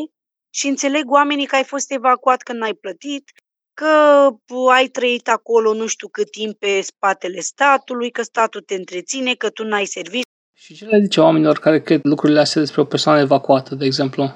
și 0.51 0.67
înțeleg 0.67 1.11
oamenii 1.11 1.47
că 1.47 1.57
ai 1.57 1.65
fost 1.65 1.93
evacuat 1.93 2.43
când 2.43 2.59
n-ai 2.59 2.75
plătit, 2.75 3.31
că 3.75 4.29
ai 4.73 4.87
trăit 4.87 5.29
acolo 5.29 5.75
nu 5.75 5.87
știu 5.87 6.09
cât 6.09 6.31
timp 6.31 6.59
pe 6.59 6.81
spatele 6.81 7.41
statului, 7.41 8.11
că 8.11 8.23
statul 8.23 8.61
te 8.61 8.75
întreține, 8.75 9.35
că 9.35 9.51
tu 9.51 9.65
n-ai 9.65 9.85
servit. 9.85 10.25
Și 10.53 10.75
ce 10.75 10.85
le 10.85 11.01
zice 11.01 11.21
oamenilor 11.21 11.59
care 11.59 11.83
cred 11.83 12.01
lucrurile 12.03 12.41
astea 12.41 12.61
despre 12.61 12.81
o 12.81 12.85
persoană 12.85 13.21
evacuată, 13.21 13.75
de 13.75 13.85
exemplu? 13.85 14.33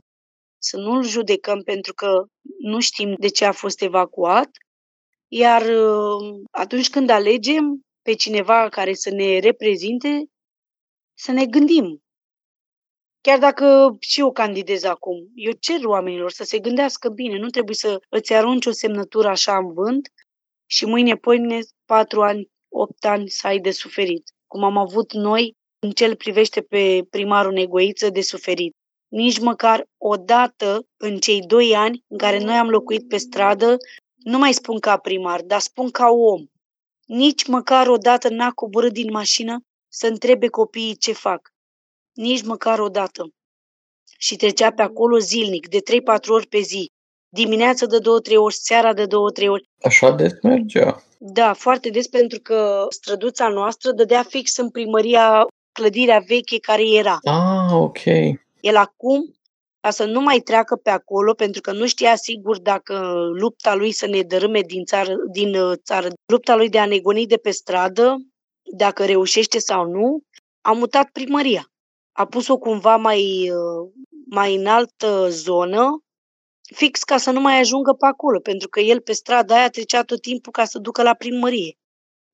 să 0.63 0.77
nu-l 0.77 1.03
judecăm 1.05 1.63
pentru 1.63 1.95
că 1.95 2.25
nu 2.59 2.81
știm 2.81 3.15
de 3.19 3.29
ce 3.29 3.45
a 3.45 3.53
fost 3.53 3.83
evacuat, 3.83 4.49
iar 5.29 5.63
uh, 5.63 6.41
atunci 6.51 6.91
când 6.91 7.11
alegem 7.11 7.81
pe 8.03 8.15
cineva 8.15 8.69
care 8.69 8.95
să 8.95 9.11
ne 9.11 9.39
reprezinte, 9.39 10.25
să 11.15 11.33
ne 11.33 11.47
gândim. 11.47 12.03
Chiar 13.23 13.39
dacă 13.39 13.97
și 14.01 14.21
eu 14.21 14.33
candidez 14.33 14.85
acum, 14.85 15.17
eu 15.35 15.53
cer 15.53 15.85
oamenilor 15.85 16.31
să 16.31 16.45
se 16.45 16.59
gândească 16.59 17.09
bine, 17.09 17.39
nu 17.39 17.49
trebuie 17.49 17.75
să 17.75 18.01
îți 18.09 18.33
arunci 18.33 18.67
o 18.67 18.71
semnătură 18.71 19.29
așa 19.29 19.57
în 19.57 19.73
vânt 19.73 20.09
și 20.67 20.85
mâine, 20.87 21.15
poine, 21.15 21.59
patru 21.85 22.23
ani, 22.23 22.51
opt 22.69 23.05
ani 23.05 23.29
să 23.29 23.47
ai 23.47 23.59
de 23.59 23.71
suferit, 23.71 24.23
cum 24.47 24.65
am 24.65 24.77
avut 24.77 25.13
noi 25.13 25.57
în 25.79 25.91
ce 25.91 26.15
privește 26.15 26.61
pe 26.61 27.07
primarul 27.11 27.53
Negoiță 27.53 28.11
de 28.11 28.21
suferit 28.21 28.75
nici 29.13 29.39
măcar 29.39 29.87
o 29.99 30.17
dată 30.17 30.87
în 30.97 31.19
cei 31.19 31.41
doi 31.41 31.75
ani 31.75 32.05
în 32.09 32.19
care 32.19 32.39
noi 32.39 32.55
am 32.55 32.69
locuit 32.69 33.09
pe 33.09 33.17
stradă, 33.17 33.77
nu 34.17 34.39
mai 34.39 34.53
spun 34.53 34.79
ca 34.79 34.97
primar, 34.97 35.43
dar 35.43 35.61
spun 35.61 35.91
ca 35.91 36.09
om. 36.09 36.47
Nici 37.07 37.47
măcar 37.47 37.89
o 37.89 37.97
dată 37.97 38.29
n-a 38.29 38.51
coborât 38.51 38.93
din 38.93 39.11
mașină 39.11 39.61
să 39.89 40.07
întrebe 40.07 40.49
copiii 40.49 40.97
ce 40.97 41.13
fac. 41.13 41.52
Nici 42.13 42.43
măcar 42.43 42.79
o 42.79 42.89
dată. 42.89 43.29
Și 44.19 44.37
trecea 44.37 44.73
pe 44.73 44.83
acolo 44.83 45.19
zilnic, 45.19 45.69
de 45.69 45.79
3-4 45.79 46.29
ori 46.29 46.47
pe 46.47 46.59
zi. 46.59 46.91
Dimineața 47.29 47.87
de 47.87 47.99
două, 47.99 48.21
trei 48.21 48.37
ori, 48.37 48.55
seara 48.55 48.93
de 48.93 49.07
două, 49.07 49.31
trei 49.31 49.49
ori. 49.49 49.69
Așa 49.83 50.11
des 50.11 50.33
mergea. 50.43 51.03
Da, 51.19 51.53
foarte 51.53 51.89
des, 51.89 52.07
pentru 52.07 52.41
că 52.41 52.87
străduța 52.89 53.49
noastră 53.49 53.93
dădea 53.93 54.23
fix 54.23 54.57
în 54.57 54.71
primăria 54.71 55.47
clădirea 55.73 56.25
veche 56.27 56.59
care 56.59 56.89
era. 56.89 57.19
Ah, 57.23 57.73
ok. 57.73 58.05
El 58.61 58.77
acum, 58.77 59.35
ca 59.81 59.91
să 59.91 60.05
nu 60.05 60.21
mai 60.21 60.39
treacă 60.39 60.77
pe 60.77 60.91
acolo, 60.91 61.35
pentru 61.35 61.61
că 61.61 61.73
nu 61.73 61.87
știa 61.87 62.17
sigur 62.17 62.59
dacă 62.59 62.95
lupta 63.33 63.75
lui 63.75 63.93
să 63.93 64.07
ne 64.07 64.21
dărâme 64.21 64.61
din 64.61 64.85
țară, 64.85 65.15
din 65.33 65.55
uh, 65.55 65.73
țară, 65.85 66.09
lupta 66.33 66.57
lui 66.57 66.69
de 66.69 66.79
a 66.79 66.87
negoni 66.87 67.27
de 67.27 67.37
pe 67.37 67.51
stradă, 67.51 68.17
dacă 68.77 69.05
reușește 69.05 69.59
sau 69.59 69.87
nu, 69.87 70.21
a 70.61 70.73
mutat 70.73 71.09
primăria. 71.13 71.72
A 72.13 72.27
pus-o 72.27 72.59
cumva 72.59 72.97
mai, 72.97 73.51
uh, 73.51 73.91
mai 74.31 74.55
în 74.55 74.67
altă 74.67 75.29
zonă, 75.29 76.05
fix 76.75 77.03
ca 77.03 77.17
să 77.17 77.31
nu 77.31 77.41
mai 77.41 77.59
ajungă 77.59 77.93
pe 77.93 78.07
acolo, 78.07 78.41
pentru 78.41 78.69
că 78.69 78.81
el 78.81 79.01
pe 79.01 79.13
strada 79.13 79.55
aia 79.55 79.71
trecea 79.71 80.03
tot 80.03 80.21
timpul 80.21 80.53
ca 80.53 80.65
să 80.65 80.79
ducă 80.79 81.03
la 81.03 81.15
primărie. 81.15 81.77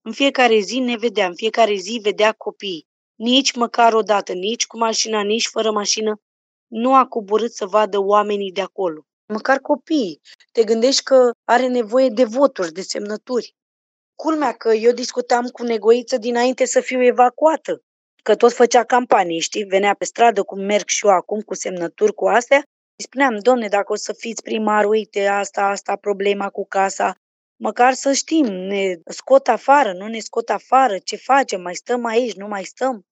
În 0.02 0.12
fiecare 0.12 0.58
zi 0.58 0.78
ne 0.78 0.96
vedea, 0.96 1.26
în 1.26 1.34
fiecare 1.34 1.74
zi 1.74 1.98
vedea 2.02 2.32
copiii 2.32 2.88
nici 3.18 3.54
măcar 3.54 3.92
o 3.92 4.02
dată, 4.02 4.32
nici 4.32 4.66
cu 4.66 4.78
mașina, 4.78 5.22
nici 5.22 5.46
fără 5.46 5.70
mașină, 5.70 6.20
nu 6.66 6.94
a 6.94 7.06
coborât 7.06 7.52
să 7.52 7.66
vadă 7.66 7.98
oamenii 7.98 8.52
de 8.52 8.60
acolo. 8.60 9.06
Măcar 9.26 9.58
copiii. 9.58 10.20
Te 10.52 10.64
gândești 10.64 11.02
că 11.02 11.30
are 11.44 11.66
nevoie 11.66 12.08
de 12.08 12.24
voturi, 12.24 12.72
de 12.72 12.80
semnături. 12.80 13.54
Culmea 14.14 14.52
că 14.52 14.72
eu 14.72 14.92
discutam 14.92 15.46
cu 15.46 15.62
negoiță 15.62 16.16
dinainte 16.16 16.64
să 16.66 16.80
fiu 16.80 17.02
evacuată, 17.02 17.82
că 18.28 18.34
tot 18.34 18.52
făcea 18.52 18.84
campanie, 18.84 19.38
știi? 19.38 19.64
Venea 19.64 19.94
pe 19.94 20.04
stradă, 20.04 20.42
cum 20.42 20.60
merg 20.60 20.88
și 20.88 21.06
eu 21.06 21.12
acum, 21.12 21.40
cu 21.40 21.54
semnături, 21.54 22.14
cu 22.14 22.26
astea. 22.26 22.56
Îi 22.96 23.04
spuneam, 23.04 23.38
domne, 23.38 23.68
dacă 23.68 23.92
o 23.92 23.96
să 23.96 24.12
fiți 24.12 24.42
primar, 24.42 24.84
uite, 24.84 25.26
asta, 25.26 25.62
asta, 25.62 25.96
problema 25.96 26.48
cu 26.48 26.66
casa, 26.66 27.14
măcar 27.56 27.92
să 27.92 28.12
știm, 28.12 28.46
ne 28.46 28.94
scot 29.04 29.48
afară, 29.48 29.92
nu 29.92 30.06
ne 30.06 30.18
scot 30.18 30.48
afară, 30.48 30.98
ce 30.98 31.16
facem, 31.16 31.60
mai 31.60 31.74
stăm 31.74 32.04
aici, 32.04 32.34
nu 32.34 32.46
mai 32.48 32.64
stăm. 32.64 33.02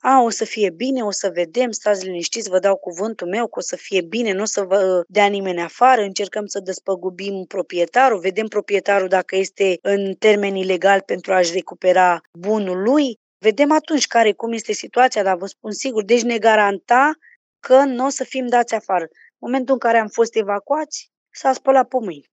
A, 0.00 0.20
o 0.22 0.28
să 0.28 0.44
fie 0.44 0.70
bine, 0.70 1.02
o 1.02 1.10
să 1.10 1.30
vedem, 1.34 1.70
stați 1.70 2.04
liniștiți, 2.04 2.48
vă 2.48 2.58
dau 2.58 2.76
cuvântul 2.76 3.28
meu 3.28 3.46
că 3.46 3.58
o 3.58 3.62
să 3.62 3.76
fie 3.76 4.00
bine, 4.00 4.32
nu 4.32 4.42
o 4.42 4.44
să 4.44 4.62
vă 4.62 5.02
dea 5.08 5.26
nimeni 5.26 5.60
afară, 5.60 6.00
încercăm 6.02 6.46
să 6.46 6.60
despăgubim 6.60 7.44
proprietarul, 7.48 8.18
vedem 8.18 8.46
proprietarul 8.46 9.08
dacă 9.08 9.36
este 9.36 9.78
în 9.82 10.14
termeni 10.14 10.64
legal 10.64 11.00
pentru 11.00 11.32
a-și 11.32 11.52
recupera 11.52 12.20
bunul 12.38 12.82
lui, 12.82 13.18
vedem 13.38 13.72
atunci 13.72 14.06
care, 14.06 14.32
cum 14.32 14.52
este 14.52 14.72
situația, 14.72 15.22
dar 15.22 15.36
vă 15.36 15.46
spun 15.46 15.72
sigur, 15.72 16.04
deci 16.04 16.22
ne 16.22 16.38
garanta 16.38 17.12
că 17.60 17.84
nu 17.84 18.04
o 18.04 18.08
să 18.08 18.24
fim 18.24 18.46
dați 18.46 18.74
afară. 18.74 19.04
În 19.10 19.38
momentul 19.38 19.74
în 19.74 19.80
care 19.80 19.98
am 19.98 20.08
fost 20.08 20.36
evacuați, 20.36 21.10
s-a 21.30 21.52
spălat 21.52 21.88
pe 21.88 21.96
mâini. 22.00 22.30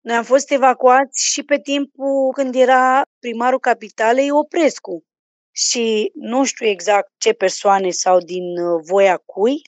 Noi 0.00 0.16
am 0.16 0.24
fost 0.24 0.50
evacuați 0.50 1.24
și 1.32 1.42
pe 1.42 1.60
timpul 1.60 2.32
când 2.32 2.54
era 2.54 3.02
primarul 3.18 3.58
capitalei 3.58 4.30
Oprescu 4.30 5.04
și 5.50 6.10
nu 6.14 6.44
știu 6.44 6.66
exact 6.66 7.10
ce 7.18 7.32
persoane 7.32 7.90
sau 7.90 8.18
din 8.18 8.58
uh, 8.58 8.80
voia 8.84 9.16
cui, 9.16 9.62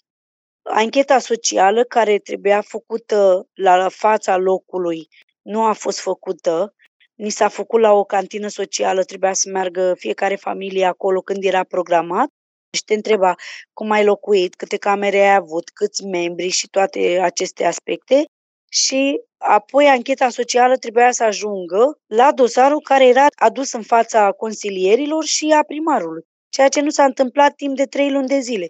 ancheta 0.63 1.19
socială 1.19 1.85
care 1.85 2.19
trebuia 2.19 2.61
făcută 2.61 3.49
la 3.55 3.89
fața 3.89 4.37
locului 4.37 5.09
nu 5.43 5.63
a 5.63 5.73
fost 5.73 6.01
făcută. 6.01 6.75
Ni 7.21 7.31
s-a 7.31 7.49
făcut 7.49 7.81
la 7.81 7.93
o 7.93 8.05
cantină 8.05 8.49
socială, 8.49 9.03
trebuia 9.03 9.33
să 9.33 9.49
meargă 9.51 9.95
fiecare 9.99 10.37
familie 10.37 10.85
acolo 10.85 11.21
când 11.21 11.45
era 11.45 11.65
programat 11.65 12.29
și 12.77 12.85
te 12.85 12.95
întreba 12.95 13.35
cum 13.73 13.91
ai 13.91 14.05
locuit, 14.05 14.55
câte 14.55 14.77
camere 14.77 15.19
ai 15.19 15.35
avut, 15.35 15.71
câți 15.71 16.05
membri 16.05 16.49
și 16.49 16.69
toate 16.69 17.19
aceste 17.23 17.65
aspecte 17.65 18.25
și 18.71 19.21
apoi 19.37 19.87
ancheta 19.87 20.29
socială 20.29 20.77
trebuia 20.77 21.13
să 21.13 21.25
ajungă 21.25 21.99
la 22.07 22.33
dosarul 22.33 22.81
care 22.81 23.07
era 23.07 23.27
adus 23.35 23.73
în 23.73 23.83
fața 23.83 24.33
consilierilor 24.33 25.25
și 25.25 25.55
a 25.59 25.63
primarului, 25.63 26.23
ceea 26.49 26.69
ce 26.69 26.81
nu 26.81 26.91
s-a 26.91 27.05
întâmplat 27.05 27.55
timp 27.55 27.77
de 27.77 27.85
trei 27.85 28.11
luni 28.11 28.27
de 28.27 28.39
zile. 28.39 28.67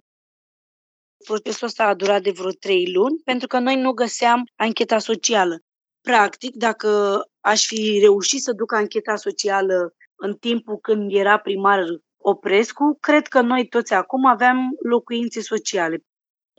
Procesul 1.25 1.67
ăsta 1.67 1.83
a 1.83 1.93
durat 1.93 2.21
de 2.21 2.31
vreo 2.31 2.51
trei 2.51 2.91
luni 2.91 3.21
pentru 3.23 3.47
că 3.47 3.59
noi 3.59 3.75
nu 3.75 3.91
găseam 3.91 4.43
ancheta 4.55 4.99
socială. 4.99 5.59
Practic, 6.01 6.55
dacă 6.55 7.21
aș 7.41 7.65
fi 7.65 7.99
reușit 8.01 8.41
să 8.41 8.53
duc 8.53 8.73
ancheta 8.73 9.15
socială 9.15 9.93
în 10.15 10.33
timpul 10.33 10.77
când 10.77 11.11
era 11.13 11.37
primar 11.37 11.83
Oprescu, 12.23 12.97
cred 12.99 13.27
că 13.27 13.41
noi 13.41 13.67
toți 13.67 13.93
acum 13.93 14.25
aveam 14.25 14.69
locuințe 14.83 15.41
sociale. 15.41 16.03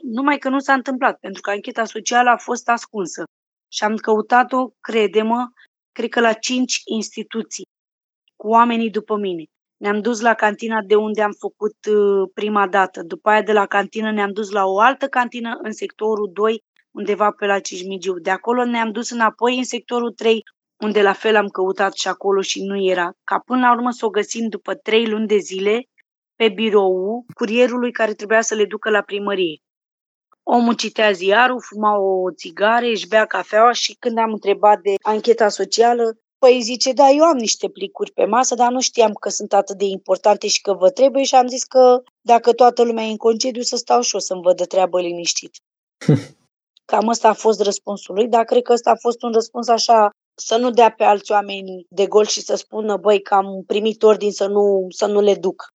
Numai 0.03 0.37
că 0.37 0.49
nu 0.49 0.59
s-a 0.59 0.73
întâmplat, 0.73 1.19
pentru 1.19 1.41
că 1.41 1.49
ancheta 1.49 1.85
socială 1.85 2.29
a 2.29 2.37
fost 2.37 2.69
ascunsă. 2.69 3.23
Și 3.71 3.83
am 3.83 3.95
căutat-o, 3.95 4.69
crede-mă, 4.79 5.47
cred 5.91 6.09
că 6.09 6.19
la 6.19 6.33
cinci 6.33 6.81
instituții, 6.85 7.67
cu 8.35 8.47
oamenii 8.47 8.89
după 8.89 9.17
mine. 9.17 9.43
Ne-am 9.77 10.01
dus 10.01 10.21
la 10.21 10.33
cantina 10.33 10.81
de 10.81 10.95
unde 10.95 11.21
am 11.21 11.31
făcut 11.39 11.75
uh, 11.85 12.29
prima 12.33 12.67
dată. 12.67 13.03
După 13.03 13.29
aia 13.29 13.41
de 13.41 13.53
la 13.53 13.65
cantină 13.65 14.11
ne-am 14.11 14.31
dus 14.31 14.49
la 14.49 14.65
o 14.65 14.79
altă 14.79 15.07
cantină 15.07 15.59
în 15.61 15.71
sectorul 15.71 16.29
2, 16.33 16.63
undeva 16.91 17.31
pe 17.31 17.45
la 17.45 17.59
Cismigiu. 17.59 18.19
De 18.19 18.29
acolo 18.29 18.65
ne-am 18.65 18.91
dus 18.91 19.09
înapoi 19.09 19.57
în 19.57 19.63
sectorul 19.63 20.11
3, 20.11 20.43
unde 20.83 21.01
la 21.01 21.13
fel 21.13 21.35
am 21.35 21.47
căutat 21.47 21.93
și 21.93 22.07
acolo 22.07 22.41
și 22.41 22.63
nu 22.63 22.83
era. 22.83 23.11
Ca 23.23 23.39
până 23.45 23.59
la 23.59 23.73
urmă 23.73 23.91
să 23.91 24.05
o 24.05 24.09
găsim 24.09 24.47
după 24.47 24.73
trei 24.73 25.07
luni 25.07 25.27
de 25.27 25.37
zile 25.37 25.83
pe 26.35 26.49
birou 26.49 27.25
curierului 27.33 27.91
care 27.91 28.13
trebuia 28.13 28.41
să 28.41 28.55
le 28.55 28.65
ducă 28.65 28.89
la 28.89 29.01
primărie. 29.01 29.57
Omul 30.43 30.73
citea 30.73 31.11
ziarul, 31.11 31.61
fuma 31.61 31.97
o 31.97 32.31
țigare, 32.31 32.87
își 32.87 33.07
bea 33.07 33.25
cafeaua 33.25 33.71
și 33.71 33.95
când 33.99 34.17
am 34.17 34.31
întrebat 34.31 34.81
de 34.81 34.93
ancheta 35.01 35.47
socială, 35.47 36.17
păi 36.37 36.61
zice, 36.61 36.91
da, 36.91 37.09
eu 37.09 37.23
am 37.23 37.37
niște 37.37 37.69
plicuri 37.69 38.11
pe 38.11 38.25
masă, 38.25 38.55
dar 38.55 38.71
nu 38.71 38.81
știam 38.81 39.13
că 39.13 39.29
sunt 39.29 39.53
atât 39.53 39.77
de 39.77 39.85
importante 39.85 40.47
și 40.47 40.61
că 40.61 40.73
vă 40.73 40.89
trebuie 40.89 41.23
și 41.23 41.35
am 41.35 41.47
zis 41.47 41.63
că 41.63 42.01
dacă 42.21 42.53
toată 42.53 42.83
lumea 42.83 43.03
e 43.03 43.09
în 43.09 43.17
concediu 43.17 43.61
să 43.61 43.75
stau 43.75 44.01
și 44.01 44.13
eu 44.13 44.19
să-mi 44.19 44.41
văd 44.41 44.57
de 44.57 44.65
treabă 44.65 45.01
liniștit. 45.01 45.55
Cam 46.91 47.07
ăsta 47.07 47.29
a 47.29 47.33
fost 47.33 47.61
răspunsul 47.61 48.15
lui, 48.15 48.27
dar 48.27 48.43
cred 48.43 48.61
că 48.61 48.73
ăsta 48.73 48.89
a 48.91 48.95
fost 48.99 49.23
un 49.23 49.31
răspuns 49.31 49.67
așa 49.67 50.09
să 50.35 50.57
nu 50.57 50.71
dea 50.71 50.91
pe 50.91 51.03
alți 51.03 51.31
oameni 51.31 51.85
de 51.89 52.07
gol 52.07 52.25
și 52.25 52.41
să 52.41 52.55
spună, 52.55 52.97
băi, 52.97 53.21
că 53.21 53.33
am 53.33 53.63
primit 53.67 54.03
ordin 54.03 54.31
să 54.31 54.47
nu, 54.47 54.85
să 54.89 55.05
nu 55.05 55.21
le 55.21 55.35
duc. 55.35 55.73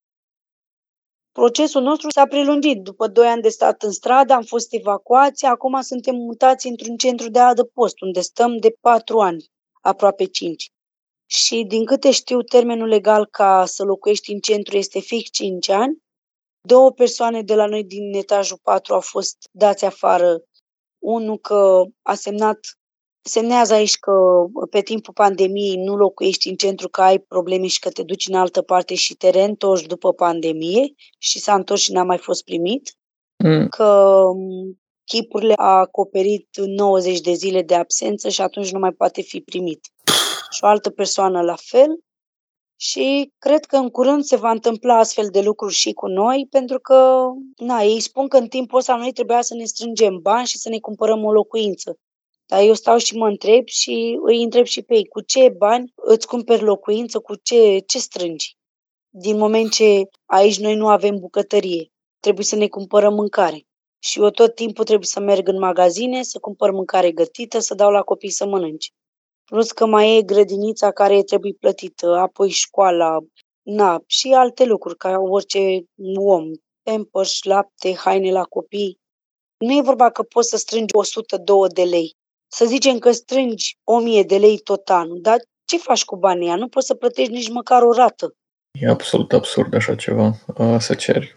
Procesul 1.33 1.83
nostru 1.83 2.11
s-a 2.11 2.27
prelungit. 2.27 2.83
După 2.83 3.07
doi 3.07 3.27
ani 3.27 3.43
de 3.43 3.49
stat 3.49 3.83
în 3.83 3.93
stradă, 3.93 4.33
am 4.33 4.43
fost 4.43 4.75
evacuați, 4.75 5.45
acum 5.45 5.81
suntem 5.81 6.15
mutați 6.15 6.67
într-un 6.67 6.97
centru 6.97 7.31
de 7.31 7.39
adăpost, 7.39 8.01
unde 8.01 8.21
stăm 8.21 8.57
de 8.57 8.77
patru 8.81 9.21
ani, 9.21 9.45
aproape 9.81 10.25
cinci. 10.25 10.71
Și 11.27 11.65
din 11.69 11.85
câte 11.85 12.11
știu, 12.11 12.43
termenul 12.43 12.89
legal 12.89 13.27
ca 13.27 13.65
să 13.67 13.85
locuiești 13.85 14.33
în 14.33 14.39
centru 14.39 14.77
este 14.77 15.01
fix 15.01 15.31
5 15.31 15.69
ani. 15.69 15.97
Două 16.61 16.93
persoane 16.93 17.43
de 17.43 17.55
la 17.55 17.67
noi 17.67 17.85
din 17.85 18.15
etajul 18.15 18.59
4 18.63 18.95
au 18.95 19.01
fost 19.01 19.37
dați 19.51 19.85
afară. 19.85 20.43
Unul 20.99 21.39
că 21.39 21.83
a 22.03 22.15
semnat 22.15 22.59
semnează 23.29 23.75
aici 23.75 23.97
că 23.97 24.13
pe 24.71 24.81
timpul 24.81 25.13
pandemiei 25.13 25.77
nu 25.77 25.97
locuiești 25.97 26.49
în 26.49 26.55
centru, 26.55 26.89
că 26.89 27.03
ai 27.03 27.19
probleme 27.19 27.67
și 27.67 27.79
că 27.79 27.91
te 27.91 28.03
duci 28.03 28.29
în 28.29 28.35
altă 28.35 28.63
parte 28.63 28.95
și 28.95 29.15
te 29.15 29.29
reîntorci 29.29 29.87
după 29.87 30.13
pandemie 30.13 30.95
și 31.19 31.39
s-a 31.39 31.55
întors 31.55 31.81
și 31.81 31.93
n-a 31.93 32.03
mai 32.03 32.19
fost 32.19 32.45
primit, 32.45 32.97
mm. 33.45 33.69
că 33.69 34.23
chipurile 35.05 35.53
a 35.57 35.79
acoperit 35.79 36.49
90 36.57 37.21
de 37.21 37.33
zile 37.33 37.63
de 37.63 37.75
absență 37.75 38.29
și 38.29 38.41
atunci 38.41 38.73
nu 38.73 38.79
mai 38.79 38.93
poate 38.93 39.23
fi 39.23 39.41
primit. 39.41 39.81
Și 40.51 40.65
o 40.65 40.67
altă 40.67 40.91
persoană 40.91 41.43
la 41.43 41.57
fel. 41.57 41.99
Și 42.81 43.33
cred 43.39 43.65
că 43.65 43.77
în 43.77 43.89
curând 43.89 44.23
se 44.23 44.37
va 44.37 44.51
întâmpla 44.51 44.99
astfel 44.99 45.29
de 45.31 45.41
lucruri 45.41 45.75
și 45.75 45.93
cu 45.93 46.07
noi, 46.07 46.47
pentru 46.51 46.79
că, 46.79 47.21
na, 47.57 47.83
ei 47.83 48.01
spun 48.01 48.29
că 48.29 48.37
în 48.37 48.49
timpul 48.49 48.79
ăsta 48.79 48.97
noi 48.97 49.13
trebuia 49.13 49.43
să 49.43 49.55
ne 49.55 49.65
strângem 49.65 50.19
bani 50.23 50.47
și 50.47 50.59
să 50.59 50.69
ne 50.69 50.79
cumpărăm 50.79 51.25
o 51.25 51.33
locuință. 51.33 51.99
Dar 52.51 52.63
eu 52.63 52.75
stau 52.75 52.99
și 52.99 53.17
mă 53.17 53.27
întreb 53.27 53.67
și 53.67 54.19
îi 54.23 54.43
întreb 54.43 54.65
și 54.65 54.83
pe 54.83 54.95
ei, 54.95 55.07
cu 55.07 55.21
ce 55.21 55.49
bani 55.49 55.93
îți 55.95 56.27
cumperi 56.27 56.63
locuință, 56.63 57.19
cu 57.19 57.35
ce, 57.35 57.79
ce 57.79 57.99
strângi? 57.99 58.57
Din 59.09 59.39
moment 59.39 59.73
ce 59.73 60.03
aici 60.25 60.59
noi 60.59 60.75
nu 60.75 60.89
avem 60.89 61.19
bucătărie, 61.19 61.93
trebuie 62.21 62.45
să 62.45 62.57
ne 62.57 62.69
cumpărăm 62.69 63.15
mâncare. 63.15 63.67
Și 63.99 64.21
eu 64.21 64.31
tot 64.31 64.55
timpul 64.55 64.85
trebuie 64.85 65.07
să 65.07 65.21
merg 65.21 65.49
în 65.49 65.59
magazine, 65.59 66.23
să 66.23 66.39
cumpăr 66.39 66.71
mâncare 66.71 67.13
gătită, 67.13 67.59
să 67.59 67.75
dau 67.75 67.91
la 67.91 68.03
copii 68.03 68.31
să 68.31 68.47
mănânce. 68.47 68.91
Plus 69.45 69.73
că 69.73 69.87
mai 69.87 70.17
e 70.17 70.23
grădinița 70.23 70.91
care 70.91 71.23
trebuie 71.23 71.53
plătită, 71.53 72.15
apoi 72.15 72.49
școala, 72.49 73.19
na, 73.63 74.03
și 74.07 74.29
alte 74.29 74.65
lucruri, 74.65 74.97
ca 74.97 75.19
orice 75.19 75.85
om, 76.17 76.45
pampers, 76.83 77.43
lapte, 77.43 77.95
haine 77.95 78.33
la 78.33 78.43
copii. 78.43 78.99
Nu 79.59 79.77
e 79.77 79.83
vorba 79.83 80.11
că 80.11 80.23
poți 80.23 80.49
să 80.49 80.57
strângi 80.57 80.97
102 80.97 81.69
de 81.69 81.83
lei 81.83 82.17
să 82.49 82.65
zicem 82.65 82.99
că 82.99 83.11
strângi 83.11 83.79
1000 83.85 84.23
de 84.23 84.37
lei 84.37 84.59
tot 84.59 84.89
anul, 84.89 85.19
dar 85.23 85.37
ce 85.65 85.79
faci 85.79 86.05
cu 86.05 86.17
banii 86.17 86.55
Nu 86.55 86.69
poți 86.69 86.87
să 86.87 86.95
plătești 86.95 87.33
nici 87.33 87.51
măcar 87.51 87.83
o 87.83 87.93
rată. 87.93 88.35
E 88.81 88.89
absolut 88.89 89.33
absurd 89.33 89.75
așa 89.75 89.95
ceva 89.95 90.35
să 90.79 90.95
ceri. 90.95 91.37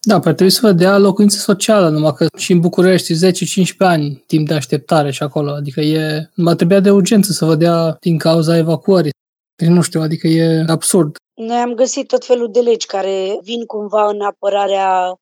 Da, 0.00 0.14
păi 0.14 0.32
trebuie 0.32 0.50
să 0.50 0.66
vă 0.66 0.72
dea 0.72 0.98
locuință 0.98 1.38
socială, 1.38 1.88
numai 1.88 2.12
că 2.12 2.26
și 2.38 2.52
în 2.52 2.60
București 2.60 3.14
10-15 3.14 3.76
ani 3.78 4.24
timp 4.26 4.46
de 4.48 4.54
așteptare 4.54 5.10
și 5.10 5.22
acolo, 5.22 5.50
adică 5.50 5.80
e, 5.80 6.30
numai 6.34 6.54
trebuia 6.54 6.80
de 6.80 6.90
urgență 6.90 7.32
să 7.32 7.44
vă 7.44 7.54
dea 7.54 7.96
din 8.00 8.18
cauza 8.18 8.56
evacuării. 8.56 9.10
Deci 9.56 9.68
nu 9.68 9.80
știu, 9.80 10.00
adică 10.00 10.26
e 10.26 10.64
absurd. 10.66 11.16
Noi 11.34 11.56
am 11.56 11.72
găsit 11.74 12.06
tot 12.06 12.24
felul 12.24 12.50
de 12.52 12.60
legi 12.60 12.86
care 12.86 13.38
vin 13.42 13.64
cumva 13.64 14.08
în 14.08 14.20
apărarea 14.20 15.14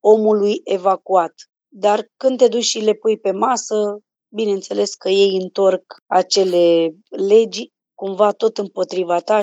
omului 0.00 0.60
evacuat. 0.64 1.34
Dar 1.68 2.06
când 2.16 2.38
te 2.38 2.48
duci 2.48 2.64
și 2.64 2.78
le 2.78 2.92
pui 2.92 3.18
pe 3.18 3.30
masă, 3.30 3.98
Bineînțeles 4.28 4.94
că 4.94 5.08
ei 5.08 5.36
întorc 5.36 5.82
acele 6.06 6.94
legi 7.08 7.70
cumva 7.94 8.32
tot 8.32 8.58
împotriva 8.58 9.20
ta. 9.20 9.40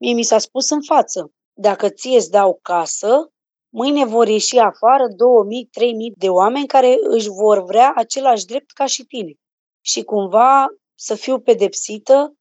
Mie 0.00 0.14
mi 0.14 0.22
s-a 0.22 0.38
spus 0.38 0.70
în 0.70 0.82
față, 0.82 1.32
dacă 1.52 1.88
ție 1.88 2.16
îți 2.16 2.30
dau 2.30 2.58
casă, 2.62 3.30
mâine 3.68 4.04
vor 4.04 4.28
ieși 4.28 4.58
afară 4.58 5.06
2000, 5.16 5.68
3000 5.70 6.12
de 6.16 6.28
oameni 6.28 6.66
care 6.66 6.96
își 7.00 7.28
vor 7.28 7.64
vrea 7.64 7.92
același 7.96 8.44
drept 8.44 8.70
ca 8.70 8.86
și 8.86 9.04
tine. 9.04 9.32
Și 9.80 10.02
cumva 10.02 10.66
să 10.94 11.14
fiu 11.14 11.40
pedepsită, 11.40 12.34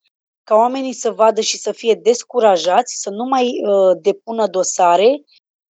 ca 0.44 0.56
oamenii 0.56 0.94
să 0.94 1.12
vadă 1.12 1.42
și 1.42 1.58
să 1.58 1.72
fie 1.72 1.94
descurajați, 1.94 3.02
să 3.02 3.10
nu 3.10 3.24
mai 3.24 3.46
uh, 3.46 3.98
depună 4.02 4.48
dosare, 4.48 5.24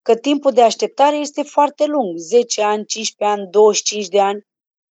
că 0.02 0.16
timpul 0.16 0.52
de 0.52 0.62
așteptare 0.62 1.16
este 1.16 1.42
foarte 1.44 1.86
lung, 1.86 2.18
10 2.18 2.62
ani, 2.62 2.86
15 2.86 3.40
ani, 3.40 3.52
25 3.52 4.08
de 4.08 4.20
ani 4.20 4.46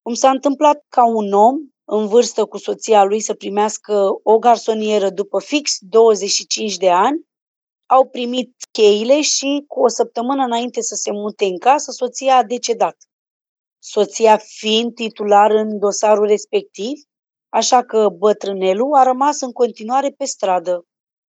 cum 0.03 0.13
s-a 0.13 0.29
întâmplat 0.29 0.85
ca 0.89 1.05
un 1.05 1.33
om 1.33 1.55
în 1.85 2.07
vârstă 2.07 2.45
cu 2.45 2.57
soția 2.57 3.03
lui 3.03 3.19
să 3.19 3.33
primească 3.33 4.09
o 4.23 4.37
garsonieră 4.37 5.09
după 5.09 5.41
fix 5.41 5.77
25 5.79 6.77
de 6.77 6.89
ani, 6.89 7.25
au 7.85 8.07
primit 8.07 8.55
cheile 8.71 9.21
și 9.21 9.63
cu 9.67 9.81
o 9.81 9.87
săptămână 9.87 10.43
înainte 10.43 10.81
să 10.81 10.95
se 10.95 11.11
mute 11.11 11.45
în 11.45 11.57
casă, 11.57 11.91
soția 11.91 12.35
a 12.35 12.43
decedat. 12.43 12.95
Soția 13.79 14.37
fiind 14.37 14.93
titular 14.93 15.51
în 15.51 15.79
dosarul 15.79 16.27
respectiv, 16.27 16.99
așa 17.49 17.83
că 17.83 18.09
bătrânelul 18.09 18.93
a 18.93 19.03
rămas 19.03 19.41
în 19.41 19.51
continuare 19.51 20.09
pe 20.09 20.25
stradă. 20.25 20.85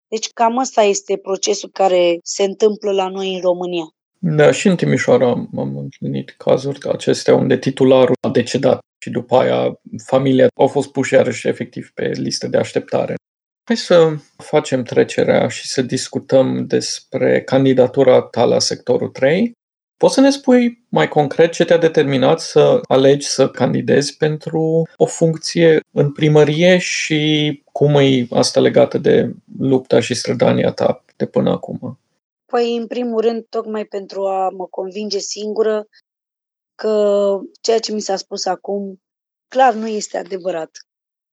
Deci 0.08 0.30
cam 0.32 0.58
asta 0.58 0.82
este 0.82 1.16
procesul 1.16 1.70
care 1.70 2.18
se 2.22 2.44
întâmplă 2.44 2.92
la 2.92 3.08
noi 3.08 3.34
în 3.34 3.40
România. 3.40 3.84
Da, 4.26 4.50
și 4.50 4.68
în 4.68 4.76
Timișoara 4.76 5.28
am 5.56 5.76
întâlnit 5.76 6.34
cazuri 6.36 6.88
acestea 6.88 7.34
unde 7.34 7.56
titularul 7.56 8.14
a 8.20 8.30
decedat 8.30 8.78
și 9.02 9.10
după 9.10 9.36
aia 9.36 9.80
familia 10.04 10.48
au 10.60 10.66
fost 10.66 10.92
puși 10.92 11.14
iarăși 11.14 11.48
efectiv 11.48 11.90
pe 11.94 12.06
listă 12.14 12.48
de 12.48 12.56
așteptare. 12.56 13.14
Hai 13.64 13.76
să 13.76 14.16
facem 14.36 14.82
trecerea 14.82 15.48
și 15.48 15.66
să 15.66 15.82
discutăm 15.82 16.66
despre 16.66 17.42
candidatura 17.42 18.20
ta 18.20 18.44
la 18.44 18.58
sectorul 18.58 19.08
3. 19.08 19.52
Poți 19.96 20.14
să 20.14 20.20
ne 20.20 20.30
spui 20.30 20.84
mai 20.88 21.08
concret 21.08 21.52
ce 21.52 21.64
te-a 21.64 21.78
determinat 21.78 22.40
să 22.40 22.80
alegi 22.88 23.26
să 23.26 23.48
candidezi 23.48 24.16
pentru 24.16 24.88
o 24.96 25.06
funcție 25.06 25.80
în 25.90 26.12
primărie 26.12 26.78
și 26.78 27.62
cum 27.72 27.94
e 27.94 28.26
asta 28.30 28.60
legată 28.60 28.98
de 28.98 29.34
lupta 29.58 30.00
și 30.00 30.14
strădania 30.14 30.70
ta 30.70 31.04
de 31.16 31.26
până 31.26 31.50
acum? 31.50 31.98
Păi, 32.54 32.76
în 32.76 32.86
primul 32.86 33.20
rând, 33.20 33.46
tocmai 33.48 33.84
pentru 33.84 34.26
a 34.26 34.50
mă 34.50 34.66
convinge 34.66 35.18
singură 35.18 35.86
că 36.74 36.94
ceea 37.60 37.78
ce 37.78 37.92
mi 37.92 38.00
s-a 38.00 38.16
spus 38.16 38.44
acum 38.44 39.02
clar 39.48 39.74
nu 39.74 39.86
este 39.86 40.18
adevărat. 40.18 40.70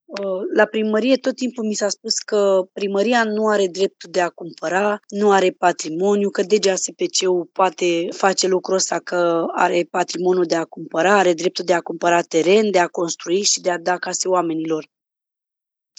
Uh, 0.06 0.42
la 0.56 0.66
primărie 0.66 1.18
tot 1.18 1.36
timpul 1.36 1.66
mi 1.66 1.74
s-a 1.74 1.90
spus 1.90 2.18
că 2.18 2.62
primăria 2.74 3.24
nu 3.24 3.48
are 3.48 3.68
dreptul 3.68 4.10
de 4.12 4.22
a 4.22 4.30
cumpăra, 4.30 5.00
nu 5.10 5.32
are 5.32 5.52
patrimoniu, 5.52 6.30
că 6.30 6.42
DGASPC-ul 6.42 7.50
poate 7.52 8.08
face 8.12 8.48
lucrul 8.48 8.76
ăsta 8.76 9.00
că 9.00 9.46
are 9.56 9.88
patrimoniul 9.90 10.46
de 10.46 10.56
a 10.56 10.66
cumpăra, 10.66 11.18
are 11.18 11.34
dreptul 11.34 11.66
de 11.66 11.74
a 11.74 11.82
cumpăra 11.82 12.22
teren, 12.22 12.72
de 12.72 12.80
a 12.80 12.88
construi 12.88 13.42
și 13.42 13.62
de 13.62 13.72
a 13.72 13.80
da 13.80 13.98
case 13.98 14.28
oamenilor. 14.28 14.90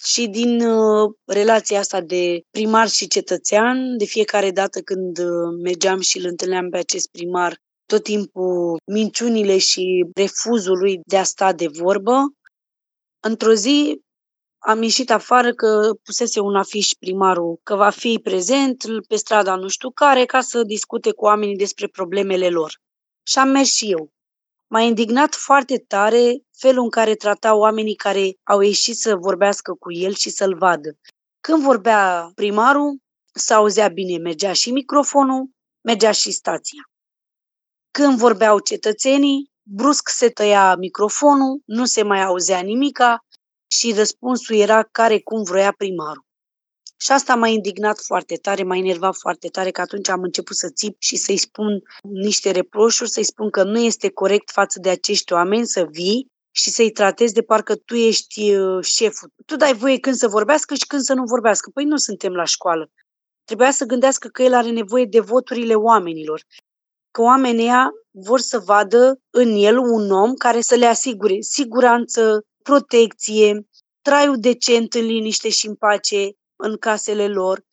Și 0.05 0.27
din 0.27 0.67
uh, 0.67 1.13
relația 1.27 1.79
asta 1.79 2.01
de 2.01 2.41
primar 2.51 2.89
și 2.89 3.09
cetățean, 3.09 3.97
de 3.97 4.05
fiecare 4.05 4.51
dată 4.51 4.81
când 4.81 5.19
uh, 5.19 5.59
mergeam 5.63 6.01
și 6.01 6.19
îl 6.19 6.27
întâlneam 6.27 6.71
pe 6.71 6.77
acest 6.77 7.11
primar, 7.11 7.57
tot 7.87 8.03
timpul 8.03 8.81
minciunile 8.93 9.59
și 9.59 10.05
refuzul 10.15 10.79
lui 10.79 11.01
de 11.07 11.17
a 11.17 11.23
sta 11.23 11.53
de 11.53 11.67
vorbă, 11.67 12.33
Într-o 13.25 13.53
zi 13.53 14.01
am 14.59 14.83
ieșit 14.83 15.11
afară 15.11 15.53
că 15.55 15.91
pusese 16.03 16.41
un 16.41 16.57
afiș 16.57 16.89
primarul 16.99 17.61
că 17.63 17.75
va 17.75 17.91
fi 17.91 18.21
prezent 18.23 18.85
pe 19.09 19.17
strada 19.17 19.55
nu 19.55 19.69
știu 19.69 19.91
care 19.91 20.25
ca 20.25 20.41
să 20.41 20.63
discute 20.63 21.13
cu 21.13 21.25
oamenii 21.25 21.57
despre 21.57 21.87
problemele 21.87 22.49
lor. 22.49 22.81
Și 23.27 23.39
am 23.39 23.49
mers 23.49 23.73
și 23.73 23.91
eu. 23.91 24.11
M-a 24.73 24.81
indignat 24.81 25.35
foarte 25.35 25.79
tare 25.79 26.43
felul 26.59 26.83
în 26.83 26.91
care 26.91 27.15
trata 27.15 27.55
oamenii 27.55 27.95
care 27.95 28.39
au 28.43 28.61
ieșit 28.61 28.97
să 28.97 29.17
vorbească 29.17 29.73
cu 29.73 29.93
el 29.93 30.15
și 30.15 30.31
să-l 30.31 30.57
vadă. 30.57 30.99
Când 31.41 31.63
vorbea 31.63 32.31
primarul, 32.35 32.99
s-auzea 33.35 33.89
bine, 33.89 34.19
mergea 34.19 34.53
și 34.53 34.71
microfonul, 34.71 35.51
mergea 35.81 36.13
și 36.13 36.31
stația. 36.31 36.91
Când 37.91 38.19
vorbeau 38.19 38.59
cetățenii, 38.59 39.51
brusc 39.63 40.09
se 40.09 40.29
tăia 40.29 40.77
microfonul, 40.77 41.63
nu 41.65 41.85
se 41.85 42.03
mai 42.03 42.23
auzea 42.23 42.61
nimica 42.61 43.27
și 43.67 43.93
răspunsul 43.93 44.57
era 44.57 44.83
care 44.83 45.21
cum 45.21 45.43
vroia 45.43 45.73
primarul. 45.73 46.25
Și 47.03 47.13
asta 47.13 47.35
m-a 47.35 47.49
indignat 47.49 47.99
foarte 47.99 48.37
tare, 48.37 48.63
m-a 48.63 48.77
enervat 48.77 49.17
foarte 49.17 49.49
tare 49.49 49.71
că 49.71 49.81
atunci 49.81 50.09
am 50.09 50.23
început 50.23 50.57
să 50.57 50.69
țip 50.75 50.97
și 50.99 51.17
să-i 51.17 51.37
spun 51.37 51.83
niște 52.03 52.51
reproșuri, 52.51 53.11
să-i 53.11 53.25
spun 53.25 53.51
că 53.51 53.63
nu 53.63 53.79
este 53.79 54.11
corect 54.11 54.51
față 54.51 54.79
de 54.81 54.89
acești 54.89 55.33
oameni 55.33 55.67
să 55.67 55.87
vii 55.91 56.27
și 56.51 56.71
să-i 56.71 56.91
tratezi 56.91 57.33
de 57.33 57.43
parcă 57.43 57.75
tu 57.77 57.95
ești 57.95 58.55
uh, 58.55 58.85
șeful. 58.85 59.29
Tu 59.47 59.57
dai 59.57 59.75
voie 59.75 59.99
când 59.99 60.17
să 60.17 60.29
vorbească 60.29 60.75
și 60.75 60.87
când 60.87 61.03
să 61.03 61.15
nu 61.15 61.25
vorbească. 61.25 61.71
Păi 61.75 61.85
nu 61.85 61.97
suntem 61.97 62.33
la 62.33 62.45
școală. 62.45 62.91
Trebuia 63.45 63.71
să 63.71 63.85
gândească 63.85 64.29
că 64.29 64.43
el 64.43 64.55
are 64.55 64.71
nevoie 64.71 65.05
de 65.05 65.21
voturile 65.21 65.75
oamenilor 65.75 66.43
că 67.11 67.23
oamenii 67.23 67.71
vor 68.11 68.41
să 68.41 68.59
vadă 68.59 69.21
în 69.31 69.55
el 69.57 69.79
un 69.79 70.11
om 70.11 70.35
care 70.35 70.61
să 70.61 70.75
le 70.75 70.87
asigure 70.87 71.37
siguranță, 71.41 72.45
protecție, 72.63 73.67
traiul 74.03 74.37
decent 74.41 74.95
în 74.95 75.05
liniște 75.05 75.49
și 75.49 75.67
în 75.67 75.75
pace 75.75 76.33
în 76.63 76.77
casele 76.77 77.29
lor. 77.29 77.65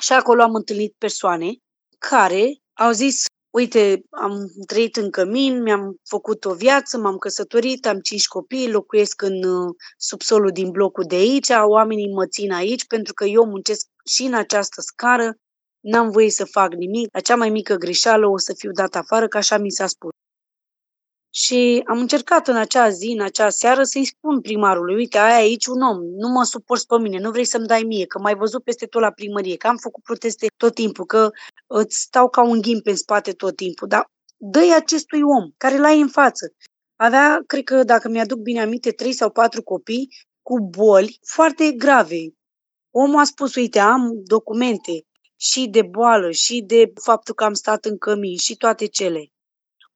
Și 0.00 0.12
acolo 0.12 0.42
am 0.42 0.54
întâlnit 0.54 0.94
persoane 0.98 1.50
care 1.98 2.60
au 2.72 2.90
zis, 2.90 3.24
uite, 3.50 4.02
am 4.10 4.32
trăit 4.66 4.96
în 4.96 5.10
cămin, 5.10 5.62
mi-am 5.62 5.96
făcut 6.08 6.44
o 6.44 6.54
viață, 6.54 6.98
m-am 6.98 7.16
căsătorit, 7.16 7.86
am 7.86 7.98
cinci 8.00 8.26
copii, 8.26 8.70
locuiesc 8.70 9.22
în 9.22 9.44
uh, 9.44 9.74
subsolul 9.96 10.50
din 10.50 10.70
blocul 10.70 11.04
de 11.08 11.14
aici, 11.14 11.48
oamenii 11.64 12.12
mă 12.12 12.26
țin 12.26 12.52
aici 12.52 12.86
pentru 12.86 13.14
că 13.14 13.24
eu 13.24 13.44
muncesc 13.44 13.86
și 14.04 14.22
în 14.22 14.34
această 14.34 14.80
scară 14.80 15.36
n-am 15.80 16.10
voie 16.10 16.30
să 16.30 16.44
fac 16.44 16.74
nimic, 16.74 17.08
la 17.12 17.20
cea 17.20 17.36
mai 17.36 17.50
mică 17.50 17.74
greșeală 17.74 18.26
o 18.26 18.38
să 18.38 18.54
fiu 18.56 18.70
dat 18.70 18.94
afară, 18.94 19.28
că 19.28 19.36
așa 19.36 19.58
mi 19.58 19.70
s-a 19.70 19.86
spus. 19.86 20.10
Și 21.42 21.82
am 21.86 21.98
încercat 21.98 22.48
în 22.48 22.56
acea 22.56 22.88
zi, 22.88 23.06
în 23.06 23.20
acea 23.20 23.50
seară, 23.50 23.82
să-i 23.82 24.04
spun 24.04 24.40
primarului, 24.40 24.94
uite, 24.94 25.18
ai 25.18 25.40
aici 25.40 25.66
un 25.66 25.80
om, 25.80 25.96
nu 25.96 26.28
mă 26.28 26.44
suporți 26.44 26.86
pe 26.86 26.98
mine, 26.98 27.18
nu 27.18 27.30
vrei 27.30 27.44
să-mi 27.44 27.66
dai 27.66 27.82
mie, 27.82 28.06
că 28.06 28.18
m-ai 28.18 28.34
văzut 28.34 28.64
peste 28.64 28.86
tot 28.86 29.00
la 29.00 29.10
primărie, 29.10 29.56
că 29.56 29.66
am 29.66 29.76
făcut 29.76 30.02
proteste 30.02 30.46
tot 30.56 30.74
timpul, 30.74 31.04
că 31.04 31.30
îți 31.66 32.00
stau 32.00 32.28
ca 32.28 32.42
un 32.42 32.60
ghim 32.60 32.80
pe 32.80 32.94
spate 32.94 33.32
tot 33.32 33.56
timpul, 33.56 33.88
dar 33.88 34.10
dă 34.36 34.60
acestui 34.76 35.20
om 35.22 35.50
care 35.56 35.78
l-ai 35.78 36.00
în 36.00 36.08
față. 36.08 36.52
Avea, 36.96 37.42
cred 37.46 37.64
că, 37.64 37.82
dacă 37.84 38.08
mi-aduc 38.08 38.38
bine 38.38 38.60
aminte, 38.60 38.90
trei 38.90 39.12
sau 39.12 39.30
patru 39.30 39.62
copii 39.62 40.08
cu 40.42 40.60
boli 40.60 41.18
foarte 41.26 41.72
grave. 41.72 42.34
Omul 42.90 43.18
a 43.18 43.24
spus, 43.24 43.54
uite, 43.54 43.78
am 43.78 44.10
documente, 44.24 45.06
și 45.36 45.68
de 45.68 45.82
boală, 45.82 46.30
și 46.30 46.62
de 46.66 46.92
faptul 47.02 47.34
că 47.34 47.44
am 47.44 47.54
stat 47.54 47.84
în 47.84 47.98
cămin, 47.98 48.36
și 48.36 48.56
toate 48.56 48.86
cele. 48.86 49.32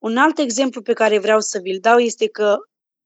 Un 0.03 0.16
alt 0.16 0.38
exemplu 0.38 0.82
pe 0.82 0.92
care 0.92 1.18
vreau 1.18 1.40
să 1.40 1.59
vi-l 1.62 1.78
dau 1.80 1.98
este 1.98 2.28
că 2.28 2.57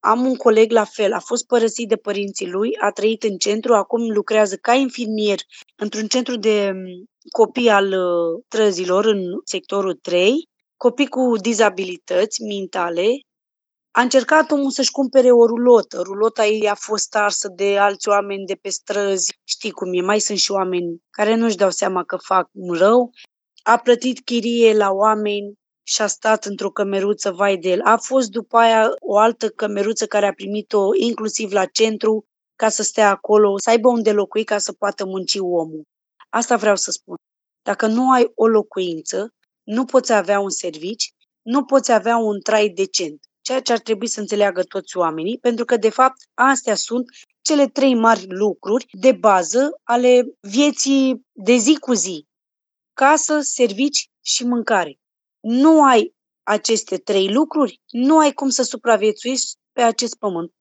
am 0.01 0.27
un 0.27 0.35
coleg 0.35 0.71
la 0.71 0.85
fel, 0.85 1.13
a 1.13 1.19
fost 1.19 1.47
părăsit 1.47 1.89
de 1.89 1.97
părinții 1.97 2.51
lui, 2.51 2.77
a 2.81 2.91
trăit 2.91 3.23
în 3.23 3.37
centru, 3.37 3.75
acum 3.75 4.11
lucrează 4.11 4.57
ca 4.57 4.75
infirmier 4.75 5.39
într-un 5.77 6.07
centru 6.07 6.37
de 6.37 6.71
mm, 6.75 7.05
copii 7.31 7.69
al 7.69 7.87
uh, 7.87 8.43
trăzilor 8.49 9.05
în 9.05 9.21
sectorul 9.45 9.95
3, 9.95 10.49
copii 10.77 11.09
cu 11.09 11.37
dizabilități 11.41 12.43
mentale, 12.43 13.07
a 13.91 14.01
încercat 14.01 14.51
omul 14.51 14.71
să-și 14.71 14.91
cumpere 14.91 15.31
o 15.31 15.47
rulotă. 15.47 16.01
Rulota 16.03 16.47
ei 16.47 16.69
a 16.69 16.75
fost 16.75 17.15
arsă 17.17 17.49
de 17.49 17.79
alți 17.79 18.09
oameni 18.09 18.47
de 18.47 18.55
pe 18.55 18.69
străzi. 18.69 19.39
Știi 19.45 19.71
cum 19.71 19.93
e, 19.93 20.01
mai 20.01 20.21
sunt 20.21 20.39
și 20.39 20.51
oameni 20.51 21.03
care 21.11 21.35
nu-și 21.35 21.57
dau 21.57 21.71
seama 21.71 22.05
că 22.05 22.17
fac 22.17 22.49
un 22.53 22.75
rău. 22.75 23.11
A 23.63 23.79
plătit 23.79 24.25
chirie 24.25 24.77
la 24.77 24.91
oameni 24.91 25.55
și 25.87 26.03
a 26.03 26.07
stat 26.07 26.45
într-o 26.45 26.71
cămeruță, 26.71 27.31
vai 27.31 27.57
de 27.57 27.69
el. 27.69 27.81
A 27.83 27.97
fost 27.97 28.31
după 28.31 28.57
aia 28.57 28.89
o 29.01 29.19
altă 29.19 29.49
cămeruță 29.49 30.07
care 30.07 30.27
a 30.27 30.33
primit-o 30.33 30.95
inclusiv 30.95 31.53
la 31.53 31.65
centru 31.65 32.25
ca 32.57 32.69
să 32.69 32.83
stea 32.83 33.11
acolo, 33.11 33.59
să 33.59 33.71
aibă 33.71 33.89
unde 33.89 34.13
locui 34.13 34.45
ca 34.45 34.59
să 34.59 34.73
poată 34.73 35.05
munci 35.05 35.37
omul. 35.41 35.83
Asta 36.29 36.57
vreau 36.57 36.77
să 36.77 36.91
spun. 36.91 37.17
Dacă 37.63 37.87
nu 37.87 38.11
ai 38.11 38.33
o 38.35 38.47
locuință, 38.47 39.29
nu 39.63 39.85
poți 39.85 40.13
avea 40.13 40.41
un 40.41 40.51
servici, 40.51 41.11
nu 41.43 41.65
poți 41.65 41.93
avea 41.93 42.17
un 42.17 42.41
trai 42.41 42.69
decent 42.69 43.21
ceea 43.47 43.61
ce 43.61 43.73
ar 43.73 43.79
trebui 43.79 44.09
să 44.09 44.21
înțeleagă 44.21 44.63
toți 44.63 44.97
oamenii, 44.97 45.39
pentru 45.39 45.65
că, 45.65 45.77
de 45.77 45.91
fapt, 45.91 46.17
astea 46.35 46.75
sunt 46.75 47.05
cele 47.43 47.69
trei 47.69 47.95
mari 47.95 48.27
lucruri 48.29 48.87
de 48.91 49.13
bază 49.13 49.81
ale 49.83 50.25
vieții 50.41 51.27
de 51.33 51.57
zi 51.57 51.77
cu 51.79 51.93
zi. 51.93 52.27
Casă, 52.93 53.41
servici 53.41 54.09
și 54.25 54.45
mâncare. 54.45 54.99
Nu 55.49 55.83
ai 55.85 56.15
aceste 56.43 56.97
trei 56.97 57.33
lucruri, 57.33 57.81
nu 57.91 58.19
ai 58.19 58.33
cum 58.33 58.49
să 58.49 58.63
supraviețuiești 58.63 59.55
pe 59.73 59.83
acest 59.83 60.17
pământ. 60.17 60.53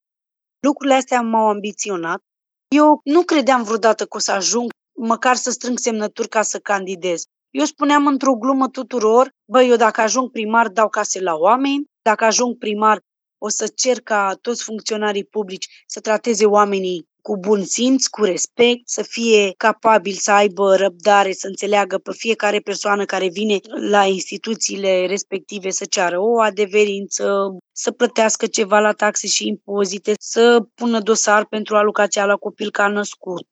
Lucrurile 0.59 0.95
astea 0.95 1.21
m-au 1.21 1.47
ambiționat. 1.47 2.21
Eu 2.67 2.99
nu 3.03 3.23
credeam 3.23 3.63
vreodată 3.63 4.05
că 4.05 4.17
o 4.17 4.19
să 4.19 4.31
ajung 4.31 4.71
măcar 4.97 5.35
să 5.35 5.51
strâng 5.51 5.77
semnături 5.77 6.27
ca 6.27 6.41
să 6.41 6.59
candidez. 6.59 7.23
Eu 7.49 7.65
spuneam 7.65 8.07
într-o 8.07 8.33
glumă 8.33 8.69
tuturor, 8.69 9.31
bă, 9.45 9.63
eu 9.63 9.75
dacă 9.75 10.01
ajung 10.01 10.31
primar 10.31 10.67
dau 10.67 10.89
case 10.89 11.21
la 11.21 11.35
oameni, 11.35 11.85
dacă 12.01 12.23
ajung 12.23 12.57
primar 12.57 12.99
o 13.37 13.49
să 13.49 13.67
cer 13.67 14.01
ca 14.01 14.37
toți 14.41 14.63
funcționarii 14.63 15.25
publici 15.25 15.83
să 15.87 15.99
trateze 15.99 16.45
oamenii 16.45 17.07
cu 17.25 17.37
bun 17.37 17.63
simț, 17.63 18.05
cu 18.07 18.23
respect, 18.23 18.89
să 18.89 19.03
fie 19.03 19.53
capabil 19.57 20.13
să 20.13 20.31
aibă 20.31 20.75
răbdare, 20.75 21.31
să 21.31 21.47
înțeleagă 21.47 21.97
pe 21.97 22.11
fiecare 22.13 22.59
persoană 22.59 23.05
care 23.05 23.27
vine 23.27 23.59
la 23.89 24.05
instituțiile 24.05 25.05
respective 25.05 25.69
să 25.69 25.85
ceară 25.85 26.19
o 26.19 26.41
adeverință, 26.41 27.57
să 27.71 27.91
plătească 27.91 28.45
ceva 28.45 28.79
la 28.79 28.91
taxe 28.91 29.27
și 29.27 29.47
impozite, 29.47 30.13
să 30.19 30.65
pună 30.75 30.99
dosar 30.99 31.45
pentru 31.45 31.75
alocația 31.75 32.25
la 32.25 32.35
copil 32.35 32.71
ca 32.71 32.87
născut. 32.87 33.47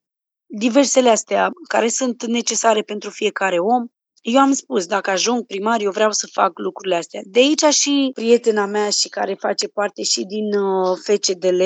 Diversele 0.46 1.10
astea 1.10 1.52
care 1.68 1.88
sunt 1.88 2.26
necesare 2.26 2.82
pentru 2.82 3.10
fiecare 3.10 3.58
om. 3.58 3.86
Eu 4.22 4.40
am 4.40 4.52
spus, 4.52 4.86
dacă 4.86 5.10
ajung 5.10 5.46
primar, 5.46 5.82
eu 5.82 5.92
vreau 5.92 6.12
să 6.12 6.28
fac 6.32 6.52
lucrurile 6.60 6.96
astea. 6.96 7.22
De 7.24 7.40
aici 7.40 7.64
și 7.64 8.10
prietena 8.14 8.66
mea 8.66 8.90
și 8.90 9.10
care 9.10 9.34
face 9.40 9.68
parte 9.68 10.04
și 10.04 10.24
din 10.26 10.54
uh, 10.54 10.98
FCDL, 11.04 11.62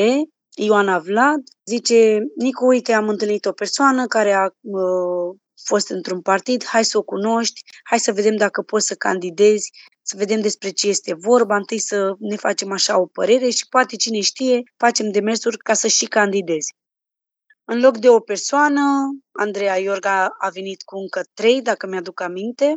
Ioana 0.59 0.99
Vlad, 0.99 1.43
zice, 1.65 2.19
Nicu, 2.35 2.65
uite, 2.65 2.93
am 2.93 3.09
întâlnit 3.09 3.45
o 3.45 3.51
persoană 3.51 4.07
care 4.07 4.31
a 4.33 4.45
uh, 4.45 5.37
fost 5.63 5.89
într-un 5.89 6.21
partid, 6.21 6.65
hai 6.65 6.85
să 6.85 6.97
o 6.97 7.01
cunoști, 7.01 7.61
hai 7.83 7.99
să 7.99 8.11
vedem 8.11 8.35
dacă 8.35 8.61
poți 8.61 8.87
să 8.87 8.95
candidezi, 8.95 9.71
să 10.01 10.15
vedem 10.17 10.41
despre 10.41 10.69
ce 10.69 10.87
este 10.87 11.13
vorba, 11.13 11.55
întâi 11.55 11.79
să 11.79 12.15
ne 12.19 12.35
facem 12.35 12.71
așa 12.71 12.99
o 12.99 13.05
părere 13.05 13.49
și 13.49 13.67
poate 13.69 13.95
cine 13.95 14.19
știe, 14.19 14.63
facem 14.77 15.11
demersuri 15.11 15.57
ca 15.57 15.73
să 15.73 15.87
și 15.87 16.05
candidezi. 16.05 16.73
În 17.65 17.79
loc 17.79 17.97
de 17.97 18.09
o 18.09 18.19
persoană, 18.19 18.81
Andreea 19.31 19.77
Iorga 19.77 20.35
a 20.39 20.49
venit 20.49 20.83
cu 20.83 20.97
încă 20.97 21.21
trei, 21.33 21.61
dacă 21.61 21.87
mi-aduc 21.87 22.21
aminte, 22.21 22.75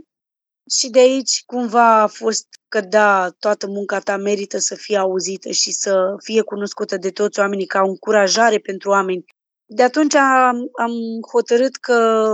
și 0.79 0.91
de 0.91 0.99
aici 0.99 1.43
cumva 1.47 2.01
a 2.01 2.07
fost 2.07 2.47
că 2.71 2.81
da, 2.81 3.31
toată 3.39 3.67
munca 3.67 3.99
ta 3.99 4.17
merită 4.17 4.59
să 4.59 4.75
fie 4.75 4.97
auzită 4.97 5.51
și 5.51 5.73
să 5.73 6.15
fie 6.23 6.43
cunoscută 6.43 6.97
de 6.97 7.11
toți 7.11 7.39
oamenii 7.39 7.67
ca 7.67 7.81
o 7.83 7.89
încurajare 7.89 8.59
pentru 8.59 8.91
oameni. 8.91 9.25
De 9.67 9.83
atunci 9.83 10.15
am, 10.15 10.57
am 10.79 10.93
hotărât 11.33 11.77
că 11.77 12.29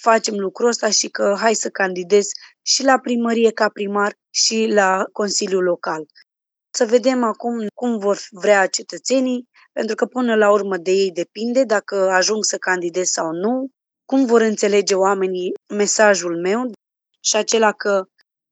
facem 0.00 0.34
lucrul 0.38 0.68
ăsta 0.68 0.90
și 0.90 1.08
că 1.08 1.34
hai 1.38 1.54
să 1.54 1.68
candidez 1.68 2.26
și 2.62 2.84
la 2.84 2.98
primărie 2.98 3.50
ca 3.50 3.68
primar 3.68 4.14
și 4.30 4.66
la 4.70 5.04
Consiliul 5.12 5.62
Local. 5.62 6.06
Să 6.70 6.84
vedem 6.84 7.24
acum 7.24 7.66
cum 7.74 7.98
vor 7.98 8.18
vrea 8.30 8.66
cetățenii, 8.66 9.48
pentru 9.72 9.94
că 9.94 10.06
până 10.06 10.34
la 10.36 10.50
urmă 10.50 10.76
de 10.76 10.90
ei 10.90 11.10
depinde 11.10 11.64
dacă 11.64 12.08
ajung 12.10 12.44
să 12.44 12.56
candidez 12.56 13.08
sau 13.08 13.30
nu, 13.30 13.68
cum 14.04 14.26
vor 14.26 14.40
înțelege 14.40 14.94
oamenii 14.94 15.52
mesajul 15.74 16.40
meu 16.40 16.70
și 17.20 17.36
acela 17.36 17.72
că, 17.72 18.04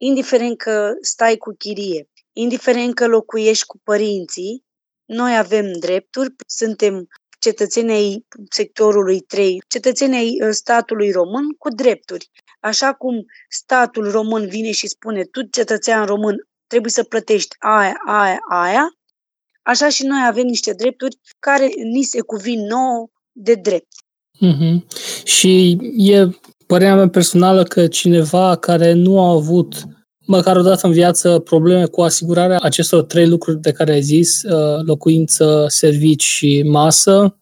indiferent 0.05 0.57
că 0.57 0.93
stai 1.01 1.37
cu 1.37 1.55
chirie, 1.59 2.09
indiferent 2.33 2.95
că 2.95 3.07
locuiești 3.07 3.67
cu 3.67 3.81
părinții, 3.85 4.65
noi 5.05 5.37
avem 5.37 5.73
drepturi, 5.73 6.35
suntem 6.47 7.09
cetățenii 7.39 8.27
sectorului 8.51 9.21
3, 9.21 9.63
cetățenii 9.69 10.43
uh, 10.43 10.49
statului 10.51 11.11
român 11.11 11.49
cu 11.59 11.69
drepturi. 11.69 12.31
Așa 12.61 12.93
cum 12.93 13.25
statul 13.49 14.11
român 14.11 14.49
vine 14.49 14.71
și 14.71 14.87
spune, 14.87 15.25
tu 15.25 15.43
cetățean 15.43 16.07
român 16.07 16.37
trebuie 16.67 16.91
să 16.91 17.03
plătești 17.03 17.57
aia, 17.59 17.95
aia, 18.07 18.39
aia, 18.49 18.87
așa 19.63 19.89
și 19.89 20.05
noi 20.05 20.23
avem 20.27 20.47
niște 20.47 20.73
drepturi 20.73 21.19
care 21.39 21.71
ni 21.93 22.03
se 22.03 22.21
cuvin 22.21 22.67
nouă 22.67 23.09
de 23.33 23.55
drept. 23.55 23.93
Mm-hmm. 24.43 24.87
Și 25.25 25.79
e 25.97 26.29
părerea 26.73 26.97
mea 26.97 27.09
personală 27.09 27.63
că 27.63 27.87
cineva 27.87 28.57
care 28.57 28.93
nu 28.93 29.21
a 29.21 29.33
avut 29.33 29.85
măcar 30.27 30.57
o 30.57 30.63
dată 30.63 30.87
în 30.87 30.93
viață 30.93 31.39
probleme 31.39 31.85
cu 31.85 32.01
asigurarea 32.01 32.59
acestor 32.63 33.03
trei 33.03 33.27
lucruri 33.27 33.61
de 33.61 33.73
care 33.73 33.93
ai 33.93 34.01
zis, 34.01 34.43
uh, 34.43 34.83
locuință, 34.85 35.65
servici 35.69 36.23
și 36.23 36.63
masă, 36.67 37.37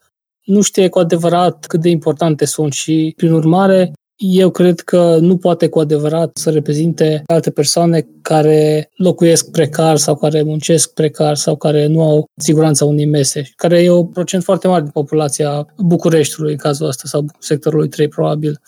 nu 0.44 0.60
știe 0.60 0.88
cu 0.88 0.98
adevărat 0.98 1.66
cât 1.66 1.80
de 1.80 1.88
importante 1.88 2.44
sunt 2.44 2.72
și, 2.72 3.12
prin 3.16 3.32
urmare, 3.32 3.92
eu 4.16 4.50
cred 4.50 4.80
că 4.80 5.18
nu 5.20 5.36
poate 5.36 5.68
cu 5.68 5.78
adevărat 5.78 6.30
să 6.36 6.50
reprezinte 6.50 7.22
alte 7.26 7.50
persoane 7.50 8.06
care 8.22 8.90
locuiesc 8.96 9.50
precar 9.50 9.96
sau 9.96 10.16
care 10.16 10.42
muncesc 10.42 10.92
precar 10.92 11.36
sau 11.36 11.56
care 11.56 11.86
nu 11.86 12.02
au 12.02 12.24
siguranța 12.36 12.84
unei 12.84 13.06
mese, 13.06 13.50
care 13.56 13.82
e 13.82 13.90
un 13.90 14.06
procent 14.06 14.42
foarte 14.42 14.68
mare 14.68 14.82
din 14.82 14.90
populația 14.90 15.66
Bucureștiului 15.78 16.52
în 16.52 16.58
cazul 16.58 16.86
ăsta 16.86 17.02
sau 17.08 17.24
sectorului 17.38 17.88
3 17.88 18.08
probabil. 18.08 18.60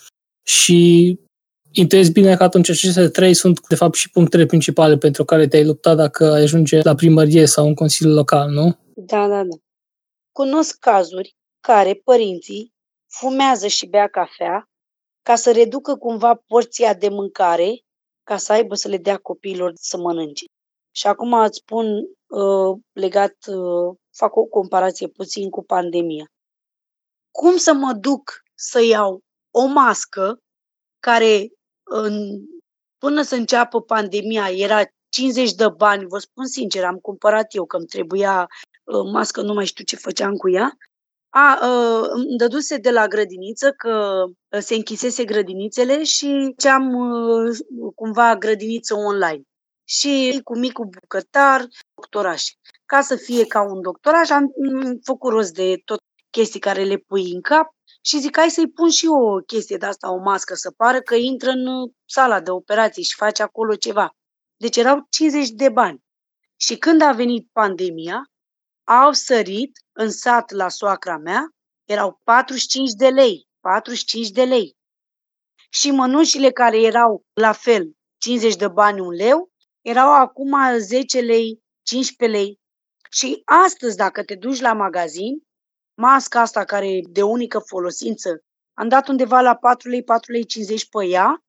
Și 0.42 1.18
intuiesc 1.70 2.12
bine 2.12 2.36
că 2.36 2.42
atunci 2.42 2.70
aceste 2.70 3.08
trei 3.08 3.34
sunt 3.34 3.66
de 3.68 3.74
fapt 3.74 3.94
și 3.94 4.10
punctele 4.10 4.46
principale 4.46 4.96
pentru 4.96 5.24
care 5.24 5.48
te-ai 5.48 5.64
luptat 5.64 5.96
dacă 5.96 6.24
ajunge 6.24 6.80
la 6.82 6.94
primărie 6.94 7.46
sau 7.46 7.66
în 7.66 7.74
Consiliul 7.74 8.14
Local, 8.14 8.50
nu? 8.50 8.78
Da, 8.94 9.28
da, 9.28 9.44
da. 9.44 9.56
Cunosc 10.32 10.78
cazuri 10.78 11.36
care 11.60 11.94
părinții 12.04 12.72
fumează 13.08 13.66
și 13.66 13.86
bea 13.86 14.08
cafea 14.08 14.66
ca 15.22 15.34
să 15.34 15.52
reducă 15.52 15.96
cumva 15.96 16.34
porția 16.46 16.94
de 16.94 17.08
mâncare, 17.08 17.80
ca 18.22 18.36
să 18.36 18.52
aibă 18.52 18.74
să 18.74 18.88
le 18.88 18.96
dea 18.96 19.16
copiilor 19.16 19.72
să 19.74 19.96
mănânce. 19.96 20.44
Și 20.94 21.06
acum 21.06 21.32
îți 21.32 21.58
spun 21.58 21.86
uh, 22.26 22.78
legat, 22.92 23.34
uh, 23.46 23.96
fac 24.16 24.36
o 24.36 24.44
comparație 24.44 25.08
puțin 25.08 25.50
cu 25.50 25.64
pandemia. 25.64 26.26
Cum 27.30 27.56
să 27.56 27.72
mă 27.72 27.92
duc 27.92 28.42
să 28.54 28.82
iau 28.82 29.20
o 29.52 29.66
mască 29.66 30.38
care 31.00 31.48
în, 31.82 32.14
până 32.98 33.22
să 33.22 33.34
înceapă 33.34 33.80
pandemia 33.80 34.50
era 34.50 34.82
50 35.08 35.54
de 35.54 35.68
bani, 35.68 36.06
vă 36.06 36.18
spun 36.18 36.46
sincer, 36.46 36.84
am 36.84 36.96
cumpărat 36.96 37.54
eu 37.54 37.66
că 37.66 37.76
îmi 37.76 37.86
trebuia 37.86 38.46
uh, 38.84 39.10
mască, 39.12 39.42
nu 39.42 39.52
mai 39.52 39.66
știu 39.66 39.84
ce 39.84 39.96
făceam 39.96 40.34
cu 40.36 40.50
ea, 40.50 40.76
a, 41.34 41.58
uh, 41.66 42.08
îmi 42.10 42.36
dăduse 42.36 42.76
de 42.76 42.90
la 42.90 43.06
grădiniță 43.08 43.72
că 43.72 44.24
uh, 44.26 44.60
se 44.60 44.74
închisese 44.74 45.24
grădinițele 45.24 46.04
și 46.04 46.54
ce 46.56 46.68
am 46.68 46.94
uh, 46.94 47.58
cumva 47.94 48.36
grădiniță 48.36 48.94
online. 48.94 49.42
Și 49.84 50.40
cu 50.44 50.58
micul 50.58 50.84
bucătar, 51.00 51.66
doctoraș. 51.94 52.44
Ca 52.86 53.00
să 53.00 53.16
fie 53.16 53.46
ca 53.46 53.62
un 53.62 53.80
doctoraș, 53.80 54.30
am 54.30 54.52
făcut 55.02 55.32
rost 55.32 55.54
de 55.54 55.80
tot 55.84 55.98
chestii 56.30 56.60
care 56.60 56.84
le 56.84 56.96
pui 56.96 57.32
în 57.32 57.40
cap 57.40 57.74
și 58.04 58.18
zic, 58.18 58.36
hai 58.36 58.50
să-i 58.50 58.70
pun 58.70 58.90
și 58.90 59.04
eu 59.04 59.14
o 59.14 59.36
chestie 59.36 59.76
de 59.76 59.86
asta, 59.86 60.12
o 60.12 60.16
mască, 60.16 60.54
să 60.54 60.70
pară 60.70 61.00
că 61.00 61.14
intră 61.14 61.50
în 61.50 61.92
sala 62.04 62.40
de 62.40 62.50
operații 62.50 63.02
și 63.02 63.14
face 63.14 63.42
acolo 63.42 63.74
ceva. 63.74 64.16
Deci 64.56 64.76
erau 64.76 65.06
50 65.08 65.48
de 65.48 65.68
bani. 65.68 66.02
Și 66.56 66.76
când 66.76 67.02
a 67.02 67.12
venit 67.12 67.48
pandemia, 67.52 68.22
au 68.84 69.12
sărit 69.12 69.78
în 69.92 70.10
sat 70.10 70.50
la 70.50 70.68
soacra 70.68 71.16
mea, 71.16 71.48
erau 71.84 72.20
45 72.24 72.90
de 72.90 73.08
lei, 73.08 73.46
45 73.60 74.28
de 74.28 74.44
lei. 74.44 74.76
Și 75.70 75.90
mănușile 75.90 76.50
care 76.50 76.80
erau 76.80 77.24
la 77.32 77.52
fel, 77.52 77.92
50 78.18 78.56
de 78.56 78.68
bani 78.68 79.00
un 79.00 79.12
leu, 79.12 79.50
erau 79.80 80.12
acum 80.12 80.78
10 80.78 81.20
lei, 81.20 81.62
15 81.82 82.38
lei. 82.38 82.60
Și 83.10 83.42
astăzi, 83.44 83.96
dacă 83.96 84.24
te 84.24 84.34
duci 84.34 84.60
la 84.60 84.72
magazin, 84.72 85.42
masca 86.02 86.40
asta 86.40 86.64
care 86.64 86.88
e 86.88 87.00
de 87.08 87.22
unică 87.22 87.58
folosință, 87.58 88.42
am 88.74 88.88
dat 88.88 89.08
undeva 89.08 89.40
la 89.40 89.54
4 89.54 89.88
lei, 89.88 90.02
4 90.02 90.32
lei 90.32 90.44
50 90.44 90.88
pe 90.88 91.06
ea, 91.06 91.44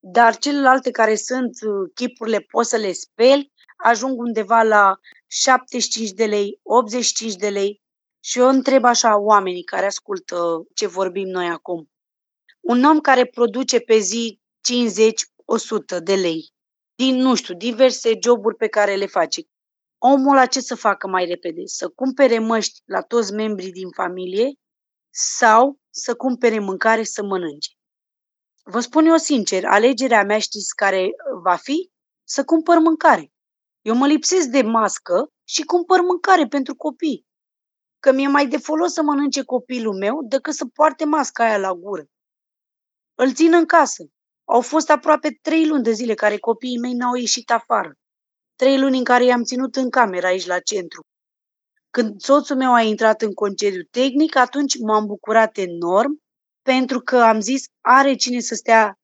dar 0.00 0.36
celelalte 0.36 0.90
care 0.90 1.14
sunt 1.14 1.50
uh, 1.66 1.90
chipurile 1.94 2.40
poți 2.40 2.68
să 2.68 2.76
le 2.76 2.92
speli, 2.92 3.52
ajung 3.76 4.20
undeva 4.20 4.62
la 4.62 4.98
75 5.26 6.10
de 6.10 6.26
lei, 6.26 6.60
85 6.62 7.34
de 7.34 7.48
lei. 7.48 7.82
Și 8.20 8.38
eu 8.38 8.48
întreb 8.48 8.84
așa 8.84 9.18
oamenii 9.18 9.64
care 9.64 9.86
ascultă 9.86 10.66
ce 10.74 10.86
vorbim 10.86 11.28
noi 11.28 11.46
acum. 11.46 11.90
Un 12.60 12.84
om 12.84 13.00
care 13.00 13.24
produce 13.24 13.78
pe 13.78 13.98
zi 13.98 14.40
50-100 15.98 16.02
de 16.02 16.14
lei 16.14 16.52
din, 16.94 17.16
nu 17.16 17.34
știu, 17.34 17.54
diverse 17.54 18.18
joburi 18.22 18.56
pe 18.56 18.66
care 18.66 18.94
le 18.94 19.06
face. 19.06 19.40
Omul 20.06 20.34
la 20.34 20.46
ce 20.46 20.60
să 20.60 20.74
facă 20.74 21.08
mai 21.08 21.24
repede? 21.24 21.62
Să 21.64 21.88
cumpere 21.88 22.38
măști 22.38 22.80
la 22.84 23.00
toți 23.02 23.32
membrii 23.32 23.72
din 23.72 23.90
familie 23.90 24.52
sau 25.10 25.78
să 25.90 26.14
cumpere 26.14 26.58
mâncare 26.58 27.02
să 27.02 27.22
mănânce? 27.22 27.70
Vă 28.62 28.80
spun 28.80 29.06
eu 29.06 29.16
sincer, 29.16 29.64
alegerea 29.64 30.24
mea 30.24 30.38
știți 30.38 30.74
care 30.74 31.10
va 31.42 31.56
fi? 31.56 31.90
Să 32.24 32.44
cumpăr 32.44 32.78
mâncare. 32.78 33.32
Eu 33.80 33.94
mă 33.94 34.06
lipsesc 34.06 34.46
de 34.46 34.62
mască 34.62 35.28
și 35.44 35.62
cumpăr 35.62 36.00
mâncare 36.00 36.46
pentru 36.46 36.74
copii. 36.74 37.26
Că 37.98 38.12
mi-e 38.12 38.28
mai 38.28 38.46
de 38.46 38.56
folos 38.56 38.92
să 38.92 39.02
mănânce 39.02 39.42
copilul 39.42 39.94
meu 39.94 40.22
decât 40.28 40.54
să 40.54 40.66
poarte 40.66 41.04
masca 41.04 41.44
aia 41.44 41.58
la 41.58 41.72
gură. 41.72 42.04
Îl 43.14 43.32
țin 43.32 43.54
în 43.54 43.66
casă. 43.66 44.04
Au 44.44 44.60
fost 44.60 44.90
aproape 44.90 45.38
trei 45.42 45.66
luni 45.66 45.82
de 45.82 45.92
zile 45.92 46.14
care 46.14 46.38
copiii 46.38 46.78
mei 46.78 46.92
n-au 46.92 47.14
ieșit 47.14 47.50
afară. 47.50 47.98
Trei 48.56 48.80
luni 48.80 48.98
în 48.98 49.04
care 49.04 49.24
i-am 49.24 49.42
ținut 49.42 49.76
în 49.76 49.90
cameră 49.90 50.26
aici 50.26 50.46
la 50.46 50.58
centru. 50.58 51.00
Când 51.90 52.20
soțul 52.20 52.56
meu 52.56 52.72
a 52.72 52.80
intrat 52.80 53.22
în 53.22 53.32
concediu 53.32 53.82
tehnic, 53.90 54.36
atunci 54.36 54.78
m-am 54.78 55.06
bucurat 55.06 55.56
enorm 55.56 56.22
pentru 56.62 57.00
că 57.00 57.16
am 57.16 57.40
zis 57.40 57.64
are 57.80 58.14
cine 58.14 58.40
să 58.40 58.54
stea 58.54 58.94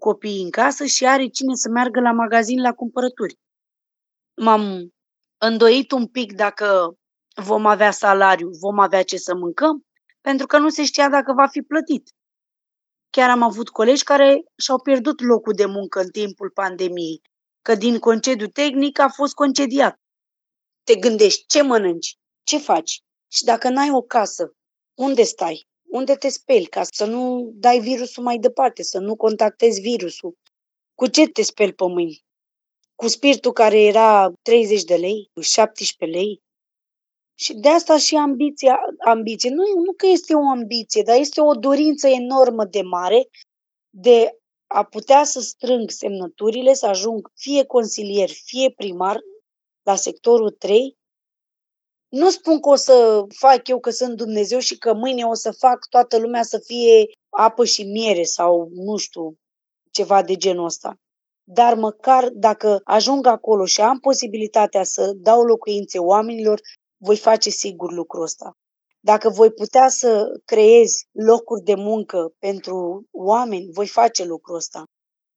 copiii 0.00 0.42
în 0.42 0.50
casă 0.50 0.84
și 0.84 1.06
are 1.06 1.26
cine 1.26 1.54
să 1.54 1.68
meargă 1.68 2.00
la 2.00 2.12
magazin 2.12 2.60
la 2.60 2.72
cumpărături 2.72 3.36
m-am 4.36 4.94
îndoit 5.38 5.90
un 5.90 6.06
pic 6.06 6.32
dacă 6.32 6.96
vom 7.42 7.66
avea 7.66 7.90
salariu, 7.90 8.50
vom 8.50 8.78
avea 8.78 9.02
ce 9.02 9.16
să 9.16 9.34
mâncăm, 9.34 9.86
pentru 10.20 10.46
că 10.46 10.58
nu 10.58 10.68
se 10.68 10.84
știa 10.84 11.08
dacă 11.08 11.32
va 11.32 11.46
fi 11.46 11.60
plătit. 11.60 12.10
Chiar 13.10 13.30
am 13.30 13.42
avut 13.42 13.68
colegi 13.68 14.02
care 14.02 14.42
și-au 14.56 14.80
pierdut 14.80 15.20
locul 15.20 15.52
de 15.52 15.66
muncă 15.66 16.00
în 16.00 16.10
timpul 16.10 16.50
pandemiei, 16.50 17.20
că 17.66 17.74
din 17.74 17.98
concediu 17.98 18.46
tehnic 18.46 18.98
a 18.98 19.08
fost 19.08 19.34
concediat. 19.34 20.00
Te 20.82 20.94
gândești 20.96 21.46
ce 21.46 21.62
mănânci, 21.62 22.16
ce 22.42 22.58
faci 22.58 23.00
și 23.32 23.44
dacă 23.44 23.68
n-ai 23.68 23.90
o 23.90 24.02
casă, 24.02 24.52
unde 24.94 25.22
stai, 25.22 25.66
unde 25.90 26.14
te 26.14 26.28
speli 26.28 26.66
ca 26.66 26.82
să 26.82 27.04
nu 27.04 27.50
dai 27.54 27.80
virusul 27.80 28.22
mai 28.22 28.38
departe, 28.38 28.82
să 28.82 28.98
nu 28.98 29.16
contactezi 29.16 29.80
virusul. 29.80 30.38
Cu 30.94 31.06
ce 31.06 31.26
te 31.26 31.42
speli 31.42 31.72
pe 31.72 31.84
mâini? 31.86 32.24
Cu 32.94 33.08
spiritul 33.08 33.52
care 33.52 33.82
era 33.82 34.32
30 34.42 34.82
de 34.82 34.96
lei, 34.96 35.30
17 35.40 36.18
lei? 36.18 36.42
Și 37.34 37.54
de 37.54 37.68
asta 37.68 37.98
și 37.98 38.14
ambiția, 38.16 38.78
ambiție. 39.04 39.50
Nu, 39.50 39.62
nu 39.84 39.92
că 39.92 40.06
este 40.06 40.34
o 40.34 40.48
ambiție, 40.48 41.02
dar 41.02 41.18
este 41.18 41.40
o 41.40 41.52
dorință 41.52 42.08
enormă 42.08 42.64
de 42.64 42.82
mare 42.82 43.28
de 43.90 44.38
a 44.66 44.84
putea 44.84 45.24
să 45.24 45.40
strâng 45.40 45.90
semnăturile, 45.90 46.74
să 46.74 46.86
ajung 46.86 47.30
fie 47.34 47.64
consilier, 47.64 48.28
fie 48.28 48.70
primar 48.70 49.20
la 49.82 49.94
sectorul 49.94 50.50
3. 50.50 50.96
Nu 52.08 52.30
spun 52.30 52.60
că 52.60 52.68
o 52.68 52.74
să 52.74 53.24
fac 53.38 53.68
eu 53.68 53.80
că 53.80 53.90
sunt 53.90 54.16
Dumnezeu 54.16 54.58
și 54.58 54.78
că 54.78 54.94
mâine 54.94 55.24
o 55.24 55.34
să 55.34 55.50
fac 55.50 55.88
toată 55.88 56.18
lumea 56.18 56.42
să 56.42 56.58
fie 56.58 57.04
apă 57.28 57.64
și 57.64 57.82
miere 57.82 58.22
sau 58.22 58.68
nu 58.72 58.96
știu, 58.96 59.34
ceva 59.90 60.22
de 60.22 60.34
genul 60.34 60.64
ăsta. 60.64 60.94
Dar 61.44 61.74
măcar 61.74 62.28
dacă 62.28 62.80
ajung 62.84 63.26
acolo 63.26 63.64
și 63.64 63.80
am 63.80 63.98
posibilitatea 63.98 64.84
să 64.84 65.12
dau 65.16 65.42
locuințe 65.42 65.98
oamenilor, 65.98 66.60
voi 66.96 67.16
face 67.16 67.50
sigur 67.50 67.92
lucrul 67.92 68.22
ăsta. 68.22 68.56
Dacă 69.12 69.28
voi 69.30 69.50
putea 69.50 69.88
să 69.88 70.40
creez 70.44 70.90
locuri 71.12 71.62
de 71.62 71.74
muncă 71.74 72.34
pentru 72.38 73.06
oameni, 73.10 73.72
voi 73.72 73.86
face 73.86 74.24
lucrul 74.24 74.56
ăsta. 74.56 74.82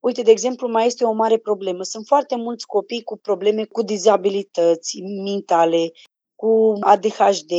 Uite, 0.04 0.22
de 0.22 0.32
exemplu, 0.32 0.68
mai 0.68 0.86
este 0.86 1.04
o 1.04 1.12
mare 1.12 1.38
problemă. 1.38 1.84
Sunt 1.84 2.06
foarte 2.06 2.36
mulți 2.36 2.66
copii 2.66 3.04
cu 3.04 3.18
probleme 3.18 3.66
cu 3.66 3.82
dizabilități 3.82 5.00
mentale, 5.24 5.92
cu 6.36 6.74
ADHD, 6.80 7.52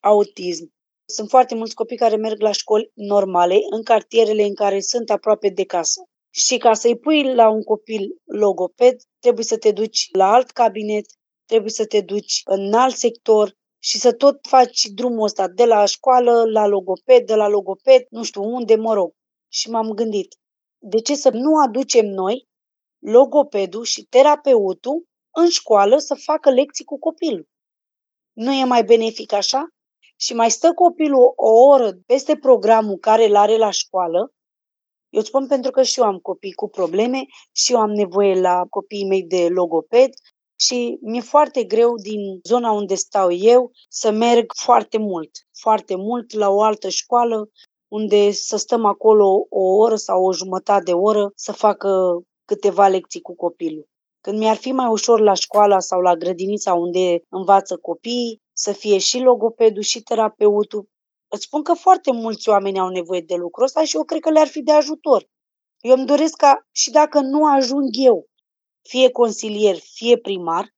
autism. 0.00 0.68
Sunt 1.04 1.28
foarte 1.28 1.54
mulți 1.54 1.74
copii 1.74 1.96
care 1.96 2.16
merg 2.16 2.40
la 2.40 2.52
școli 2.52 2.90
normale, 2.94 3.56
în 3.70 3.82
cartierele 3.82 4.42
în 4.42 4.54
care 4.54 4.80
sunt 4.80 5.10
aproape 5.10 5.48
de 5.48 5.64
casă. 5.64 6.00
Și 6.30 6.56
ca 6.58 6.74
să-i 6.74 6.98
pui 6.98 7.34
la 7.34 7.48
un 7.48 7.62
copil 7.62 8.16
logoped, 8.24 8.96
trebuie 9.18 9.44
să 9.44 9.58
te 9.58 9.72
duci 9.72 10.08
la 10.12 10.32
alt 10.32 10.50
cabinet, 10.50 11.04
trebuie 11.44 11.70
să 11.70 11.86
te 11.86 12.00
duci 12.00 12.40
în 12.44 12.72
alt 12.72 12.96
sector 12.96 13.58
și 13.82 13.98
să 13.98 14.12
tot 14.12 14.46
faci 14.48 14.84
drumul 14.84 15.24
ăsta 15.24 15.48
de 15.48 15.64
la 15.64 15.84
școală 15.84 16.42
la 16.50 16.66
logoped, 16.66 17.26
de 17.26 17.34
la 17.34 17.48
logoped, 17.48 18.06
nu 18.10 18.22
știu 18.22 18.42
unde, 18.42 18.76
mă 18.76 18.94
rog. 18.94 19.12
Și 19.48 19.70
m-am 19.70 19.90
gândit, 19.90 20.34
de 20.78 21.00
ce 21.00 21.14
să 21.14 21.30
nu 21.30 21.56
aducem 21.66 22.06
noi 22.06 22.48
logopedul 22.98 23.84
și 23.84 24.02
terapeutul 24.02 25.04
în 25.30 25.48
școală 25.48 25.98
să 25.98 26.14
facă 26.14 26.50
lecții 26.50 26.84
cu 26.84 26.98
copilul? 26.98 27.48
Nu 28.32 28.52
e 28.52 28.64
mai 28.64 28.84
benefic 28.84 29.32
așa? 29.32 29.68
Și 30.16 30.34
mai 30.34 30.50
stă 30.50 30.72
copilul 30.72 31.32
o 31.36 31.50
oră 31.50 31.92
peste 32.06 32.36
programul 32.36 32.96
care 32.96 33.24
îl 33.24 33.36
are 33.36 33.56
la 33.56 33.70
școală. 33.70 34.32
Eu 35.08 35.22
spun 35.22 35.46
pentru 35.46 35.70
că 35.70 35.82
și 35.82 36.00
eu 36.00 36.06
am 36.06 36.18
copii 36.18 36.52
cu 36.52 36.68
probleme 36.68 37.20
și 37.52 37.72
eu 37.72 37.78
am 37.80 37.90
nevoie 37.90 38.40
la 38.40 38.66
copiii 38.68 39.06
mei 39.06 39.22
de 39.22 39.48
logoped 39.48 40.10
și 40.60 40.98
mi-e 41.00 41.20
foarte 41.20 41.64
greu 41.64 41.94
din 41.94 42.40
zona 42.42 42.70
unde 42.70 42.94
stau 42.94 43.32
eu 43.32 43.70
să 43.88 44.10
merg 44.10 44.52
foarte 44.54 44.98
mult, 44.98 45.30
foarte 45.60 45.94
mult 45.94 46.32
la 46.32 46.48
o 46.48 46.62
altă 46.62 46.88
școală 46.88 47.50
unde 47.88 48.30
să 48.30 48.56
stăm 48.56 48.84
acolo 48.84 49.46
o 49.48 49.62
oră 49.62 49.96
sau 49.96 50.24
o 50.24 50.32
jumătate 50.32 50.82
de 50.82 50.92
oră 50.92 51.32
să 51.34 51.52
facă 51.52 52.20
câteva 52.44 52.88
lecții 52.88 53.20
cu 53.20 53.34
copilul. 53.34 53.88
Când 54.20 54.38
mi-ar 54.38 54.56
fi 54.56 54.72
mai 54.72 54.86
ușor 54.86 55.20
la 55.20 55.34
școala 55.34 55.78
sau 55.78 56.00
la 56.00 56.16
grădinița 56.16 56.74
unde 56.74 57.22
învață 57.28 57.76
copiii, 57.76 58.42
să 58.52 58.72
fie 58.72 58.98
și 58.98 59.18
logopedul 59.18 59.82
și 59.82 60.02
terapeutul. 60.02 60.88
Îți 61.28 61.44
spun 61.44 61.62
că 61.62 61.72
foarte 61.72 62.12
mulți 62.12 62.48
oameni 62.48 62.78
au 62.78 62.88
nevoie 62.88 63.20
de 63.20 63.34
lucrul 63.34 63.64
ăsta 63.64 63.84
și 63.84 63.96
eu 63.96 64.04
cred 64.04 64.20
că 64.20 64.30
le-ar 64.30 64.46
fi 64.46 64.62
de 64.62 64.72
ajutor. 64.72 65.28
Eu 65.80 65.96
îmi 65.96 66.06
doresc 66.06 66.36
ca 66.36 66.66
și 66.72 66.90
dacă 66.90 67.20
nu 67.20 67.46
ajung 67.46 67.88
eu 67.92 68.29
fie 68.82 69.10
consilier, 69.10 69.76
fie 69.76 70.18
primar, 70.18 70.68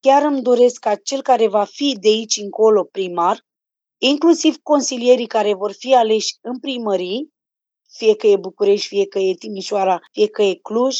chiar 0.00 0.22
îmi 0.22 0.42
doresc 0.42 0.80
ca 0.80 0.94
cel 0.94 1.22
care 1.22 1.48
va 1.48 1.64
fi 1.64 1.96
de 2.00 2.08
aici 2.08 2.36
încolo 2.36 2.84
primar, 2.84 3.40
inclusiv 3.98 4.56
consilierii 4.62 5.26
care 5.26 5.54
vor 5.54 5.72
fi 5.72 5.94
aleși 5.94 6.36
în 6.40 6.58
primării, 6.58 7.32
fie 7.88 8.16
că 8.16 8.26
e 8.26 8.36
București, 8.36 8.86
fie 8.86 9.06
că 9.06 9.18
e 9.18 9.34
Timișoara, 9.34 9.98
fie 10.12 10.28
că 10.28 10.42
e 10.42 10.54
Cluj, 10.54 10.96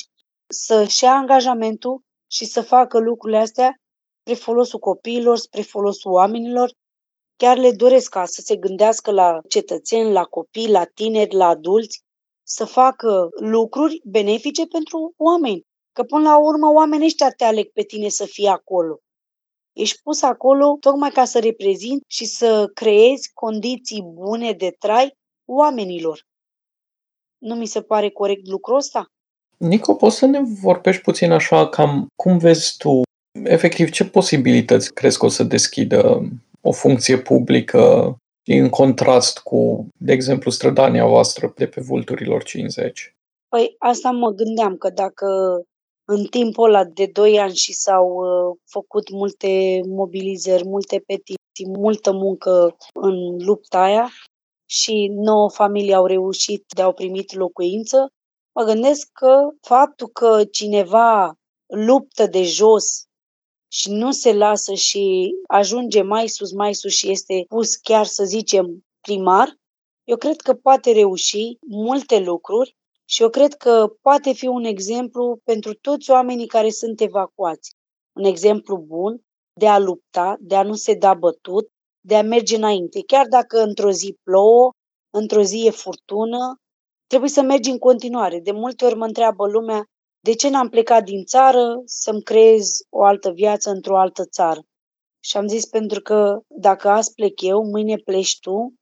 să-și 0.46 1.04
ia 1.04 1.12
angajamentul 1.12 2.02
și 2.30 2.44
să 2.44 2.62
facă 2.62 2.98
lucrurile 2.98 3.38
astea 3.38 3.74
spre 4.20 4.34
folosul 4.34 4.78
copiilor, 4.78 5.36
spre 5.36 5.62
folosul 5.62 6.12
oamenilor. 6.12 6.72
Chiar 7.36 7.56
le 7.56 7.72
doresc 7.72 8.10
ca 8.10 8.24
să 8.24 8.40
se 8.40 8.56
gândească 8.56 9.10
la 9.10 9.40
cetățeni, 9.48 10.12
la 10.12 10.24
copii, 10.24 10.70
la 10.70 10.84
tineri, 10.84 11.34
la 11.34 11.46
adulți, 11.46 12.02
să 12.42 12.64
facă 12.64 13.28
lucruri 13.40 14.00
benefice 14.04 14.66
pentru 14.66 15.14
oameni. 15.16 15.66
Că 16.00 16.06
până 16.06 16.28
la 16.28 16.38
urmă 16.38 16.72
oamenii 16.72 17.06
ăștia 17.06 17.30
te 17.30 17.44
aleg 17.44 17.70
pe 17.72 17.82
tine 17.82 18.08
să 18.08 18.24
fii 18.24 18.46
acolo. 18.46 18.98
Ești 19.72 20.02
pus 20.02 20.22
acolo 20.22 20.76
tocmai 20.80 21.10
ca 21.10 21.24
să 21.24 21.38
reprezinți 21.38 22.04
și 22.06 22.24
să 22.24 22.70
creezi 22.74 23.30
condiții 23.34 24.02
bune 24.02 24.52
de 24.52 24.76
trai 24.78 25.16
oamenilor. 25.44 26.26
Nu 27.38 27.54
mi 27.54 27.66
se 27.66 27.82
pare 27.82 28.10
corect 28.10 28.46
lucrul 28.46 28.76
ăsta? 28.76 29.06
Nico, 29.56 29.94
poți 29.94 30.16
să 30.16 30.26
ne 30.26 30.40
vorbești 30.62 31.02
puțin 31.02 31.30
așa 31.30 31.68
cam 31.68 32.06
cum 32.16 32.38
vezi 32.38 32.76
tu, 32.76 33.02
efectiv, 33.44 33.90
ce 33.90 34.04
posibilități 34.04 34.92
crezi 34.92 35.18
că 35.18 35.24
o 35.24 35.28
să 35.28 35.42
deschidă 35.42 36.28
o 36.60 36.72
funcție 36.72 37.18
publică 37.18 38.14
în 38.44 38.68
contrast 38.68 39.38
cu, 39.38 39.88
de 39.98 40.12
exemplu, 40.12 40.50
strădania 40.50 41.06
voastră 41.06 41.52
de 41.56 41.66
pe 41.66 41.80
Vulturilor 41.80 42.42
50? 42.42 43.14
Păi 43.48 43.74
asta 43.78 44.10
mă 44.10 44.30
gândeam, 44.30 44.76
că 44.76 44.90
dacă 44.90 45.26
în 46.12 46.24
timpul 46.24 46.64
ăla 46.64 46.84
de 46.84 47.06
2 47.06 47.38
ani 47.38 47.54
și 47.54 47.72
s-au 47.72 48.06
uh, 48.06 48.56
făcut 48.70 49.10
multe 49.10 49.80
mobilizări, 49.86 50.66
multe 50.66 50.98
petiții, 51.06 51.78
multă 51.78 52.12
muncă 52.12 52.76
în 52.92 53.44
lupta 53.44 53.80
aia 53.82 54.08
și 54.68 55.10
nouă 55.12 55.50
familii 55.50 55.94
au 55.94 56.06
reușit 56.06 56.64
de 56.76 56.82
au 56.82 56.92
primit 56.92 57.34
locuință, 57.34 58.08
mă 58.54 58.64
gândesc 58.64 59.08
că 59.12 59.34
faptul 59.60 60.08
că 60.08 60.44
cineva 60.44 61.34
luptă 61.66 62.26
de 62.26 62.42
jos 62.42 63.04
și 63.72 63.90
nu 63.90 64.10
se 64.10 64.32
lasă 64.32 64.74
și 64.74 65.34
ajunge 65.46 66.02
mai 66.02 66.28
sus, 66.28 66.52
mai 66.52 66.74
sus 66.74 66.92
și 66.92 67.10
este 67.10 67.44
pus 67.48 67.76
chiar 67.76 68.06
să 68.06 68.24
zicem 68.24 68.84
primar, 69.00 69.54
eu 70.04 70.16
cred 70.16 70.40
că 70.40 70.54
poate 70.54 70.92
reuși 70.92 71.56
multe 71.66 72.18
lucruri 72.18 72.78
și 73.12 73.22
eu 73.22 73.28
cred 73.28 73.54
că 73.54 73.92
poate 74.00 74.32
fi 74.32 74.46
un 74.46 74.64
exemplu 74.64 75.40
pentru 75.44 75.74
toți 75.74 76.10
oamenii 76.10 76.46
care 76.46 76.70
sunt 76.70 77.00
evacuați. 77.00 77.74
Un 78.16 78.24
exemplu 78.24 78.76
bun 78.76 79.20
de 79.52 79.68
a 79.68 79.78
lupta, 79.78 80.36
de 80.40 80.56
a 80.56 80.62
nu 80.62 80.74
se 80.74 80.94
da 80.94 81.14
bătut, 81.14 81.68
de 82.00 82.16
a 82.16 82.22
merge 82.22 82.56
înainte. 82.56 83.00
Chiar 83.06 83.26
dacă 83.26 83.62
într-o 83.62 83.90
zi 83.90 84.16
plouă, 84.22 84.70
într-o 85.10 85.42
zi 85.42 85.66
e 85.66 85.70
furtună, 85.70 86.56
trebuie 87.06 87.30
să 87.30 87.42
mergi 87.42 87.70
în 87.70 87.78
continuare. 87.78 88.40
De 88.40 88.52
multe 88.52 88.84
ori 88.84 88.96
mă 88.96 89.04
întreabă 89.04 89.46
lumea 89.46 89.84
de 90.20 90.34
ce 90.34 90.48
n-am 90.48 90.68
plecat 90.68 91.04
din 91.04 91.24
țară 91.24 91.82
să-mi 91.84 92.22
creez 92.22 92.78
o 92.88 93.04
altă 93.04 93.30
viață 93.30 93.70
într-o 93.70 93.98
altă 93.98 94.24
țară. 94.24 94.60
Și 95.20 95.36
am 95.36 95.46
zis 95.46 95.66
pentru 95.66 96.00
că 96.00 96.38
dacă 96.46 96.88
azi 96.88 97.14
plec 97.14 97.40
eu, 97.40 97.64
mâine 97.64 97.96
pleci 97.96 98.38
tu 98.38 98.74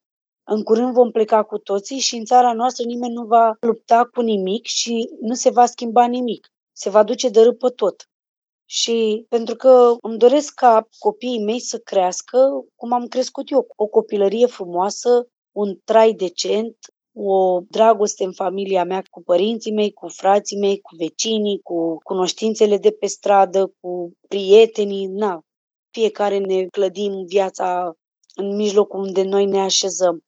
în 0.50 0.62
curând 0.62 0.92
vom 0.92 1.10
pleca 1.10 1.42
cu 1.42 1.58
toții 1.58 1.98
și 1.98 2.16
în 2.16 2.24
țara 2.24 2.52
noastră 2.52 2.84
nimeni 2.84 3.12
nu 3.12 3.24
va 3.24 3.56
lupta 3.60 4.08
cu 4.12 4.20
nimic 4.20 4.66
și 4.66 5.08
nu 5.20 5.34
se 5.34 5.50
va 5.50 5.66
schimba 5.66 6.06
nimic. 6.06 6.52
Se 6.72 6.90
va 6.90 7.02
duce 7.02 7.28
de 7.28 7.40
râpă 7.40 7.70
tot. 7.70 8.08
Și 8.64 9.26
pentru 9.28 9.54
că 9.54 9.96
îmi 10.00 10.18
doresc 10.18 10.54
ca 10.54 10.88
copiii 10.98 11.44
mei 11.44 11.60
să 11.60 11.78
crească 11.78 12.38
cum 12.74 12.92
am 12.92 13.06
crescut 13.06 13.50
eu, 13.50 13.66
o 13.76 13.86
copilărie 13.86 14.46
frumoasă, 14.46 15.28
un 15.52 15.78
trai 15.84 16.12
decent, 16.12 16.76
o 17.14 17.60
dragoste 17.68 18.24
în 18.24 18.32
familia 18.32 18.84
mea 18.84 19.02
cu 19.10 19.22
părinții 19.22 19.72
mei, 19.72 19.92
cu 19.92 20.08
frații 20.08 20.58
mei, 20.58 20.80
cu 20.80 20.96
vecinii, 20.96 21.60
cu 21.62 21.98
cunoștințele 22.02 22.78
de 22.78 22.90
pe 22.90 23.06
stradă, 23.06 23.72
cu 23.80 24.12
prietenii, 24.28 25.06
na, 25.06 25.40
fiecare 25.90 26.38
ne 26.38 26.64
clădim 26.64 27.24
viața 27.26 27.92
în 28.34 28.56
mijlocul 28.56 29.00
unde 29.00 29.22
noi 29.22 29.46
ne 29.46 29.60
așezăm. 29.60 30.22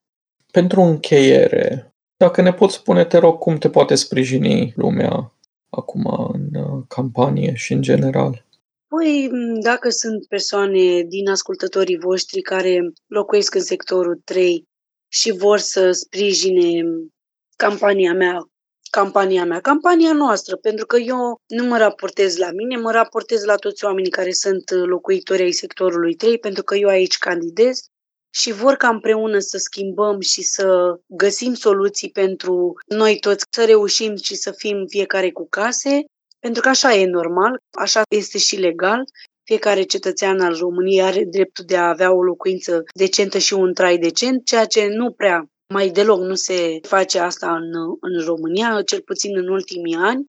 Pentru 0.51 0.81
încheiere, 0.81 1.95
dacă 2.17 2.43
ne 2.43 2.53
poți 2.53 2.75
spune, 2.75 3.05
te 3.05 3.19
rog, 3.19 3.39
cum 3.39 3.59
te 3.59 3.71
poate 3.71 3.95
sprijini 3.95 4.73
lumea 4.77 5.33
acum 5.71 6.31
în 6.33 6.61
uh, 6.61 6.83
campanie 6.89 7.55
și 7.55 7.73
în 7.73 7.83
general? 7.83 8.45
Păi, 8.89 9.31
dacă 9.63 9.91
sunt 9.91 10.27
persoane 10.27 11.03
din 11.03 11.29
ascultătorii 11.29 11.99
voștri 11.99 12.41
care 12.41 12.93
locuiesc 13.07 13.55
în 13.55 13.61
sectorul 13.61 14.21
3 14.25 14.69
și 15.09 15.31
vor 15.31 15.59
să 15.59 15.91
sprijine 15.91 16.85
campania 17.57 18.13
mea, 18.13 18.51
campania 18.91 19.45
mea, 19.45 19.61
campania 19.61 20.13
noastră, 20.13 20.57
pentru 20.57 20.87
că 20.87 20.97
eu 20.97 21.41
nu 21.47 21.65
mă 21.65 21.77
raportez 21.77 22.37
la 22.37 22.51
mine, 22.51 22.77
mă 22.77 22.91
raportez 22.91 23.45
la 23.45 23.55
toți 23.55 23.85
oamenii 23.85 24.11
care 24.11 24.33
sunt 24.33 24.71
locuitori 24.71 25.43
ai 25.43 25.53
sectorului 25.53 26.15
3, 26.15 26.39
pentru 26.39 26.63
că 26.63 26.75
eu 26.75 26.89
aici 26.89 27.19
candidez 27.19 27.90
și 28.31 28.53
vor 28.53 28.75
ca 28.75 28.89
împreună 28.89 29.39
să 29.39 29.59
schimbăm 29.59 30.21
și 30.21 30.43
să 30.43 30.97
găsim 31.07 31.55
soluții 31.55 32.11
pentru 32.11 32.75
noi 32.87 33.19
toți, 33.19 33.45
să 33.51 33.65
reușim 33.65 34.17
și 34.17 34.35
să 34.35 34.53
fim 34.57 34.87
fiecare 34.89 35.31
cu 35.31 35.47
case, 35.49 36.05
pentru 36.39 36.63
că 36.63 36.69
așa 36.69 36.95
e 36.95 37.07
normal, 37.07 37.59
așa 37.71 38.03
este 38.09 38.39
și 38.39 38.57
legal. 38.57 39.05
Fiecare 39.45 39.83
cetățean 39.83 40.41
al 40.41 40.57
României 40.57 41.03
are 41.03 41.25
dreptul 41.25 41.65
de 41.65 41.77
a 41.77 41.89
avea 41.89 42.13
o 42.13 42.23
locuință 42.23 42.83
decentă 42.95 43.39
și 43.39 43.55
un 43.55 43.75
trai 43.75 43.99
decent, 43.99 44.45
ceea 44.45 44.65
ce 44.65 44.87
nu 44.87 45.13
prea 45.13 45.47
mai 45.73 45.89
deloc 45.89 46.21
nu 46.21 46.35
se 46.35 46.79
face 46.83 47.19
asta 47.19 47.57
în, 47.57 47.73
în 48.01 48.25
România, 48.25 48.83
cel 48.83 49.01
puțin 49.01 49.37
în 49.37 49.49
ultimii 49.49 49.95
ani. 49.95 50.25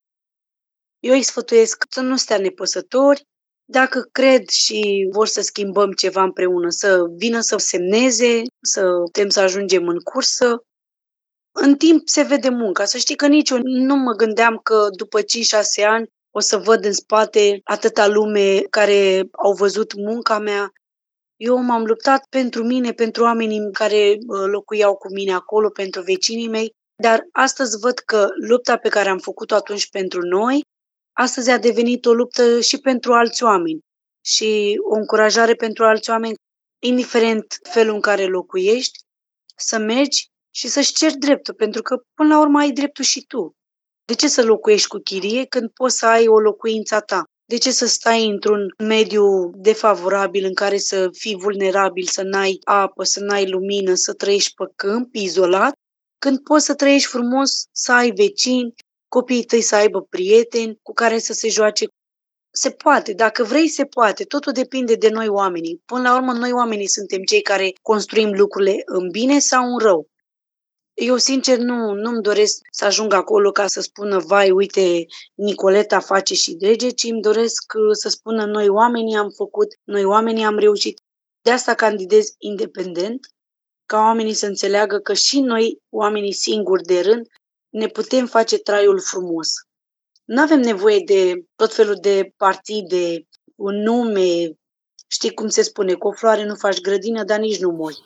Eu 0.99 1.13
îi 1.13 1.21
sfătuiesc 1.21 1.83
să 1.89 2.01
nu 2.01 2.15
stea 2.15 2.37
nepăsători, 2.37 3.23
dacă 3.71 4.07
cred 4.11 4.47
și 4.47 5.07
vor 5.11 5.27
să 5.27 5.41
schimbăm 5.41 5.91
ceva 5.91 6.23
împreună, 6.23 6.69
să 6.69 7.05
vină 7.17 7.39
să 7.39 7.57
semneze, 7.57 8.41
să 8.61 8.81
putem 9.03 9.29
să 9.29 9.39
ajungem 9.39 9.87
în 9.87 9.99
cursă. 9.99 10.63
În 11.51 11.75
timp 11.75 12.07
se 12.07 12.21
vede 12.21 12.49
munca. 12.49 12.85
Să 12.85 12.97
știi 12.97 13.15
că 13.15 13.27
nici 13.27 13.49
eu 13.49 13.59
nu 13.63 13.95
mă 13.95 14.11
gândeam 14.11 14.59
că 14.63 14.87
după 14.97 15.19
5-6 15.21 15.23
ani 15.87 16.07
o 16.31 16.39
să 16.39 16.57
văd 16.57 16.85
în 16.85 16.93
spate 16.93 17.61
atâta 17.63 18.07
lume 18.07 18.59
care 18.69 19.27
au 19.31 19.53
văzut 19.53 19.93
munca 19.95 20.39
mea. 20.39 20.71
Eu 21.35 21.57
m-am 21.57 21.83
luptat 21.83 22.25
pentru 22.29 22.63
mine, 22.63 22.91
pentru 22.91 23.23
oamenii 23.23 23.71
care 23.71 24.17
locuiau 24.51 24.95
cu 24.95 25.13
mine 25.13 25.33
acolo, 25.33 25.69
pentru 25.69 26.01
vecinii 26.01 26.49
mei, 26.49 26.73
dar 26.95 27.27
astăzi 27.31 27.79
văd 27.79 27.97
că 27.99 28.27
lupta 28.47 28.77
pe 28.77 28.89
care 28.89 29.09
am 29.09 29.17
făcut-o 29.17 29.55
atunci 29.55 29.89
pentru 29.89 30.21
noi 30.21 30.61
astăzi 31.21 31.49
a 31.49 31.57
devenit 31.57 32.05
o 32.05 32.13
luptă 32.13 32.59
și 32.59 32.77
pentru 32.77 33.13
alți 33.13 33.43
oameni 33.43 33.79
și 34.25 34.79
o 34.91 34.95
încurajare 34.95 35.53
pentru 35.53 35.83
alți 35.83 36.09
oameni, 36.09 36.35
indiferent 36.83 37.59
felul 37.69 37.93
în 37.93 38.01
care 38.01 38.25
locuiești, 38.25 38.99
să 39.55 39.77
mergi 39.77 40.25
și 40.55 40.67
să-și 40.67 40.93
ceri 40.93 41.17
dreptul, 41.17 41.53
pentru 41.53 41.81
că 41.81 41.97
până 42.13 42.33
la 42.33 42.39
urmă 42.39 42.59
ai 42.59 42.71
dreptul 42.71 43.03
și 43.03 43.25
tu. 43.25 43.51
De 44.05 44.15
ce 44.15 44.27
să 44.27 44.43
locuiești 44.43 44.87
cu 44.87 44.97
chirie 44.97 45.45
când 45.45 45.69
poți 45.69 45.97
să 45.97 46.05
ai 46.05 46.27
o 46.27 46.39
locuință 46.39 46.99
ta? 46.99 47.23
De 47.45 47.57
ce 47.57 47.71
să 47.71 47.85
stai 47.85 48.25
într-un 48.27 48.73
mediu 48.77 49.51
defavorabil 49.55 50.45
în 50.45 50.53
care 50.53 50.77
să 50.77 51.09
fii 51.11 51.35
vulnerabil, 51.35 52.05
să 52.05 52.21
n-ai 52.21 52.59
apă, 52.63 53.03
să 53.03 53.19
n-ai 53.19 53.49
lumină, 53.49 53.93
să 53.93 54.13
trăiești 54.13 54.53
pe 54.53 54.63
câmp, 54.75 55.15
izolat, 55.15 55.73
când 56.17 56.39
poți 56.39 56.65
să 56.65 56.73
trăiești 56.75 57.07
frumos, 57.07 57.63
să 57.71 57.91
ai 57.91 58.11
vecini, 58.11 58.73
copiii 59.15 59.43
tăi 59.43 59.61
să 59.61 59.75
aibă 59.75 60.01
prieteni 60.01 60.79
cu 60.81 60.93
care 60.93 61.19
să 61.19 61.33
se 61.33 61.49
joace. 61.49 61.85
Se 62.53 62.69
poate, 62.69 63.13
dacă 63.13 63.43
vrei, 63.43 63.67
se 63.67 63.85
poate. 63.85 64.23
Totul 64.23 64.51
depinde 64.51 64.95
de 64.95 65.09
noi 65.09 65.27
oamenii. 65.27 65.81
Până 65.85 66.01
la 66.01 66.15
urmă, 66.15 66.31
noi 66.31 66.51
oamenii 66.51 66.87
suntem 66.87 67.21
cei 67.23 67.41
care 67.41 67.73
construim 67.81 68.31
lucrurile 68.33 68.81
în 68.85 69.09
bine 69.09 69.39
sau 69.39 69.63
în 69.71 69.77
rău. 69.77 70.07
Eu, 70.93 71.17
sincer, 71.17 71.57
nu, 71.57 71.93
nu-mi 71.93 72.21
doresc 72.21 72.59
să 72.71 72.85
ajung 72.85 73.13
acolo 73.13 73.51
ca 73.51 73.67
să 73.67 73.81
spună, 73.81 74.19
vai, 74.19 74.51
uite, 74.51 75.05
Nicoleta 75.35 75.99
face 75.99 76.33
și 76.33 76.53
drege, 76.53 76.89
ci 76.89 77.03
îmi 77.03 77.21
doresc 77.21 77.73
uh, 77.73 77.91
să 77.91 78.09
spună, 78.09 78.45
noi 78.45 78.67
oamenii 78.67 79.15
am 79.15 79.29
făcut, 79.29 79.67
noi 79.83 80.03
oamenii 80.03 80.43
am 80.43 80.57
reușit. 80.57 81.01
De 81.41 81.51
asta 81.51 81.73
candidez 81.73 82.35
independent, 82.37 83.19
ca 83.85 83.97
oamenii 83.97 84.33
să 84.33 84.45
înțeleagă 84.45 84.97
că 84.97 85.13
și 85.13 85.39
noi, 85.39 85.81
oamenii 85.89 86.33
singuri 86.33 86.83
de 86.83 87.01
rând, 87.01 87.27
ne 87.71 87.87
putem 87.87 88.25
face 88.25 88.57
traiul 88.57 88.99
frumos. 88.99 89.49
Nu 90.25 90.41
avem 90.41 90.59
nevoie 90.59 90.99
de 91.05 91.33
tot 91.55 91.73
felul 91.73 91.97
de 92.01 92.33
partide, 92.37 93.27
un 93.55 93.75
nume, 93.75 94.51
știi 95.07 95.33
cum 95.33 95.47
se 95.47 95.61
spune, 95.61 95.93
cu 95.93 96.07
o 96.07 96.11
floare 96.11 96.45
nu 96.45 96.55
faci 96.55 96.81
grădină, 96.81 97.23
dar 97.23 97.39
nici 97.39 97.59
nu 97.59 97.69
mori. 97.69 97.97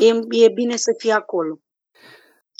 E, 0.00 0.42
e 0.44 0.48
bine 0.48 0.76
să 0.76 0.94
fii 0.98 1.10
acolo. 1.10 1.60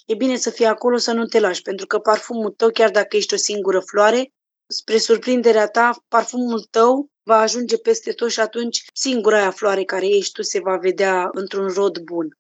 E 0.06 0.14
bine 0.14 0.36
să 0.36 0.50
fii 0.50 0.64
acolo 0.64 0.96
să 0.96 1.12
nu 1.12 1.24
te 1.24 1.40
lași, 1.40 1.62
pentru 1.62 1.86
că 1.86 1.98
parfumul 1.98 2.50
tău, 2.50 2.70
chiar 2.70 2.90
dacă 2.90 3.16
ești 3.16 3.34
o 3.34 3.36
singură 3.36 3.80
floare, 3.80 4.32
spre 4.66 4.98
surprinderea 4.98 5.68
ta, 5.68 6.04
parfumul 6.08 6.66
tău 6.70 7.10
va 7.22 7.36
ajunge 7.36 7.76
peste 7.76 8.12
tot 8.12 8.30
și 8.30 8.40
atunci 8.40 8.84
singura 8.92 9.38
aia 9.38 9.50
floare 9.50 9.84
care 9.84 10.06
ești 10.06 10.32
tu 10.32 10.42
se 10.42 10.60
va 10.60 10.76
vedea 10.76 11.28
într-un 11.32 11.68
rod 11.68 11.98
bun. 11.98 12.38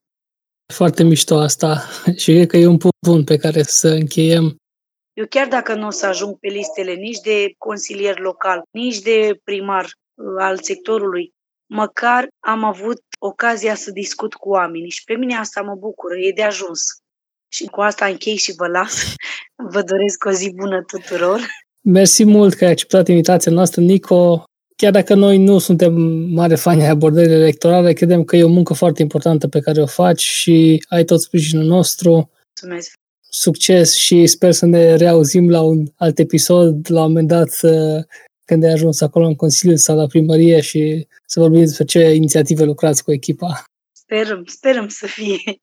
Foarte 0.74 1.02
mișto 1.02 1.38
asta 1.38 1.82
și 2.22 2.32
cred 2.32 2.46
că 2.46 2.56
e 2.56 2.66
un 2.66 2.78
punct 2.78 2.96
bun 3.06 3.24
pe 3.24 3.36
care 3.36 3.62
să 3.62 3.88
încheiem. 3.88 4.56
Eu 5.12 5.26
chiar 5.28 5.48
dacă 5.48 5.74
nu 5.74 5.86
o 5.86 5.90
să 5.90 6.06
ajung 6.06 6.38
pe 6.38 6.48
listele 6.48 6.92
nici 6.92 7.18
de 7.18 7.54
consilier 7.58 8.18
local, 8.18 8.62
nici 8.70 8.98
de 8.98 9.40
primar 9.44 9.84
uh, 9.84 10.24
al 10.38 10.58
sectorului, 10.58 11.30
măcar 11.66 12.28
am 12.46 12.64
avut 12.64 13.00
ocazia 13.18 13.74
să 13.74 13.90
discut 13.90 14.34
cu 14.34 14.48
oamenii 14.48 14.90
și 14.90 15.04
pe 15.04 15.14
mine 15.14 15.34
asta 15.36 15.62
mă 15.62 15.74
bucură, 15.74 16.16
e 16.16 16.32
de 16.32 16.42
ajuns. 16.42 16.82
Și 17.48 17.64
cu 17.64 17.80
asta 17.80 18.06
închei 18.06 18.36
și 18.36 18.54
vă 18.56 18.66
las. 18.66 19.14
Vă 19.72 19.82
doresc 19.82 20.24
o 20.24 20.30
zi 20.30 20.52
bună 20.54 20.82
tuturor. 20.82 21.40
Mersi 21.80 22.24
mult 22.24 22.54
că 22.54 22.64
ai 22.64 22.70
acceptat 22.70 23.08
invitația 23.08 23.52
noastră, 23.52 23.80
Nico 23.80 24.44
chiar 24.76 24.92
dacă 24.92 25.14
noi 25.14 25.38
nu 25.38 25.58
suntem 25.58 25.94
mare 26.32 26.54
fani 26.54 26.82
ai 26.82 26.88
abordării 26.88 27.32
electorale, 27.32 27.92
credem 27.92 28.24
că 28.24 28.36
e 28.36 28.44
o 28.44 28.48
muncă 28.48 28.74
foarte 28.74 29.02
importantă 29.02 29.48
pe 29.48 29.60
care 29.60 29.80
o 29.80 29.86
faci 29.86 30.22
și 30.22 30.84
ai 30.88 31.04
tot 31.04 31.20
sprijinul 31.20 31.64
nostru. 31.64 32.30
Mulțumesc! 32.46 32.92
Succes 33.28 33.94
și 33.94 34.26
sper 34.26 34.52
să 34.52 34.66
ne 34.66 34.96
reauzim 34.96 35.50
la 35.50 35.62
un 35.62 35.84
alt 35.96 36.18
episod, 36.18 36.90
la 36.90 37.00
un 37.00 37.06
moment 37.06 37.28
dat, 37.28 37.50
când 38.44 38.64
ai 38.64 38.72
ajuns 38.72 39.00
acolo 39.00 39.26
în 39.26 39.34
Consiliu 39.34 39.76
sau 39.76 39.96
la 39.96 40.06
primărie 40.06 40.60
și 40.60 41.06
să 41.26 41.40
vorbim 41.40 41.60
despre 41.60 41.84
ce 41.84 42.14
inițiative 42.14 42.64
lucrați 42.64 43.04
cu 43.04 43.12
echipa. 43.12 43.64
Sperăm, 43.92 44.44
sperăm 44.44 44.88
să 44.88 45.06
fie. 45.06 45.56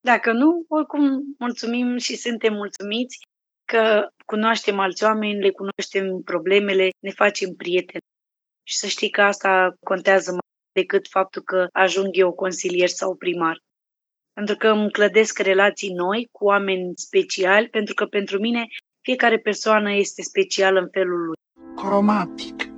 Dacă 0.00 0.32
nu, 0.32 0.64
oricum 0.68 1.22
mulțumim 1.38 1.96
și 1.96 2.16
suntem 2.16 2.52
mulțumiți 2.54 3.18
că 3.64 4.08
cunoaștem 4.26 4.78
alți 4.78 5.04
oameni, 5.04 5.40
le 5.40 5.50
cunoaștem 5.50 6.22
problemele, 6.24 6.88
ne 7.00 7.10
facem 7.10 7.54
prieteni. 7.54 8.01
Și 8.62 8.76
să 8.76 8.86
știi 8.86 9.10
că 9.10 9.22
asta 9.22 9.74
contează 9.80 10.30
mai 10.30 10.40
decât 10.72 11.08
faptul 11.08 11.42
că 11.42 11.66
ajung 11.72 12.08
eu 12.12 12.32
consilier 12.32 12.88
sau 12.88 13.14
primar. 13.14 13.58
Pentru 14.32 14.56
că 14.56 14.68
îmi 14.68 14.90
clădesc 14.90 15.38
relații 15.38 15.92
noi 15.92 16.28
cu 16.30 16.44
oameni 16.44 16.92
speciali, 16.94 17.68
pentru 17.68 17.94
că 17.94 18.06
pentru 18.06 18.38
mine 18.38 18.66
fiecare 19.00 19.38
persoană 19.38 19.92
este 19.92 20.22
specială 20.22 20.80
în 20.80 20.88
felul 20.90 21.26
lui. 21.26 21.36
Cromatic. 21.76 22.70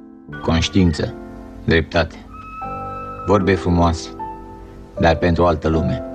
Conștiință, 0.43 1.14
dreptate, 1.66 2.26
vorbe 3.26 3.55
frumoase, 3.55 4.16
dar 5.01 5.18
pentru 5.18 5.43
o 5.43 5.47
altă 5.47 5.68
lume. 5.68 6.09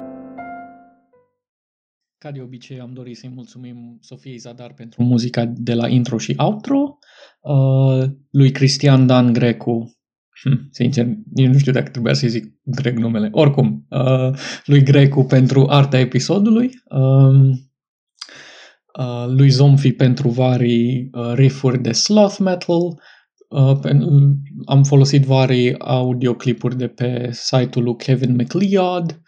Ca 2.17 2.32
de 2.32 2.41
obicei, 2.41 2.80
am 2.80 2.93
dorit 2.93 3.17
să-i 3.17 3.32
mulțumim 3.36 3.97
Sofiei 4.01 4.38
Zadar 4.38 4.74
pentru 4.74 5.03
muzica 5.03 5.45
de 5.45 5.74
la 5.74 5.88
intro 5.88 6.17
și 6.17 6.34
outro, 6.38 6.97
uh, 7.39 8.03
lui 8.29 8.51
Cristian 8.51 9.07
Dan 9.07 9.33
Grecu, 9.33 9.97
hm, 10.43 10.67
sincer, 10.71 11.05
nici 11.33 11.47
nu 11.47 11.57
știu 11.57 11.71
dacă 11.71 11.89
trebuia 11.89 12.13
să-i 12.13 12.29
zic 12.29 12.53
grec 12.63 12.97
numele, 12.97 13.29
oricum, 13.31 13.85
uh, 13.89 14.37
lui 14.65 14.83
Grecu 14.83 15.23
pentru 15.23 15.65
arta 15.69 15.99
episodului, 15.99 16.69
uh, 16.89 17.49
uh, 18.99 19.27
lui 19.27 19.49
Zomfi 19.49 19.91
pentru 19.91 20.29
vari 20.29 21.09
uh, 21.11 21.33
riffuri 21.33 21.81
de 21.81 21.91
sloth 21.91 22.37
metal, 22.37 22.99
Uh, 23.51 23.79
am 24.65 24.83
folosit 24.83 25.23
vari 25.23 25.79
audioclipuri 25.79 26.77
de 26.77 26.87
pe 26.87 27.29
site-ul 27.31 27.83
lui 27.83 27.95
Kevin 27.95 28.35
McLeod, 28.35 29.21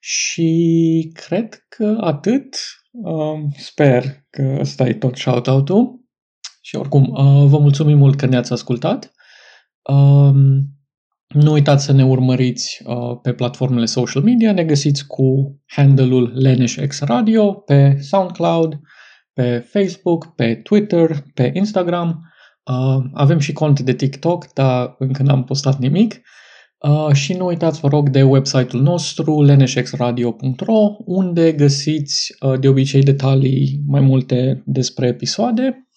și 0.00 1.10
cred 1.14 1.66
că 1.68 1.96
atât. 2.00 2.56
Uh, 2.92 3.38
sper 3.56 4.04
că 4.30 4.56
ăsta 4.60 4.86
e 4.88 4.94
tot 4.94 5.16
shout-out-ul. 5.16 5.99
Și 6.60 6.76
oricum, 6.76 7.02
uh, 7.02 7.46
vă 7.48 7.58
mulțumim 7.58 7.98
mult 7.98 8.16
că 8.16 8.26
ne-ați 8.26 8.52
ascultat. 8.52 9.12
Uh, 9.82 10.32
nu 11.28 11.52
uitați 11.52 11.84
să 11.84 11.92
ne 11.92 12.04
urmăriți 12.04 12.82
uh, 12.84 13.18
pe 13.22 13.32
platformele 13.32 13.84
social 13.84 14.22
media. 14.22 14.52
Ne 14.52 14.64
găsiți 14.64 15.06
cu 15.06 15.58
handle-ul 15.66 16.32
LeneșX 16.34 17.00
Radio 17.00 17.52
pe 17.52 17.96
SoundCloud, 18.00 18.80
pe 19.32 19.58
Facebook, 19.58 20.34
pe 20.34 20.54
Twitter, 20.54 21.24
pe 21.34 21.50
Instagram. 21.54 22.32
Uh, 22.64 23.04
avem 23.14 23.38
și 23.38 23.52
cont 23.52 23.80
de 23.80 23.92
TikTok, 23.92 24.52
dar 24.52 24.94
încă 24.98 25.22
n-am 25.22 25.44
postat 25.44 25.78
nimic. 25.78 26.20
Uh, 26.88 27.12
și 27.12 27.32
nu 27.32 27.46
uitați, 27.46 27.80
vă 27.80 27.88
rog, 27.88 28.08
de 28.08 28.22
website-ul 28.22 28.82
nostru, 28.82 29.42
leneshexradio.ro, 29.42 30.96
unde 31.04 31.52
găsiți 31.52 32.36
uh, 32.40 32.58
de 32.60 32.68
obicei 32.68 33.02
detalii 33.02 33.82
mai 33.86 34.00
multe 34.00 34.62
despre 34.66 35.06
episoade. 35.06 35.88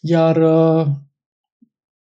Iar 0.00 0.36
uh, 0.36 0.86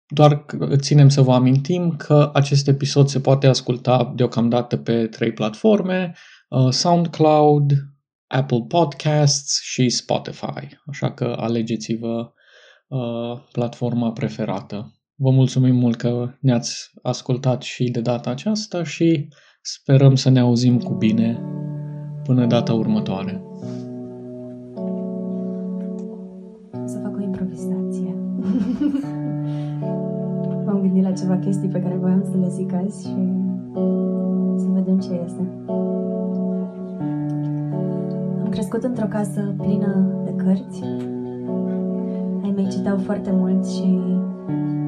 doar 0.06 0.44
că 0.44 0.76
ținem 0.76 1.08
să 1.08 1.22
vă 1.22 1.32
amintim 1.32 1.96
că 1.96 2.30
acest 2.34 2.68
episod 2.68 3.08
se 3.08 3.20
poate 3.20 3.46
asculta 3.46 4.12
deocamdată 4.16 4.76
pe 4.76 5.06
trei 5.06 5.32
platforme, 5.32 6.14
uh, 6.48 6.72
SoundCloud, 6.72 7.72
Apple 8.26 8.64
Podcasts 8.68 9.60
și 9.62 9.88
Spotify. 9.88 10.78
Așa 10.86 11.12
că 11.12 11.34
alegeți-vă 11.38 12.32
uh, 12.88 13.42
platforma 13.52 14.12
preferată. 14.12 14.94
Vă 15.14 15.30
mulțumim 15.30 15.74
mult 15.74 15.96
că 15.96 16.34
ne-ați 16.40 16.90
ascultat 17.02 17.62
și 17.62 17.84
de 17.84 18.00
data 18.00 18.30
aceasta 18.30 18.84
și 18.84 19.28
sperăm 19.62 20.14
să 20.14 20.28
ne 20.28 20.40
auzim 20.40 20.78
cu 20.78 20.94
bine 20.94 21.40
până 22.24 22.46
data 22.46 22.72
următoare. 22.72 23.42
Să 26.84 26.98
fac 27.02 27.16
o 27.16 27.22
improvizație. 27.22 27.73
M-am 30.64 30.80
gândit 30.80 31.02
la 31.02 31.10
ceva 31.10 31.36
chestii 31.36 31.68
pe 31.68 31.80
care 31.80 31.98
voiam 32.00 32.24
să 32.30 32.36
le 32.40 32.48
zic 32.48 32.72
azi 32.72 33.06
și 33.06 33.14
să 34.56 34.66
vedem 34.72 34.98
ce 34.98 35.20
este. 35.24 35.40
Am 38.42 38.48
crescut 38.50 38.82
într-o 38.82 39.06
casă 39.06 39.54
plină 39.56 40.06
de 40.24 40.34
cărți. 40.44 40.82
Ai 42.42 42.52
mei 42.54 42.68
citeau 42.68 42.96
foarte 42.96 43.30
mult 43.32 43.66
și 43.66 43.98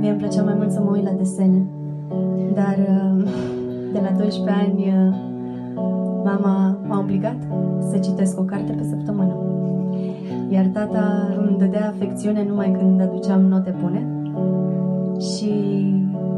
mie 0.00 0.10
îmi 0.10 0.18
plăcea 0.18 0.42
mai 0.42 0.54
mult 0.54 0.70
să 0.70 0.80
mă 0.80 0.90
uit 0.90 1.04
la 1.04 1.12
desene. 1.12 1.66
Dar 2.54 2.76
uh, 2.78 3.28
de 3.92 4.00
la 4.00 4.10
12 4.18 4.64
ani 4.64 4.86
uh, 4.86 5.14
mama 6.24 6.78
m-a 6.86 6.98
obligat 6.98 7.36
să 7.90 7.98
citesc 7.98 8.38
o 8.38 8.42
carte 8.42 8.72
pe 8.72 8.82
săptămână. 8.82 9.34
Iar 10.48 10.66
tata 10.66 11.34
îmi 11.38 11.58
dădea 11.58 11.88
afecțiune 11.88 12.44
numai 12.48 12.76
când 12.78 13.00
aduceam 13.00 13.40
note 13.40 13.74
bune 13.82 14.06
și 15.20 15.52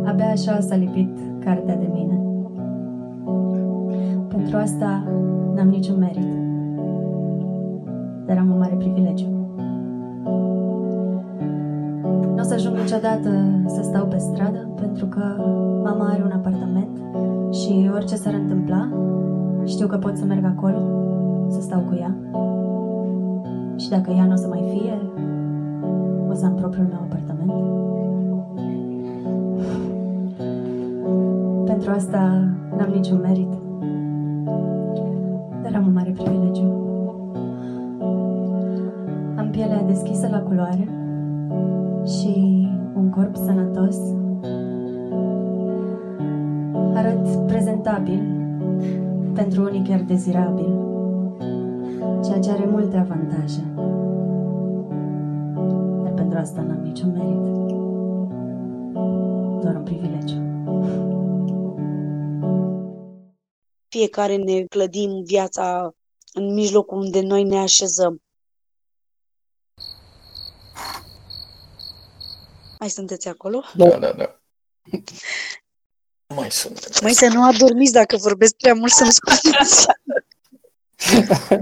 abia 0.04 0.30
așa 0.30 0.60
s-a 0.60 0.76
lipit 0.76 1.18
cartea 1.44 1.76
de 1.76 1.88
mine. 1.92 2.20
Pentru 4.28 4.56
asta 4.56 5.02
n-am 5.54 5.68
niciun 5.68 5.98
merit, 5.98 6.32
dar 8.26 8.36
am 8.38 8.50
un 8.50 8.58
mare 8.58 8.74
privilegiu. 8.74 9.26
Nu 12.34 12.38
o 12.38 12.42
să 12.42 12.54
ajung 12.54 12.76
niciodată 12.76 13.30
să 13.66 13.82
stau 13.82 14.06
pe 14.06 14.18
stradă, 14.18 14.68
pentru 14.80 15.06
că 15.06 15.22
mama 15.84 16.08
are 16.08 16.22
un 16.24 16.30
apartament 16.30 16.98
și 17.52 17.90
orice 17.94 18.14
s-ar 18.14 18.34
întâmpla, 18.34 18.88
știu 19.64 19.86
că 19.86 19.96
pot 19.96 20.16
să 20.16 20.24
merg 20.24 20.44
acolo, 20.44 20.78
să 21.48 21.60
stau 21.60 21.80
cu 21.80 21.94
ea. 21.94 22.16
Și 23.78 23.88
dacă 23.88 24.10
ea 24.10 24.24
nu 24.24 24.32
o 24.32 24.36
să 24.36 24.48
mai 24.48 24.64
fie, 24.70 24.98
o 26.28 26.34
să 26.34 26.44
am 26.44 26.54
propriul 26.54 26.86
meu 26.86 26.98
apartament. 27.02 27.52
Pentru 31.64 31.90
asta 31.90 32.48
n-am 32.76 32.90
niciun 32.94 33.20
merit, 33.20 33.52
dar 35.62 35.74
am 35.74 35.86
un 35.86 35.92
mare 35.92 36.10
privilegiu. 36.10 36.72
Am 39.36 39.48
pielea 39.50 39.82
deschisă 39.86 40.28
la 40.30 40.38
culoare 40.38 40.88
și 42.04 42.66
un 42.94 43.10
corp 43.10 43.36
sănătos. 43.36 43.96
Arăt 46.94 47.46
prezentabil, 47.46 48.20
pentru 49.34 49.62
unii 49.62 49.82
chiar 49.82 50.00
dezirabil, 50.00 50.86
ceea 52.24 52.38
ce 52.38 52.50
are 52.50 52.64
multe 52.64 52.96
avantaje. 52.96 53.60
Dar 56.02 56.12
pentru 56.14 56.38
asta 56.38 56.60
n-am 56.60 56.82
niciun 56.82 57.10
merit, 57.12 57.66
doar 59.62 59.74
un 59.74 59.82
privilegiu. 59.82 60.46
Fiecare 63.88 64.36
ne 64.36 64.64
clădim 64.64 65.22
viața 65.22 65.90
în 66.32 66.54
mijlocul 66.54 66.98
unde 66.98 67.20
noi 67.20 67.44
ne 67.44 67.58
așezăm. 67.58 68.22
Mai 72.78 72.88
sunteți 72.88 73.28
acolo? 73.28 73.62
Da, 73.76 73.98
da, 73.98 74.12
da. 74.12 74.40
Mai 76.34 76.50
sunt. 76.50 77.00
Mai 77.00 77.12
să 77.12 77.26
nu 77.26 77.42
adormiți 77.42 77.92
dacă 77.92 78.16
vorbesc 78.16 78.54
prea 78.54 78.74
mult 78.74 78.92
să-mi 78.92 79.10
spuneți. 79.12 79.86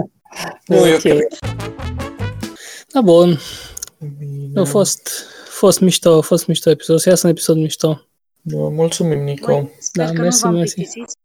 Nu, 0.66 0.76
eu 0.87 0.95
Ok. 0.95 1.01
cred. 1.01 1.18
Da, 2.93 3.01
bun. 3.01 3.39
Bine. 4.18 4.61
A 4.61 4.64
fost, 4.64 5.11
fost 5.49 5.80
mișto, 5.80 6.16
a 6.16 6.20
fost 6.20 6.47
mișto 6.47 6.70
episod. 6.70 6.99
Să 6.99 7.09
iasă 7.09 7.26
un 7.26 7.32
episod 7.32 7.57
mișto. 7.57 8.07
Da, 8.41 8.57
mulțumim, 8.59 9.22
Nico. 9.24 9.70
Sper 9.78 10.07
Da, 10.07 10.12
că 10.12 10.20
mersi, 10.20 10.45
nu 10.45 10.51
v-am 10.51 10.59
mersi. 10.59 10.74
plictisit. 10.74 11.16